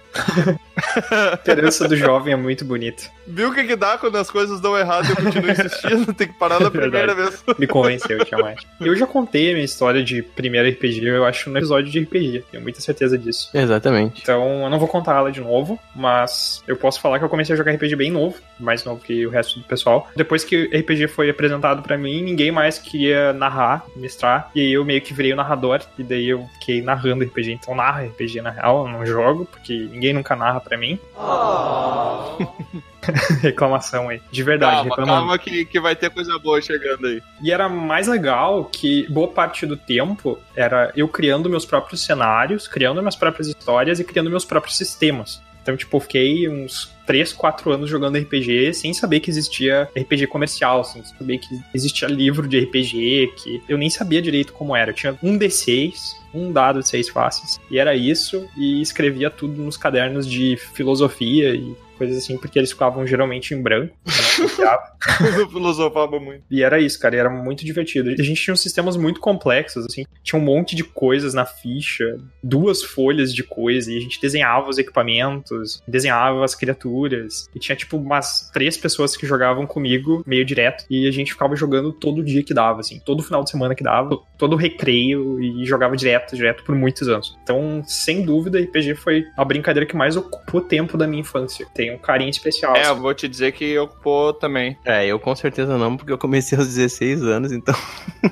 A 1.12 1.34
esperança 1.34 1.88
do 1.88 1.96
jovem 1.96 2.34
é 2.34 2.38
muito 2.38 2.64
bonita. 2.66 3.04
Viu 3.28 3.50
o 3.50 3.54
que, 3.54 3.64
que 3.64 3.76
dá 3.76 3.98
quando 3.98 4.18
as 4.18 4.30
coisas 4.30 4.60
dão 4.60 4.78
errado 4.78 5.08
e 5.08 5.12
eu 5.12 5.16
continuo 5.16 5.52
insistindo? 5.52 6.14
Tem 6.14 6.28
que 6.28 6.34
parar 6.34 6.60
na 6.60 6.72
primeira 6.72 7.14
vez. 7.14 7.44
Me 7.58 7.68
convenceu, 7.68 8.24
Tiamat. 8.26 8.64
Eu 8.80 8.96
já 8.96 9.06
contei 9.06 9.52
a 9.52 9.54
minha 9.54 9.66
história 9.66 10.04
de 10.04 10.22
primeiro 10.22 10.70
RPG, 10.70 11.06
eu 11.06 11.26
acho, 11.26 11.50
no 11.50 11.58
episódio 11.58 11.92
de 11.92 12.00
RPG. 12.00 12.46
Tenho 12.52 12.64
muita 12.64 12.82
certeza 12.82 13.18
disso. 13.18 13.50
Exatamente. 13.54 14.22
Então, 14.22 14.64
eu 14.64 14.70
não 14.70 14.80
vou 14.80 14.88
contar 14.88 15.18
ela 15.18 15.32
de 15.32 15.42
novo, 15.42 15.80
mas 15.96 16.64
eu 16.68 16.76
posso 16.76 17.00
falar 17.00 17.20
que 17.20 17.26
eu 17.26 17.30
comecei 17.30 17.54
a 17.54 17.58
jogar 17.58 17.74
RPG 17.74 17.96
bem 17.96 18.12
novo, 18.12 18.36
mais 18.60 18.84
novo 18.84 19.02
que 19.02 19.26
o 19.26 19.30
resto 19.30 19.60
do 19.60 19.66
pessoal. 19.66 20.10
Depois 20.20 20.44
que 20.44 20.66
o 20.66 20.78
RPG 20.78 21.08
foi 21.08 21.30
apresentado 21.30 21.82
pra 21.82 21.98
mim, 21.98 22.22
ninguém 22.22 22.52
mais 22.52 22.78
queria 22.78 23.32
narrar, 23.32 23.86
mestrar, 23.96 24.52
e 24.54 24.60
aí 24.60 24.74
eu 24.74 24.84
meio 24.84 25.02
que 25.02 25.14
virei 25.14 25.32
o 25.32 25.36
narrador, 25.38 25.80
e 25.98 26.04
daí 26.04 26.28
eu 26.28 26.46
fiquei 26.56 26.82
narrando 26.82 27.24
RPG. 27.24 27.54
Então, 27.54 27.74
narra 27.74 28.04
RPG 28.04 28.42
na 28.42 28.50
real, 28.50 28.86
eu 28.86 28.92
não 28.92 29.06
jogo, 29.06 29.46
porque 29.46 29.88
ninguém 29.90 30.12
nunca 30.12 30.36
narra 30.36 30.60
pra 30.60 30.78
mim. 30.78 31.00
Reclamação 33.42 34.10
aí. 34.10 34.22
De 34.30 34.44
verdade, 34.44 34.76
Calma, 34.76 34.90
reclamando. 34.90 35.20
calma 35.20 35.38
que, 35.38 35.64
que 35.64 35.80
vai 35.80 35.96
ter 35.96 36.10
coisa 36.10 36.38
boa 36.38 36.62
chegando 36.62 37.08
aí. 37.08 37.24
E 37.42 37.50
era 37.50 37.70
mais 37.70 38.10
legal 38.10 38.66
que 38.66 39.10
boa 39.10 39.30
parte 39.30 39.66
do 39.66 39.78
tempo 39.78 40.38
era 40.54 40.92
eu 40.98 41.08
criando 41.08 41.50
meus 41.50 41.66
próprios 41.66 42.06
cenários, 42.06 42.68
criando 42.68 43.00
minhas 43.02 43.16
próprias 43.16 43.48
histórias 43.48 44.02
e 44.02 44.04
criando 44.04 44.30
meus 44.30 44.44
próprios 44.44 44.76
sistemas. 44.76 45.42
Então, 45.62 45.76
tipo, 45.76 46.00
fiquei 46.00 46.48
uns 46.48 46.92
3, 47.06 47.34
4 47.34 47.72
anos 47.72 47.90
jogando 47.90 48.18
RPG 48.18 48.74
sem 48.74 48.94
saber 48.94 49.20
que 49.20 49.30
existia 49.30 49.90
RPG 49.98 50.28
comercial, 50.28 50.84
sem 50.84 51.04
saber 51.04 51.38
que 51.38 51.60
existia 51.74 52.08
livro 52.08 52.48
de 52.48 52.60
RPG, 52.60 53.34
que 53.36 53.62
eu 53.68 53.78
nem 53.78 53.90
sabia 53.90 54.22
direito 54.22 54.54
como 54.54 54.76
era. 54.76 54.92
Eu 54.92 54.96
tinha 54.96 55.18
um 55.22 55.38
D6, 55.38 55.94
um 56.34 56.52
dado 56.52 56.80
de 56.80 56.88
seis 56.88 57.10
faces. 57.10 57.60
E 57.70 57.78
era 57.78 57.96
isso, 57.96 58.48
e 58.58 58.82
escrevia 58.82 59.30
tudo 59.30 59.62
nos 59.62 59.78
cadernos 59.78 60.28
de 60.28 60.58
filosofia 60.58 61.54
e 61.56 61.76
coisas 62.00 62.18
assim, 62.18 62.38
porque 62.38 62.58
eles 62.58 62.72
ficavam 62.72 63.06
geralmente 63.06 63.54
em 63.54 63.62
branco. 63.62 63.94
eu 64.40 64.50
copiava. 64.50 64.84
Eu 65.38 65.50
filosofava 65.50 66.20
muito. 66.20 66.44
E 66.50 66.64
era 66.64 66.80
isso, 66.80 67.00
cara, 67.00 67.16
e 67.16 67.20
era 67.20 67.30
muito 67.30 67.64
divertido. 67.64 68.10
A 68.10 68.24
gente 68.24 68.42
tinha 68.42 68.54
uns 68.54 68.62
sistemas 68.62 68.96
muito 68.98 69.20
complexos, 69.20 69.86
assim, 69.86 70.06
tinha 70.24 70.42
um 70.42 70.44
monte 70.44 70.76
de 70.76 70.84
coisas 70.84 71.34
na 71.34 71.46
ficha, 71.46 72.18
duas 72.44 72.82
folhas 72.82 73.34
de 73.34 73.44
coisa, 73.44 73.92
e 73.92 73.98
a 73.98 74.00
gente 74.00 74.20
desenhava 74.20 74.70
os 74.70 74.78
equipamentos, 74.78 75.84
desenhava 75.88 76.44
as 76.44 76.56
criaturas, 76.56 77.50
e 77.54 77.60
tinha 77.60 77.76
tipo 77.76 77.98
umas 77.98 78.50
três 78.52 78.78
pessoas 78.78 79.16
que 79.16 79.28
jogavam 79.28 79.68
comigo 79.68 80.24
meio 80.26 80.46
direto, 80.46 80.86
e 80.90 81.08
a 81.08 81.12
gente 81.12 81.34
ficava 81.34 81.56
jogando 81.56 81.92
todo 81.92 82.24
dia 82.24 82.44
que 82.44 82.54
dava, 82.54 82.80
assim, 82.80 83.00
todo 83.06 83.24
final 83.24 83.44
de 83.44 83.50
semana 83.50 83.76
que 83.76 83.84
dava, 83.84 84.18
todo 84.38 84.56
recreio, 84.56 85.42
e 85.42 85.66
jogava 85.66 85.96
direto, 85.96 86.36
direto 86.36 86.64
por 86.64 86.76
muitos 86.76 87.08
anos. 87.08 87.38
Então, 87.44 87.84
sem 87.86 88.24
dúvida, 88.24 88.60
RPG 88.60 88.96
foi 88.96 89.26
a 89.36 89.44
brincadeira 89.44 89.86
que 89.86 89.96
mais 89.96 90.16
ocupou 90.16 90.62
tempo 90.62 90.98
da 90.98 91.08
minha 91.08 91.22
infância. 91.22 91.66
Tem 91.74 91.89
um 91.96 91.98
carinho 91.98 92.30
especial. 92.30 92.76
É, 92.76 92.86
eu 92.86 92.94
assim. 92.94 93.02
vou 93.02 93.14
te 93.14 93.28
dizer 93.28 93.52
que 93.52 93.78
ocupou 93.78 94.34
também. 94.34 94.78
É, 94.86 95.06
eu 95.06 95.20
com 95.20 95.36
certeza 95.36 95.78
não, 95.78 95.98
porque 95.98 96.12
eu 96.12 96.18
comecei 96.18 96.58
aos 96.58 96.68
16 96.68 97.24
anos, 97.24 97.52
então 97.52 97.76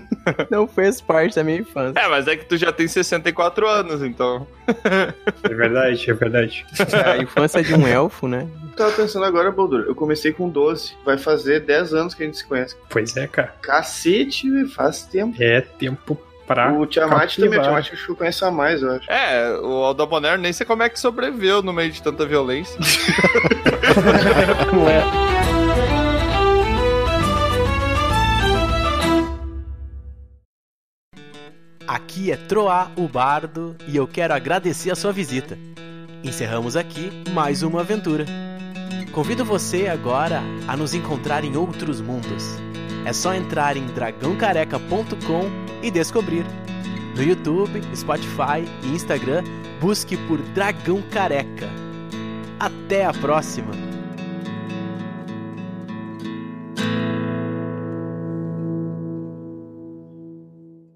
não 0.50 0.68
fez 0.68 1.02
parte 1.02 1.36
da 1.36 1.44
minha 1.44 1.60
infância. 1.60 2.00
É, 2.00 2.08
mas 2.08 2.28
é 2.28 2.36
que 2.36 2.46
tu 2.46 2.58
já 2.58 2.72
tem 2.72 2.88
64 2.88 3.68
anos, 3.68 4.02
então. 4.02 4.48
É 5.44 5.54
verdade, 5.54 6.10
é 6.10 6.14
verdade. 6.14 6.66
É, 6.94 7.12
a 7.12 7.18
infância 7.18 7.64
de 7.64 7.74
um 7.74 7.88
elfo, 7.88 8.28
né? 8.28 8.48
Tava 8.76 8.92
pensando 8.92 9.26
agora, 9.26 9.52
Baldur, 9.52 9.86
eu 9.88 9.96
comecei 9.96 10.32
com 10.32 10.50
12. 10.50 10.96
Vai 11.04 11.18
fazer 11.18 11.62
10 11.62 11.94
anos 11.94 12.14
que 12.14 12.24
a 12.24 12.26
gente 12.26 12.38
se 12.38 12.46
conhece. 12.46 12.76
Pois 12.90 13.16
é, 13.18 13.28
cara. 13.28 13.56
Cacete, 13.62 14.50
velho, 14.50 14.70
faz 14.70 15.04
tempo. 15.04 15.36
É 15.42 15.62
tempo 15.62 16.20
pra. 16.48 16.72
O 16.72 16.86
Tiamat 16.88 17.36
também, 17.36 17.60
o. 17.60 17.62
Tiamat 17.62 17.92
acho 17.92 18.06
que 18.06 18.12
eu 18.12 18.16
conheço 18.16 18.46
a 18.46 18.52
mais, 18.52 18.82
eu 18.82 18.92
acho. 18.92 19.12
É, 19.12 19.60
o 19.60 19.84
Aldabonero 19.84 20.42
nem 20.42 20.54
sei 20.54 20.66
como 20.66 20.82
é 20.82 20.90
que 20.90 21.00
sobreviveu 21.00 21.62
no 21.62 21.74
meio 21.74 21.92
de 21.92 22.02
tanta 22.02 22.26
violência. 22.26 22.80
Não 24.74 24.90
é. 24.90 25.04
Aqui 31.88 32.32
é 32.32 32.36
Troá, 32.36 32.92
o 32.98 33.08
Bardo, 33.08 33.76
e 33.88 33.96
eu 33.96 34.08
quero 34.08 34.34
agradecer 34.34 34.92
a 34.92 34.96
sua 34.96 35.12
visita. 35.12 35.58
Encerramos 36.24 36.76
aqui 36.76 37.12
mais 37.32 37.64
uma 37.64 37.82
aventura. 37.82 38.26
Convido 39.14 39.46
você 39.46 39.88
agora 39.88 40.42
a 40.68 40.76
nos 40.76 40.94
encontrar 40.94 41.44
em 41.44 41.56
outros 41.56 42.02
mundos. 42.02 42.67
É 43.08 43.14
só 43.14 43.34
entrar 43.34 43.78
em 43.78 43.86
dragãocareca.com 43.86 45.50
e 45.82 45.90
descobrir. 45.90 46.46
No 47.16 47.24
YouTube, 47.24 47.82
Spotify 47.96 48.68
e 48.84 48.88
Instagram, 48.88 49.46
busque 49.80 50.18
por 50.28 50.42
Dragão 50.54 51.02
Careca. 51.04 51.70
Até 52.60 53.06
a 53.06 53.14
próxima! 53.14 53.87